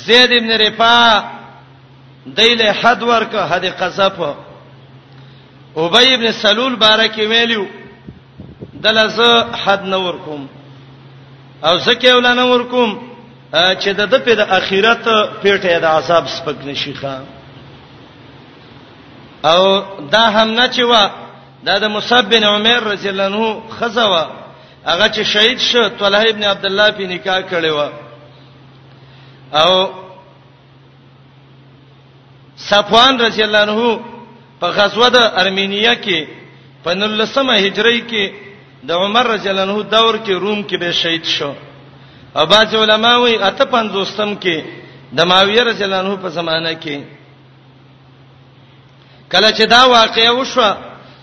زید 0.06 0.32
ابن 0.36 0.50
رفا 0.62 1.20
دایله 2.36 2.72
حد 2.82 3.02
ورک 3.10 3.34
حد 3.50 3.64
قصف 3.80 4.20
ابی 5.76 6.14
ابن 6.14 6.30
سلول 6.40 6.74
بارک 6.76 7.16
ویلو 7.30 7.64
دلزه 8.84 9.46
حد 9.64 9.86
نور 9.94 10.16
کوم 10.24 10.48
او 11.66 11.78
زکه 11.78 12.14
ولانه 12.14 12.44
ورکوم 12.52 12.98
چې 13.82 13.88
د 13.98 14.00
د 14.12 14.14
په 14.24 14.32
د 14.40 14.42
اخرت 14.58 15.04
پیټه 15.42 15.78
د 15.82 15.86
عذاب 15.96 16.24
سپک 16.36 16.58
نشي 16.66 16.94
ښا 17.00 17.16
او 19.52 19.62
دا 20.12 20.24
هم 20.36 20.48
نه 20.58 20.66
چې 20.74 20.82
وا 20.90 21.04
دا 21.66 21.74
د 21.78 21.84
مصعب 21.94 22.24
بن 22.34 22.44
عمر 22.44 22.80
رضی 22.92 23.08
الله 23.08 23.24
عنه 23.30 23.44
خزوا 23.80 24.24
هغه 24.90 25.06
چې 25.14 25.20
شهید 25.32 25.58
شو 25.58 25.82
طلحه 25.88 26.28
ابن 26.30 26.42
عبد 26.52 26.66
الله 26.66 26.90
په 26.90 27.02
نکاح 27.14 27.40
کړي 27.52 27.70
و 27.78 27.80
او 29.60 29.72
صفوان 32.56 33.20
رضی 33.20 33.42
الله 33.44 33.58
عنه 33.66 33.80
په 34.60 34.66
غزوه 34.76 35.08
د 35.14 35.18
ارمینیا 35.40 35.94
کې 36.04 36.18
په 36.84 36.90
19 36.94 37.50
هجری 37.66 38.00
کې 38.10 38.24
د 38.86 38.90
عمر 38.90 39.26
رضی 39.26 39.48
الله 39.48 39.62
عنه 39.62 39.82
دور 39.90 40.14
کې 40.24 40.30
روم 40.38 40.62
کې 40.68 40.76
به 40.78 40.92
شهید 40.92 41.24
شو 41.24 41.52
او 42.36 42.46
باج 42.46 42.74
علماء 42.76 43.16
وي 43.18 43.34
اته 43.42 43.64
پنځوستم 43.64 44.38
کې 44.40 44.56
د 45.12 45.20
ماویه 45.26 45.62
رضی 45.64 45.84
الله 45.84 45.96
عنه 45.98 46.16
په 46.22 46.28
زمانہ 46.28 46.72
کې 46.82 46.98
کله 49.32 49.50
چې 49.50 49.62
دا 49.66 49.84
واقعه 49.86 50.30
وشو 50.32 50.70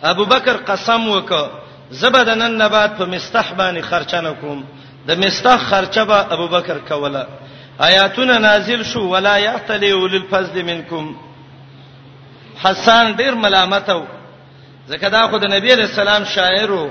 ابو 0.04 0.26
بکر 0.26 0.56
قسم 0.68 1.08
وکړ 1.10 1.46
زبدنن 1.92 2.58
نبات 2.62 2.96
په 2.98 3.06
مستحبانه 3.06 3.82
خرچنه 3.82 4.32
کوم 4.42 4.64
د 5.08 5.12
مستح 5.18 5.58
خرچه 5.70 6.04
به 6.04 6.26
ابو 6.34 6.48
بکر 6.48 6.78
کوله 6.90 7.26
آیاتونه 7.80 8.38
نازل 8.38 8.84
شو 8.84 9.02
ولا 9.08 9.38
یحتلی 9.40 9.92
اول 9.92 10.16
الفضل 10.16 10.64
منکم 10.66 11.14
حسان 12.64 13.16
ډیر 13.16 13.34
ملامت 13.36 13.90
او 13.90 14.04
زکه 14.88 15.10
دا 15.10 15.28
خو 15.28 15.38
د 15.38 15.46
نبی 15.56 15.76
رسول 15.76 16.08
الله 16.08 16.26
شاعر 16.26 16.72
وو 16.72 16.90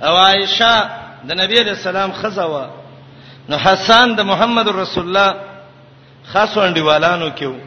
او 0.00 0.16
عائشه 0.16 0.88
د 1.28 1.30
نبی 1.40 1.56
رسول 1.62 1.96
الله 1.96 2.12
خزوا 2.22 2.66
نو 3.48 3.56
حسن 3.56 4.14
د 4.18 4.20
محمد 4.30 4.68
رسول 4.68 5.04
الله 5.06 5.30
خاص 6.32 6.52
انډیوالانو 6.58 7.28
کې 7.38 7.44
وو 7.50 7.58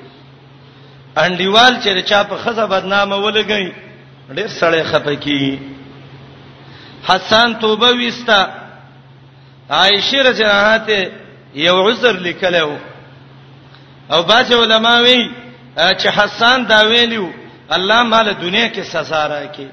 انډیوال 1.23 1.73
چې 1.84 2.02
چا 2.10 2.23
په 2.30 2.35
خزه 2.43 2.65
بدنامه 2.65 3.15
ولګی 3.18 3.68
ډېر 4.35 4.47
سړی 4.60 4.84
خپکی 4.84 5.60
حسن 7.10 7.47
توبه 7.61 7.89
وستا 7.95 8.41
عائشه 9.69 10.22
رضی 10.30 10.43
الله 10.43 10.60
عنها 10.61 10.77
ته 10.77 10.99
یو 11.56 11.89
عذر 11.89 12.11
لیکلو 12.27 12.77
او 14.11 14.23
باج 14.30 14.53
علماء 14.53 14.99
وی 15.02 15.31
چې 15.99 16.07
حسن 16.18 16.64
دا 16.65 16.80
ویلو 16.89 17.30
الله 17.69 18.03
مال 18.03 18.27
دنیا 18.41 18.68
کې 18.73 18.80
سزا 18.84 19.27
راکې 19.27 19.68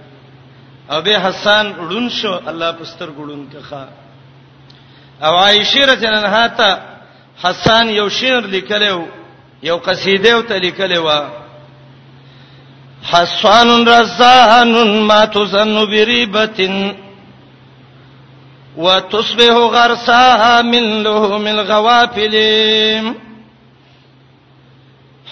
او 0.90 1.00
به 1.02 1.20
حسن 1.20 1.72
ړون 1.90 2.08
شو 2.08 2.40
الله 2.46 2.72
پستر 2.72 3.06
ګړون 3.18 3.42
کخه 3.54 3.88
او 5.24 5.34
عائشه 5.36 5.80
رضی 5.92 6.06
الله 6.06 6.18
عنها 6.26 6.48
ته 6.48 6.78
حسن 7.42 7.88
یو 7.90 8.08
شعر 8.08 8.40
لیکلو 8.46 9.06
یو 9.62 9.76
قصیده 9.76 10.30
او 10.32 10.42
ته 10.42 10.54
لیکلو 10.58 11.22
حسان 13.02 13.88
رزاهن 13.88 15.00
ما 15.00 15.24
تزن 15.26 15.86
بریبتن 15.86 16.94
وتصبح 18.78 19.54
غرساها 19.74 20.62
من 20.62 21.02
لهم 21.02 21.46
الغوافل 21.46 22.34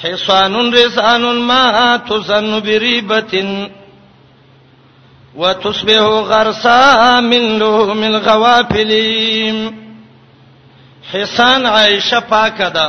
حصان 0.02 0.72
رزان 0.74 1.22
ما 1.51 1.97
تزن 2.09 2.60
بريبه 2.60 3.32
وتصبح 5.35 5.97
غرسا 6.02 7.20
من 7.20 7.59
لهم 7.59 8.02
الغوافل 8.02 8.93
حسان 11.12 11.66
عائشه 11.66 12.20
پاکه 12.20 12.69
ده 12.74 12.86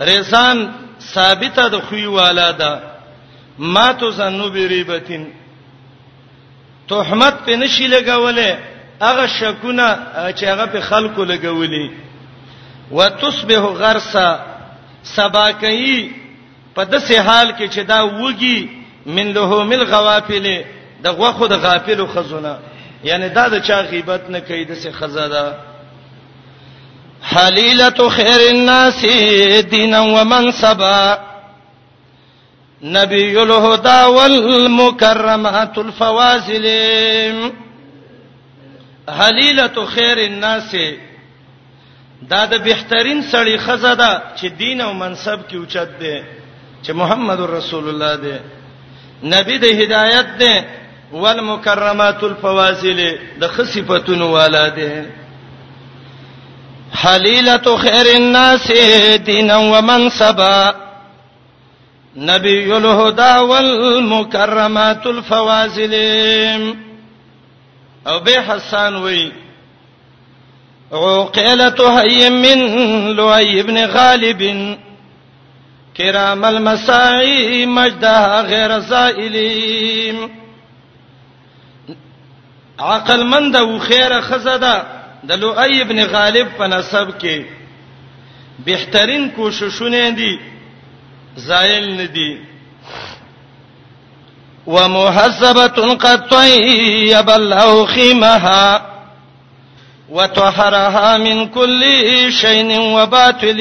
رزان 0.00 0.70
ثابته 1.14 1.68
د 1.68 1.74
خوې 1.80 2.04
والا 2.06 2.50
ده 2.50 2.80
ما 3.58 3.92
تو 3.92 4.10
زنو 4.10 4.48
بریبتین 4.48 5.32
تهمت 6.88 7.34
په 7.48 7.56
نشي 7.56 7.86
لګولې 7.88 8.54
هغه 9.02 9.26
شکونه 9.26 9.98
چې 10.36 10.44
هغه 10.44 10.66
په 10.66 10.80
خلکو 10.80 11.24
لګولې 11.24 11.90
وتصبح 12.90 13.58
غرسا 13.60 14.38
سباکې 15.04 16.10
په 16.74 16.84
دسه 16.84 17.22
حال 17.22 17.52
کې 17.56 17.70
چې 17.74 17.78
دا 17.80 18.20
وږي 18.20 18.68
من 19.06 19.32
لهو 19.34 19.64
مل 19.64 19.84
غوافل 19.84 20.46
د 21.02 21.08
غوخو 21.08 21.46
د 21.46 21.52
غافلو 21.52 22.06
خزونه 22.06 22.58
یعنی 23.04 23.28
دا 23.28 23.48
د 23.48 23.58
چا 23.66 23.78
غیبت 23.92 24.22
نه 24.34 24.40
کوي 24.48 24.64
د 24.64 24.72
څه 24.82 24.90
خزاده 25.00 25.44
حلیلۃ 27.32 27.98
خیر 28.18 28.40
الناس 28.54 29.00
دینا 29.72 30.00
ومنصبا 30.16 31.16
نبی 32.82 33.36
الهدى 33.38 34.00
والمکرمات 34.16 35.78
الفواضل 35.78 36.66
حلیلۃ 39.20 39.76
خیر 39.94 40.18
الناس 40.28 40.74
دا 42.30 42.42
د 42.46 42.54
بهترین 42.68 43.20
سړی 43.32 43.56
خزاده 43.66 44.22
چې 44.36 44.46
دین 44.60 44.80
او 44.80 44.92
منصب 44.94 45.38
کې 45.50 45.54
اوچت 45.56 45.90
دی 46.00 46.18
چې 46.84 46.90
محمد 46.90 47.40
رسول 47.40 47.88
الله 47.88 48.14
دی 48.24 48.36
نبی 49.34 49.56
د 49.64 49.66
هدایت 49.80 50.28
دی 50.40 50.54
والمکرمات 51.12 52.22
الفواصل 52.24 53.02
د 53.40 53.46
خصفتونو 53.46 54.28
ولاده 54.36 55.04
حلیله 57.00 57.76
خیر 57.78 58.06
الناس 58.14 58.70
دینا 59.26 59.56
ومنصبا 59.56 60.72
نبی 62.30 62.72
الهدى 62.72 63.44
والمکرمات 63.50 65.06
الفواصل 65.06 65.94
او 68.06 68.18
به 68.20 68.40
حسن 68.48 68.94
وی 68.96 69.32
عقيلة 70.92 72.00
هي 72.00 72.28
من 72.30 73.10
لؤي 73.16 73.62
بن 73.62 73.86
غالب 73.86 74.42
كرام 75.96 76.44
المساعي 76.44 77.66
مجدها 77.66 78.40
غير 78.42 78.78
زائلين 78.80 80.39
عقل 82.80 83.22
مند 83.26 83.56
او 83.56 83.78
خیره 83.78 84.20
خزده 84.20 84.82
د 85.28 85.32
لؤي 85.32 85.80
ابن 85.82 86.04
غالب 86.04 86.48
په 86.58 86.66
نسب 86.66 87.08
کې 87.18 87.42
بهترین 88.64 89.30
کوششونه 89.30 90.10
دي 90.10 90.38
زایل 91.36 92.00
ندي 92.00 92.38
ومحسبه 94.66 95.66
قد 95.94 96.28
طيب 96.30 97.30
الله 97.30 97.86
خيمها 97.86 98.82
وطهرها 100.10 101.16
من 101.18 101.48
كل 101.48 101.82
شيء 102.32 102.80
وباطل 102.80 103.60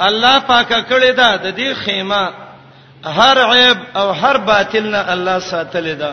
الله 0.00 0.38
پاکه 0.38 0.84
کړی 0.90 1.10
دا 1.16 1.36
د 1.36 1.56
دې 1.58 1.74
خیمه 1.74 2.28
هر 3.04 3.38
عیب 3.44 3.78
او 3.96 4.10
هر 4.12 4.36
باطل 4.36 4.86
نه 4.90 5.12
الله 5.12 5.38
ساتلی 5.38 5.94
دی 5.94 6.12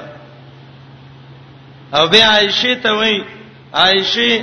او 1.93 2.07
بیا 2.07 2.25
عائشه 2.31 2.75
ته 2.75 2.91
وای 2.91 3.23
عائشه 3.73 4.41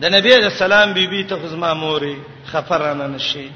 د 0.00 0.04
نبی 0.04 0.32
عليه 0.34 0.46
السلام 0.46 0.94
بیبي 0.94 1.22
ته 1.24 1.36
خزما 1.42 1.74
موري 1.74 2.16
خفرانه 2.52 3.06
نشي 3.06 3.48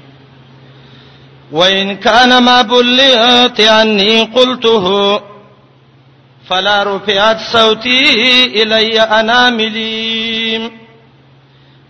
وان 1.51 1.95
كان 1.97 2.43
ما 2.43 2.61
بلغت 2.61 3.61
عني 3.61 4.23
قلته 4.23 5.21
فلا 6.49 6.83
رفعت 6.83 7.39
صوتي 7.51 7.99
الي 8.63 9.01
اناملي 9.01 10.71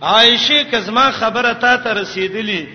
عائشه 0.02 0.62
کزما 0.62 1.10
خبره 1.10 1.52
تا 1.52 1.76
ته 1.76 1.92
رسیدلی 1.92 2.68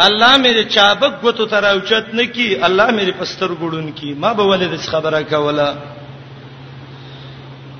الله 0.00 0.38
مې 0.38 0.66
چابک 0.74 1.22
غوتو 1.22 1.44
تر 1.46 1.64
اوچت 1.64 2.14
نکی 2.14 2.64
الله 2.64 2.86
مې 2.90 3.12
پستر 3.20 3.50
ګړون 3.54 3.92
کی 4.00 4.14
ما 4.14 4.32
به 4.32 4.42
ولې 4.44 4.70
د 4.72 4.76
خبره 4.76 5.20
کوله 5.22 5.76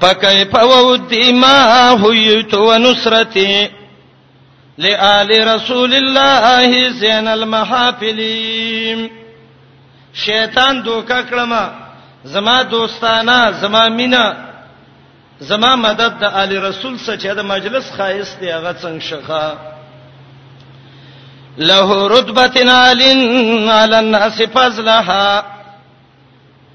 فكيف 0.02 0.54
وودي 0.54 1.32
ما 1.32 1.88
هويت 1.90 2.54
ونصرتي 2.54 3.70
لآل 4.78 5.30
رسول 5.54 5.94
الله 5.94 6.90
زين 7.00 7.26
المحافل 7.36 8.20
شیطان 10.24 10.82
دوکا 10.86 11.20
کړما 11.30 11.64
زما 12.24 12.62
دوستانه 12.62 13.50
زما 13.50 13.88
مینا 13.88 14.26
زما 15.50 15.70
مدد 15.84 16.12
د 16.20 16.24
آل 16.40 16.52
رسول 16.68 16.94
سره 17.04 17.16
چې 17.22 17.30
د 17.38 17.44
مجلس 17.52 17.86
خایست 17.96 18.40
دی 18.40 18.48
هغه 18.56 18.72
څنګه 18.82 19.04
شخه 19.10 19.58
له 21.58 21.88
رتبه 22.14 22.72
عالٍ 22.72 23.00
علی 23.70 23.98
الناس 23.98 24.42
فضلها 24.52 25.61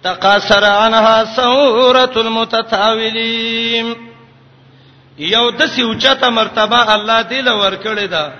تقاصر 0.03 0.63
عنها 0.63 1.25
سوره 1.35 2.11
المتتاولين 2.17 3.93
یو 5.17 5.49
د 5.49 5.61
سوچته 5.65 6.29
مرتبه 6.29 6.95
الله 6.95 7.21
دې 7.21 7.33
له 7.33 7.53
ورکړې 7.61 8.03
ده 8.11 8.33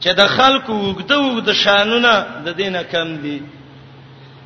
چې 0.00 0.08
د 0.20 0.26
خلکو 0.36 0.72
وګدو 0.72 1.20
وګد 1.36 1.50
شانونه 1.64 2.26
د 2.46 2.56
دینه 2.56 2.82
کم 2.92 3.16
دي 3.24 3.42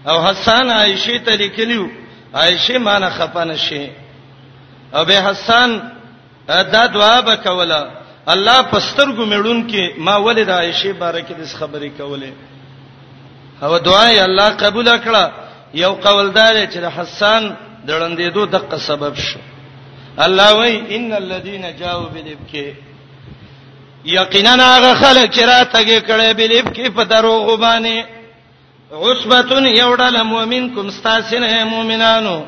او 0.08 0.26
حسن 0.26 0.70
عائشه 0.70 1.18
ته 1.18 1.34
لیکلیو 1.34 1.88
عائشه 2.34 2.78
مان 2.78 3.08
خفن 3.18 3.56
شي 3.68 3.86
او 4.94 5.04
به 5.04 5.22
حسن 5.30 5.80
دا 6.48 6.62
دعا 6.86 7.18
وکولا 7.26 7.86
الله 8.34 8.62
پستر 8.62 9.06
ګمړون 9.06 9.70
کې 9.72 9.98
ما 9.98 10.16
ولید 10.16 10.50
عائشه 10.50 10.92
بارکه 10.92 11.34
دې 11.34 11.56
خبرې 11.56 11.90
کولې 11.98 12.32
او 13.62 13.78
دعا 13.78 14.06
یې 14.14 14.20
الله 14.28 14.50
قبول 14.50 14.88
کړه 15.08 15.45
یو 15.84 15.92
قولدار 16.06 16.56
چې 16.72 16.78
د 16.84 16.88
حسن 16.96 17.42
دړندېدو 17.88 18.42
دغه 18.54 18.76
سبب 18.88 19.14
شو 19.26 19.40
الله 20.26 20.48
وای 20.58 20.74
ان 20.96 21.12
الذين 21.22 21.64
جاءوا 21.80 22.08
بالابك 22.14 22.52
یقینا 24.04 24.54
هغه 24.76 24.92
خلک 25.02 25.30
چې 25.36 25.44
راتګې 25.44 26.00
کړي 26.08 26.30
بالابك 26.40 26.94
په 26.96 27.02
دروغ 27.12 27.46
باندې 27.60 27.96
عصبتن 29.02 29.66
یوډل 29.66 30.16
مؤمنکم 30.32 30.86
استاسنه 30.88 31.64
مؤمنانو 31.64 32.42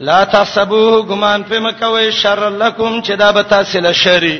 لا 0.00 0.24
تحسبوه 0.34 1.02
ګمان 1.08 1.42
په 1.50 1.56
مکوې 1.66 2.10
شر 2.22 2.50
لکم 2.50 3.00
چې 3.02 3.10
دا 3.22 3.32
به 3.32 3.42
تاسو 3.42 3.80
له 3.80 3.92
شری 3.92 4.38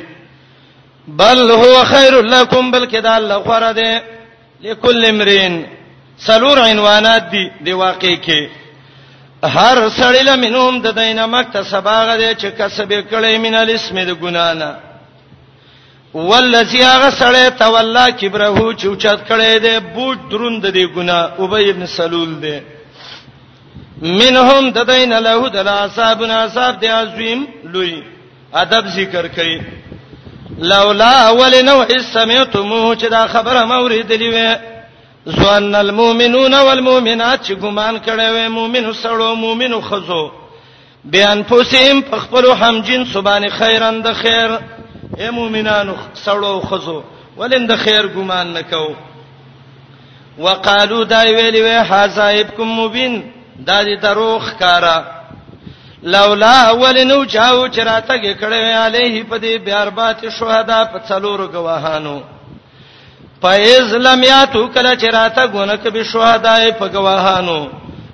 بل 1.07 1.51
هو 1.63 1.83
خیر 1.91 2.21
لکم 2.21 2.71
بلکې 2.71 2.95
دا 2.99 3.17
الله 3.17 3.37
غره 3.37 3.71
ده 3.71 4.03
لكل 4.63 5.05
امرئ 5.05 5.78
سلور 6.27 6.57
عنوانات 6.61 7.23
دي 7.31 7.49
دی 7.65 7.71
واقع 7.73 8.13
کې 8.15 8.47
هر 9.57 9.89
سړی 9.97 10.21
لمنوم 10.29 10.81
د 10.85 10.95
دینمک 10.95 11.51
ته 11.51 11.63
سباغه 11.63 12.15
دي 12.21 12.31
چې 12.35 12.47
کسب 12.59 12.89
کړي 13.11 13.37
من 13.43 13.55
الاسم 13.55 13.99
د 13.99 14.11
ګنانا 14.13 14.77
والذي 16.13 16.81
هغه 16.83 17.09
سړی 17.09 17.49
تولا 17.59 18.09
کبره 18.11 18.73
چوچات 18.73 19.19
کړي 19.29 19.59
دي 19.65 19.79
بوج 19.79 20.17
دروند 20.31 20.65
دي 20.67 20.87
ګنا 20.87 21.19
ابي 21.45 21.69
ابن 21.69 21.85
سلول 21.85 22.33
دي 22.41 22.59
منهم 24.01 24.71
تدین 24.71 25.13
له 25.19 25.49
د 25.49 25.67
اصحابنا 25.67 26.41
اصحاب 26.45 26.79
دي 26.79 26.87
عظیم 26.87 27.45
لوی 27.63 28.01
ادب 28.63 28.85
ذکر 28.97 29.27
کړي 29.37 29.61
لولا 30.71 31.13
اول 31.29 31.65
نوع 31.65 31.87
سمعتموه 32.13 32.95
چې 32.95 33.05
دا 33.15 33.27
خبره 33.27 33.61
موریدلې 33.65 34.29
وې 34.33 34.78
ځوان 35.27 35.75
المؤمنون 35.75 36.53
والمؤمنات 36.53 37.43
چې 37.47 37.53
ګمان 37.55 37.97
کړي 37.99 38.29
وي 38.33 38.47
مؤمنو 38.49 38.93
سړو 38.93 39.35
مؤمنو 39.35 39.79
خزو 39.81 40.27
بیان 41.11 41.43
پوسیم 41.47 41.99
په 42.09 42.17
خپل 42.19 42.51
همجن 42.61 43.03
سبحان 43.13 43.47
خیرن 43.57 44.01
د 44.03 44.13
خیر 44.21 44.49
اے 45.17 45.29
مؤمنانو 45.31 45.93
سړو 46.25 46.61
خزو 46.69 46.99
ولین 47.37 47.67
د 47.69 47.75
خیر 47.83 48.07
ګمان 48.15 48.47
نکو 48.53 48.87
وقالو 50.37 51.03
دا 51.03 51.21
ویلی 51.35 51.61
وی 51.61 51.75
حزایبکم 51.89 52.73
مبین 52.79 53.21
دا 53.67 53.83
دې 53.83 54.01
دروغ 54.03 54.49
کارا 54.59 54.99
لولا 56.03 56.71
ولنو 56.71 57.23
چاو 57.25 57.67
چرته 57.67 58.13
کې 58.17 58.39
کړه 58.41 58.75
علیه 58.87 59.23
په 59.23 59.37
دې 59.39 59.61
بیاربات 59.65 60.27
شهدا 60.39 60.83
په 60.85 60.99
څلورو 61.09 61.47
گواهانو 61.53 62.19
فایز 63.41 63.93
لم 63.93 64.23
یاتو 64.23 64.67
کله 64.73 64.95
چراته 64.95 65.45
ګونک 65.51 65.81
به 65.87 66.03
شهداي 66.03 66.71
په 66.71 66.87
گواهانو 66.93 67.59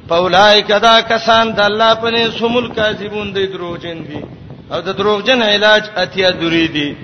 پولای 0.10 0.62
کدا 0.62 0.96
کسان 1.02 1.52
د 1.54 1.60
الله 1.60 1.94
په 1.94 2.10
نه 2.12 2.30
سمول 2.40 2.74
کاذبون 2.74 3.34
دی 3.34 3.48
دروغجن 3.48 4.00
دي 4.08 4.22
او 4.72 4.82
د 4.82 4.90
دروغجن 4.98 5.42
علاج 5.42 5.84
اتیا 5.98 6.30
دوری 6.42 6.68
دي 6.68 6.98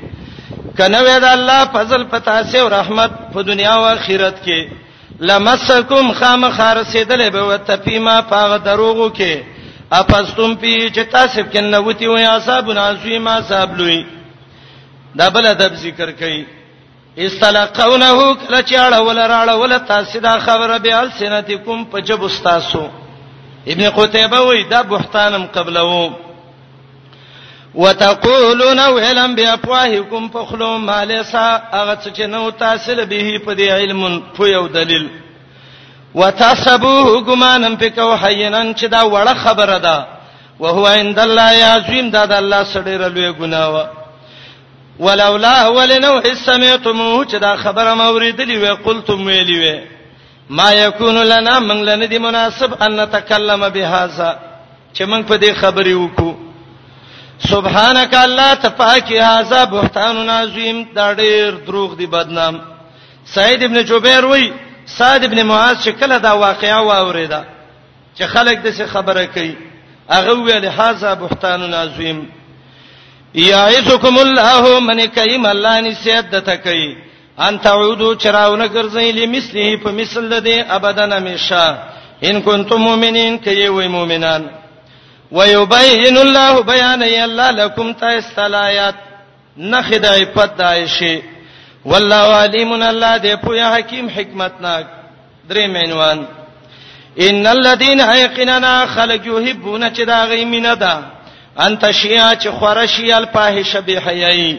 کنه 0.78 1.00
وې 1.04 1.20
د 1.22 1.26
الله 1.26 1.66
فضل 1.74 2.04
پتا 2.04 2.44
سه 2.44 2.58
او 2.60 2.70
رحمت 2.70 3.12
په 3.34 3.42
دنیا 3.42 3.74
او 3.74 3.86
آخرت 3.86 4.44
کې 4.46 4.68
لمسکم 5.20 6.14
خام 6.14 6.52
خارسیدل 6.52 7.30
به 7.30 7.42
وتفیما 7.44 8.22
پاغه 8.22 8.58
دروغو 8.58 9.10
کې 9.10 9.38
اپستم 9.92 10.56
پی 10.56 10.78
چې 10.90 11.12
تاسو 11.12 11.42
کې 11.54 11.60
نوتی 11.60 12.06
وې 12.08 12.30
اصحاب 12.30 12.72
نازوی 12.72 13.18
ما 13.20 13.42
صاحب 13.48 13.78
لوی 13.78 14.02
دا 15.18 15.30
بل 15.30 15.46
ادب 15.46 15.74
ذکر 15.76 16.12
کړي 16.12 16.61
استلقونه 17.20 18.36
کله 18.42 18.62
چاړه 18.64 19.00
ولراړه 19.02 19.54
ول 19.56 19.80
تاسو 19.88 20.20
دا 20.20 20.40
خبره 20.40 20.78
به 20.80 21.00
السنتکم 21.00 21.84
په 21.86 22.00
جب 22.02 22.24
استاسو 22.24 22.88
ابن 23.68 23.90
قتيبه 23.90 24.40
وی 24.42 24.64
دا 24.64 24.82
بهتانم 24.82 25.46
قبلو 25.54 26.12
وتقولون 27.76 28.80
وهلم 28.80 29.36
بافواهکم 29.36 30.30
فخلو 30.30 30.78
مالسا 30.78 31.62
هغه 31.74 31.96
څه 32.04 32.16
چې 32.18 32.22
نو 32.22 32.50
تاسو 32.52 32.92
له 32.92 33.04
به 33.04 33.40
په 33.46 33.54
دی 33.54 33.70
علم 33.70 34.24
په 34.38 34.44
یو 34.48 34.68
دلیل 34.68 35.10
وتحسبوه 36.16 37.24
غمانم 37.24 37.76
پکو 37.76 38.16
حینن 38.16 38.74
چې 38.76 38.84
دا 38.86 39.02
وړه 39.04 39.34
خبره 39.36 39.78
ده 39.80 40.06
وهو 40.60 40.88
عند 40.88 41.20
الله 41.20 41.52
عظیم 41.74 42.10
دا 42.10 42.26
د 42.26 42.32
الله 42.34 42.64
سره 42.64 43.08
لوی 43.08 43.34
ګناوه 43.34 44.01
ولولا 45.06 45.56
ولنو 45.76 46.14
سمعتم 46.46 47.00
چې 47.30 47.38
دا 47.46 47.52
خبره 47.64 47.94
موریدلی 48.02 48.58
وي 48.62 48.70
قلتم 48.86 49.20
ویلی 49.28 49.58
وي 49.64 49.78
ما 50.50 50.70
یکون 50.84 51.16
لنا 51.32 51.60
من 51.60 51.80
لن 51.88 52.02
دی 52.12 52.18
مناسب 52.26 52.72
ان 52.84 52.96
نتکلم 53.00 53.70
بهذا 53.70 54.36
چې 54.96 55.04
موږ 55.04 55.24
په 55.30 55.36
دې 55.38 55.52
خبرې 55.62 55.96
وکړو 56.04 56.34
سبحانك 57.52 58.14
الله 58.16 58.54
تپاکی 58.54 59.18
هاذا 59.20 59.64
بهتان 59.64 60.30
عظیم 60.30 60.84
دا 60.96 61.14
ډیر 61.14 61.50
دروغ 61.68 61.94
دی 61.98 62.06
بدنام 62.18 62.60
سعید 63.26 63.64
ابن 63.64 63.82
جبیر 63.94 64.26
وای 64.26 64.52
صاد 64.98 65.24
ابن 65.24 65.42
معاذ 65.54 65.82
شکل 65.86 66.18
دا 66.20 66.32
واقعا 66.46 66.78
واوریدا 66.80 67.42
چې 68.18 68.24
خلک 68.36 68.58
دغه 68.68 68.86
خبره 68.86 69.26
کوي 69.26 69.56
هغه 70.12 70.32
ویل 70.32 70.66
هاذا 70.66 71.14
بهتان 71.14 71.74
عظیم 71.74 72.22
یعزکم 73.34 74.18
الله 74.18 74.80
من 74.80 75.06
کیم 75.08 75.46
الله 75.46 75.80
نسیت 75.82 76.30
د 76.32 76.40
تکای 76.40 76.96
ان 77.38 77.60
تعودو 77.60 78.16
چراونه 78.16 78.66
ګرځئ 78.68 79.12
لمثله 79.16 79.78
په 79.84 79.92
مثل 79.92 80.30
د 80.40 80.44
دې 80.44 80.66
ابدان 80.70 81.14
همیشه 81.14 81.78
ان 82.24 82.42
کنتم 82.42 82.76
مؤمنین 82.76 83.38
کای 83.38 83.68
وای 83.68 83.88
مؤمنان 83.88 84.52
ويبين 85.32 86.18
الله 86.18 86.62
بيان 86.64 87.04
الله 87.04 87.52
لكم 87.52 87.94
تاستلايات 87.94 88.96
نخدای 89.58 90.26
پد 90.26 90.56
دایشه 90.58 91.22
والله 91.86 92.28
علیم 92.46 92.72
الله 92.74 93.18
دې 93.18 93.42
پویا 93.46 93.76
حکیم 93.76 94.10
حکمتناک 94.10 94.86
درې 95.50 95.68
مینوان 95.68 96.26
ان 97.18 97.48
الذين 97.48 98.00
يقيننا 98.00 98.86
خلق 98.86 99.26
يحبون 99.28 99.90
چې 99.90 100.02
دا 100.02 100.26
غي 100.26 100.46
مینه 100.46 100.74
ده 100.76 101.21
انت 101.60 101.86
شیا 101.94 102.32
چې 102.42 102.48
خورشی 102.60 103.12
الفاحشه 103.14 103.80
بهیای 103.82 104.58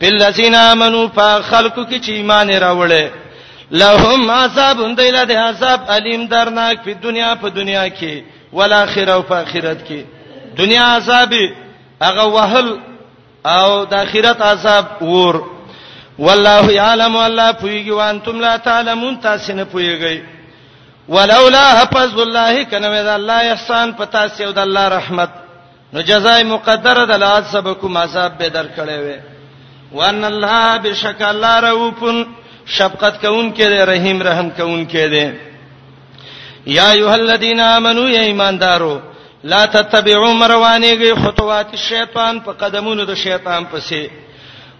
بالذین 0.00 0.54
امنوا 0.54 1.06
فخلقوا 1.14 1.84
کی 1.84 1.98
چې 2.00 2.08
ایمان 2.10 2.50
راوړل 2.50 3.08
لهم 3.70 4.30
عذاب 4.30 4.78
دیل 4.96 5.24
د 5.28 5.30
عذاب 5.32 5.80
الیم 5.88 6.26
درناک 6.26 6.78
په 6.84 6.92
دنیا 7.02 7.34
په 7.40 7.48
دنیا 7.48 7.84
کې 7.88 8.22
ولآخره 8.52 9.12
او 9.12 9.22
په 9.22 9.34
آخرت 9.34 9.88
کې 9.88 10.04
دنیا 10.58 10.82
عذاب 10.86 11.32
هغه 12.02 12.24
وهل 12.26 12.78
او 13.46 13.84
د 13.84 13.94
آخرت 13.94 14.40
عذاب 14.42 15.02
ور 15.02 15.42
والله 16.18 16.72
یعلم 16.72 17.16
الله 17.16 17.52
پویږي 17.52 17.90
وانتم 17.90 18.40
لا 18.40 18.56
تعلمون 18.56 19.16
تاسو 19.20 19.52
نه 19.52 19.64
پویږئ 19.64 20.18
ولولا 21.08 21.64
حفظ 21.78 22.18
الله 22.18 22.64
کنه 22.64 23.02
د 23.02 23.06
الله 23.14 23.52
احسان 23.52 23.92
پتا 23.92 24.28
سي 24.28 24.44
او 24.44 24.52
د 24.52 24.58
الله 24.58 24.88
رحمت 24.88 25.28
نو 25.92 26.00
جزای 26.10 26.42
مقدره 26.54 27.04
د 27.10 27.12
لاد 27.24 27.44
سبکم 27.52 27.96
عذاب 28.02 28.38
به 28.38 28.48
در 28.48 28.66
کړي 28.76 28.98
وي 29.04 29.18
وان 29.98 30.24
الله 30.24 30.78
بشک 30.84 31.20
الله 31.30 31.54
رؤوفن 31.64 32.22
شفقت 32.76 33.14
کون 33.26 33.52
کې 33.56 33.66
دی 33.72 33.78
رحیم 33.90 34.22
رحم 34.28 34.48
کون 34.58 34.86
کې 34.92 35.04
دی 35.14 35.26
یا 36.76 36.88
ایه 36.96 37.10
الذین 37.20 37.60
آمنو 37.60 38.04
یا 38.08 38.20
ایماندارو 38.30 38.94
لا 39.44 39.66
تتبعوا 39.76 40.32
مروانیږي 40.40 41.14
خطوات 41.24 41.68
الشیطان 41.78 42.40
په 42.44 42.52
قدمونو 42.62 43.04
د 43.10 43.14
شیطان 43.24 43.66
پسې 43.72 44.04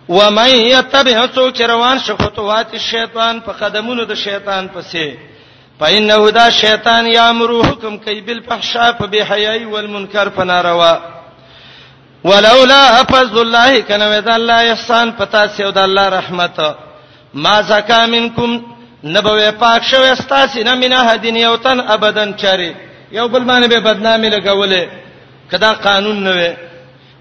ومن 0.09 0.49
یتبع 0.55 1.27
سوچ 1.35 1.61
روان 1.73 1.99
شو 2.07 2.17
خطوات 2.17 2.73
الشیطان 2.73 3.41
په 3.41 3.53
قدمونو 3.61 4.05
د 4.05 4.15
شیطان 4.25 4.69
پسې 4.75 5.07
فإنه 5.83 6.31
دا 6.31 6.49
شیطان 6.61 7.07
یامر 7.19 7.51
حکم 7.67 7.95
کوي 8.05 8.21
بالفحشاء 8.27 8.89
فبحیاء 8.99 9.61
والمنکر 9.73 10.29
فناروا 10.37 10.95
ولولا 12.25 12.85
فضل 13.13 13.39
الله 13.43 13.73
کنه 13.89 14.21
دا 14.21 14.35
الله 14.35 14.61
احسان 14.75 15.13
پتا 15.19 15.43
سی 15.55 15.63
او 15.65 15.71
دا 15.71 15.83
الله 15.85 16.07
رحمت 16.19 16.57
ما 17.35 17.61
زکا 17.63 18.07
منکم 18.07 18.53
نبوې 19.05 19.51
پاک 19.63 19.83
شوې 19.83 20.23
ستاسو 20.23 20.63
نه 20.63 20.75
مینه 20.75 20.99
هدین 21.13 21.37
یو 21.37 21.57
تن 21.57 21.81
ابدن 21.81 22.35
چاري 22.43 22.75
یو 23.13 23.29
بل 23.29 23.45
باندې 23.45 23.69
به 23.69 23.79
بدنامي 23.81 24.31
لګولې 24.31 24.87
کدا 25.53 25.73
قانون 25.73 26.25
نه 26.25 26.31
وي 26.33 26.57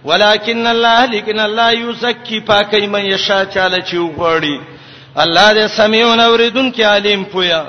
ولکن 0.06 0.68
الله 0.68 1.06
لیکن 1.06 1.40
الله 1.40 1.74
یوسکی 1.74 2.40
پاکي 2.40 2.88
مې 2.94 3.16
شا 3.28 3.46
چاله 3.46 3.82
چی 3.82 3.98
وغړی 4.16 4.62
الله 5.18 5.54
دې 5.54 5.66
سميون 5.72 6.20
اوریدونکو 6.20 6.82
عالم 6.84 7.24
پویا 7.26 7.64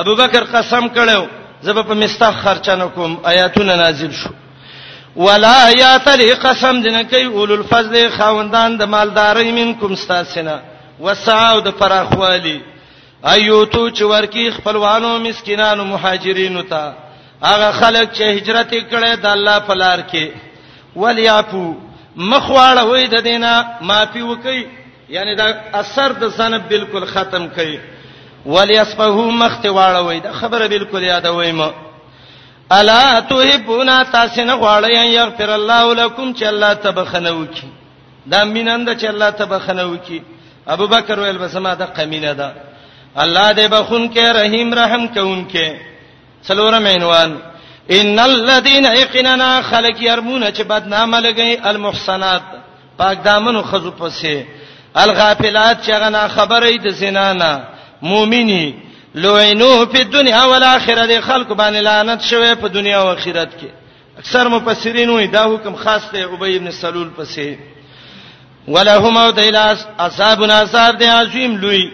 ابو 0.00 0.14
بکر 0.14 0.44
قسم 0.52 0.88
کړو 0.96 1.24
زب 1.66 1.78
په 1.88 1.94
مستخ 2.00 2.34
خرچنه 2.44 2.86
کوم 2.94 3.12
آیاتونه 3.30 3.76
نازل 3.80 4.10
شو 4.18 4.30
ولا 5.24 5.58
یا 5.78 5.92
تلی 6.08 6.26
قسم 6.42 6.80
دنه 6.86 7.02
کوي 7.12 7.24
اول 7.24 7.52
الفضل 7.52 8.08
خوندان 8.16 8.76
د 8.80 8.90
مالداري 8.96 9.52
منکم 9.60 9.92
استاسنا 9.92 10.58
وسعو 11.06 11.60
د 11.68 11.76
فراخوالی 11.78 12.58
ایوتو 13.32 13.88
چې 13.90 14.02
ورکی 14.12 14.46
خپلوانو 14.58 15.14
مسکینانو 15.28 15.84
مهاجرینو 15.94 16.62
ته 16.74 16.92
هغه 17.48 17.72
خلک 17.80 18.12
چې 18.12 18.20
هجرت 18.20 18.70
کړي 18.90 19.16
د 19.26 19.32
الله 19.34 19.58
په 19.70 19.74
لار 19.84 19.98
کې 20.14 20.28
ولیافو 21.04 21.64
مخواړه 21.64 22.84
وې 22.84 23.16
د 23.16 23.20
دینه 23.20 23.64
مافي 23.92 24.22
وکي 24.30 24.62
یعنی 25.18 25.34
دا 25.44 25.48
اثر 25.84 26.12
د 26.22 26.28
ذنب 26.40 26.68
بالکل 26.76 27.06
ختم 27.18 27.48
کړي 27.56 27.95
وليصفه 28.46 29.30
مخته 29.42 29.70
واړوي 29.70 30.18
دا 30.20 30.32
خبره 30.32 30.66
بالکل 30.66 31.02
یادوي 31.02 31.52
مو 31.52 31.70
الا 32.78 33.20
تحبون 33.30 33.88
تاسنه 34.12 34.54
غواړی 34.62 34.96
ان 35.04 35.10
یغفر 35.20 35.54
الله 35.54 35.94
لكم 35.94 36.34
چې 36.34 36.42
الله 36.52 36.72
تبخنه 36.72 37.30
وکي 37.30 37.66
دا 38.26 38.44
مینند 38.44 38.88
چې 39.00 39.04
الله 39.04 39.30
تبخنه 39.30 39.84
وکي 39.84 40.22
ابو 40.66 40.86
بکر 40.86 41.20
ویل 41.20 41.38
بسما 41.38 41.74
دا 41.74 41.84
قمینه 41.86 42.32
ده 42.34 42.52
الله 43.24 43.52
دې 43.54 43.66
بخون 43.74 44.10
کې 44.14 44.18
رحیم 44.40 44.74
رحم 44.74 45.06
کوون 45.14 45.46
کې 45.52 45.68
څلورم 46.48 46.86
عنوان 46.96 47.36
ان 47.90 48.18
الذين 48.18 48.84
يقننا 49.00 49.62
خلق 49.62 50.02
يرمون 50.02 50.42
چې 50.52 50.60
بدنامه 50.62 51.20
لګي 51.20 51.66
المحصنات 51.70 52.42
پاک 52.98 53.16
دامنو 53.24 53.62
خزو 53.62 53.90
پسې 53.98 54.36
الغافلات 54.98 55.76
چې 55.86 55.90
غنا 56.02 56.28
خبرې 56.28 56.84
د 56.84 56.88
زنا 56.88 57.32
نه 57.32 57.75
مؤمنی 58.02 58.74
لوینو 59.14 59.86
په 59.86 60.04
دنیا 60.04 60.42
او 60.42 60.52
آخرت 60.76 61.08
د 61.08 61.20
خلق 61.20 61.48
باندې 61.52 61.80
لعنت 61.82 62.20
شوه 62.22 62.54
په 62.54 62.68
دنیا 62.68 62.98
او 63.00 63.08
آخرت 63.12 63.50
کې 63.60 63.68
اکثر 64.18 64.46
مفسرین 64.48 65.08
وایي 65.10 65.26
دا 65.26 65.44
حکم 65.54 65.74
خاص 65.76 66.02
دی 66.12 66.22
ابی 66.22 66.56
ابن 66.56 66.70
سلول 66.70 67.10
پسې 67.18 67.56
ولهم 68.68 69.16
او 69.16 69.30
دیلاس 69.30 69.86
اصحابنا 69.98 70.58
اصحاب 70.62 70.98
دی 71.00 71.04
عظیم 71.06 71.56
لوی 71.56 71.90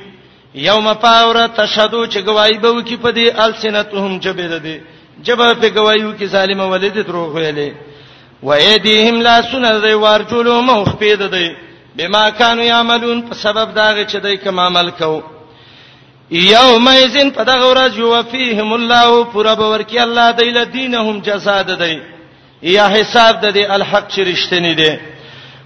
یوم 0.54 0.92
پاور 1.00 1.46
تشهدو 1.56 2.06
چې 2.06 2.18
گواہی 2.26 2.58
به 2.58 2.68
وکي 2.72 2.96
په 2.96 3.10
دې 3.12 3.40
السنتهم 3.40 4.18
جبه 4.18 4.58
ده 4.58 4.80
جبه 5.22 5.54
په 5.54 5.68
گواہیو 5.76 6.12
کې 6.18 6.24
ظالم 6.24 6.60
ولید 6.60 6.94
دروغ 6.98 7.34
ویلې 7.36 7.72
و 8.42 8.50
ایدیهم 8.52 9.22
لا 9.22 9.42
سن 9.42 9.80
ذی 9.80 9.92
وارجلهم 9.92 10.66
مخفید 10.70 11.22
دی 11.30 11.50
بما 11.96 12.30
كانوا 12.30 12.64
يعملون 12.64 13.22
په 13.30 13.34
سبب 13.34 13.74
دا 13.74 14.04
چې 14.06 14.16
دای 14.16 14.36
کوم 14.36 14.58
عمل 14.60 14.90
کوو 14.90 15.22
یوم 16.34 16.88
یذن 16.88 17.30
پدغه 17.30 17.66
ورځ 17.66 17.96
یوفیهم 17.98 18.72
الله 18.72 19.24
پورا 19.32 19.54
باور 19.54 19.82
کی 19.82 19.98
الله 19.98 20.32
دیل 20.32 20.64
دینهم 20.64 21.20
جزاء 21.20 21.62
ددی 21.62 22.00
یا 22.62 22.88
حساب 22.88 23.40
ددی 23.46 23.64
الحق 23.64 24.08
چرشتنی 24.08 24.74
دی 24.74 24.96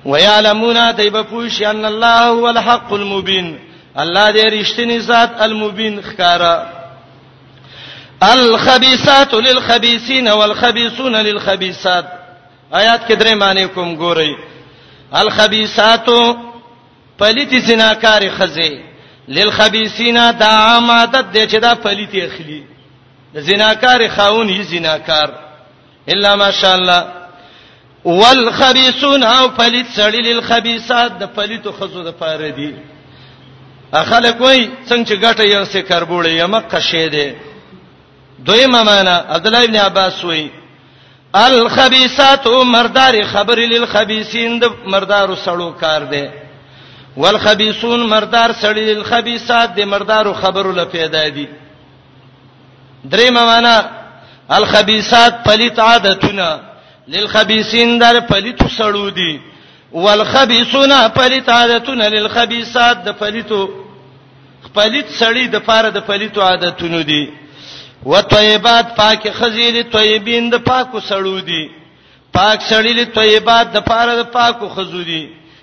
ویعلمون 0.07 0.93
دیب 0.93 1.23
پوش 1.23 1.63
ان 1.63 1.85
الله 1.85 2.19
هو 2.33 2.45
الحق 2.49 2.93
المبین 2.93 3.59
الله 3.97 4.33
دې 4.33 4.47
رښتینی 4.53 4.99
ذات 4.99 5.31
المبین 5.41 6.03
ښکارا 6.03 6.67
الخبيثات 8.23 9.35
للخبيثين 9.35 10.29
والخبيثون 10.29 11.17
للخبيثات 11.17 12.05
آیات 12.73 13.01
کې 13.09 13.13
درې 13.15 13.35
معنی 13.35 13.67
کوم 13.67 13.97
ګورئ 13.97 14.35
الخبيثات 15.15 16.09
پلیتی 17.19 17.61
زناکار 17.61 18.31
خزه 18.31 18.86
للخبيثین 19.29 20.15
دا 20.41 20.47
عامات 20.49 21.11
د 21.11 21.49
چې 21.51 21.57
دا 21.61 21.75
پلیتی 21.83 22.23
اخلي 22.23 22.63
د 23.35 23.41
زناکار 23.49 24.01
خاون 24.17 24.49
هی 24.51 24.63
زناکار 24.63 25.33
الا 26.09 26.37
ماشاءالله 26.37 27.05
والخبيثون 28.05 29.23
او 29.23 29.49
پلیت 29.49 29.87
سړی 29.97 30.27
للخبيثات 30.29 31.19
د 31.19 31.25
پلیتو 31.37 31.73
خزو 31.73 32.03
د 32.03 32.11
پاره 32.19 32.51
دی 32.51 32.73
اخلک 33.93 34.41
وای 34.41 34.69
څنګه 34.89 35.05
چې 35.11 35.21
ګټه 35.23 35.43
یو 35.43 35.65
سه 35.65 35.83
کربوړې 35.83 36.29
یم 36.31 36.59
قشه 36.59 37.09
دی 37.09 37.33
دویمه 38.45 38.83
معنا 38.83 39.17
عبد 39.29 39.47
الله 39.47 39.65
ابن 39.65 39.77
عباس 39.77 40.25
وای 40.25 40.51
الخبيثات 41.35 42.47
مردار 42.49 43.23
خبر 43.33 43.59
للخبيثین 43.59 44.59
د 44.59 44.67
مردارو 44.87 45.37
سړو 45.37 45.71
کار 45.81 46.03
دی 46.05 46.27
والخبيسون 47.17 48.01
مردار 48.11 48.53
سړي 48.63 48.93
الخبيسات 48.93 49.71
د 49.77 49.81
مردارو 49.93 50.33
خبرو 50.43 50.73
له 50.79 50.85
پیدا 50.95 51.23
دي 51.37 51.47
درې 53.05 53.31
معنا 53.39 53.77
الخبيسات 54.59 55.45
پلیت 55.45 55.79
عادتونه 55.85 56.49
للخبيسين 57.15 57.99
در 58.03 58.21
پلیت 58.33 58.63
سړو 58.77 59.09
دي 59.21 59.41
والخبيسون 59.93 60.93
پلیت 61.15 61.49
عادتونه 61.55 62.09
للخبيسات 62.17 62.97
د 63.09 63.19
پلیتو 63.23 63.65
پلیت 64.75 65.07
سړي 65.21 65.47
د 65.57 65.65
پاره 65.71 65.91
د 65.97 66.07
پلیتو 66.11 66.41
عادتونه 66.49 67.03
دي 67.13 67.25
وطيبات 68.11 68.95
پاک 68.97 69.27
خزيل 69.39 69.81
طيبين 69.97 70.51
د 70.51 70.55
پاکو 70.69 71.01
سړو 71.09 71.41
دي 71.51 71.65
پاک 72.33 72.61
سړي 72.71 72.93
له 73.01 73.05
طيبات 73.19 73.73
د 73.75 73.79
پاره 73.91 74.23
د 74.23 74.25
پاکو 74.33 74.69
خزو 74.69 75.03
دي 75.03 75.21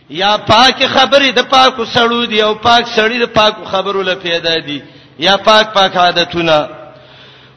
یا 0.10 0.38
پاک 0.38 0.86
خبرې 0.94 1.32
د 1.34 1.40
پاکو 1.50 1.86
سړو 1.86 2.26
دی 2.26 2.42
او 2.42 2.54
پاک 2.56 2.86
سړی 2.96 3.20
د 3.20 3.26
پاکو 3.34 3.64
خبرو 3.66 4.02
له 4.02 4.16
پیدا 4.16 4.56
دی 4.68 4.80
یا 5.20 5.38
پاک 5.38 5.74
پاک 5.74 5.98
عادتونه 5.98 6.70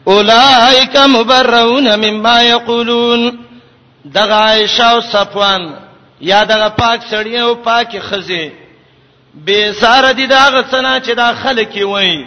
اولائک 0.05 0.97
مبرؤون 0.97 1.87
مما 2.05 2.41
یقولون 2.43 3.39
دغه 4.15 4.35
عائشہ 4.35 4.83
او 4.83 5.01
صفوان 5.01 5.75
یا 6.21 6.45
دغه 6.45 6.69
پاک 6.69 7.01
سړی 7.11 7.35
او 7.39 7.55
پاک 7.55 7.99
خزه 8.01 8.53
به 9.45 9.73
سار 9.73 10.13
دي 10.13 10.27
دغه 10.27 10.65
سنا 10.71 11.01
چې 11.01 11.11
دا 11.11 11.35
خلک 11.35 11.73
وي 11.77 12.25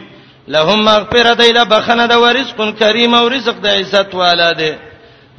لهم 0.47 0.79
مغفرة 0.85 1.33
دیل 1.33 1.63
بخنه 1.65 2.05
د 2.07 2.13
ورزق 2.15 2.79
کریم 2.79 3.13
او 3.13 3.29
رزق 3.29 3.55
د 3.61 3.67
عزت 3.67 4.15
والا 4.15 4.51
دی 4.51 4.71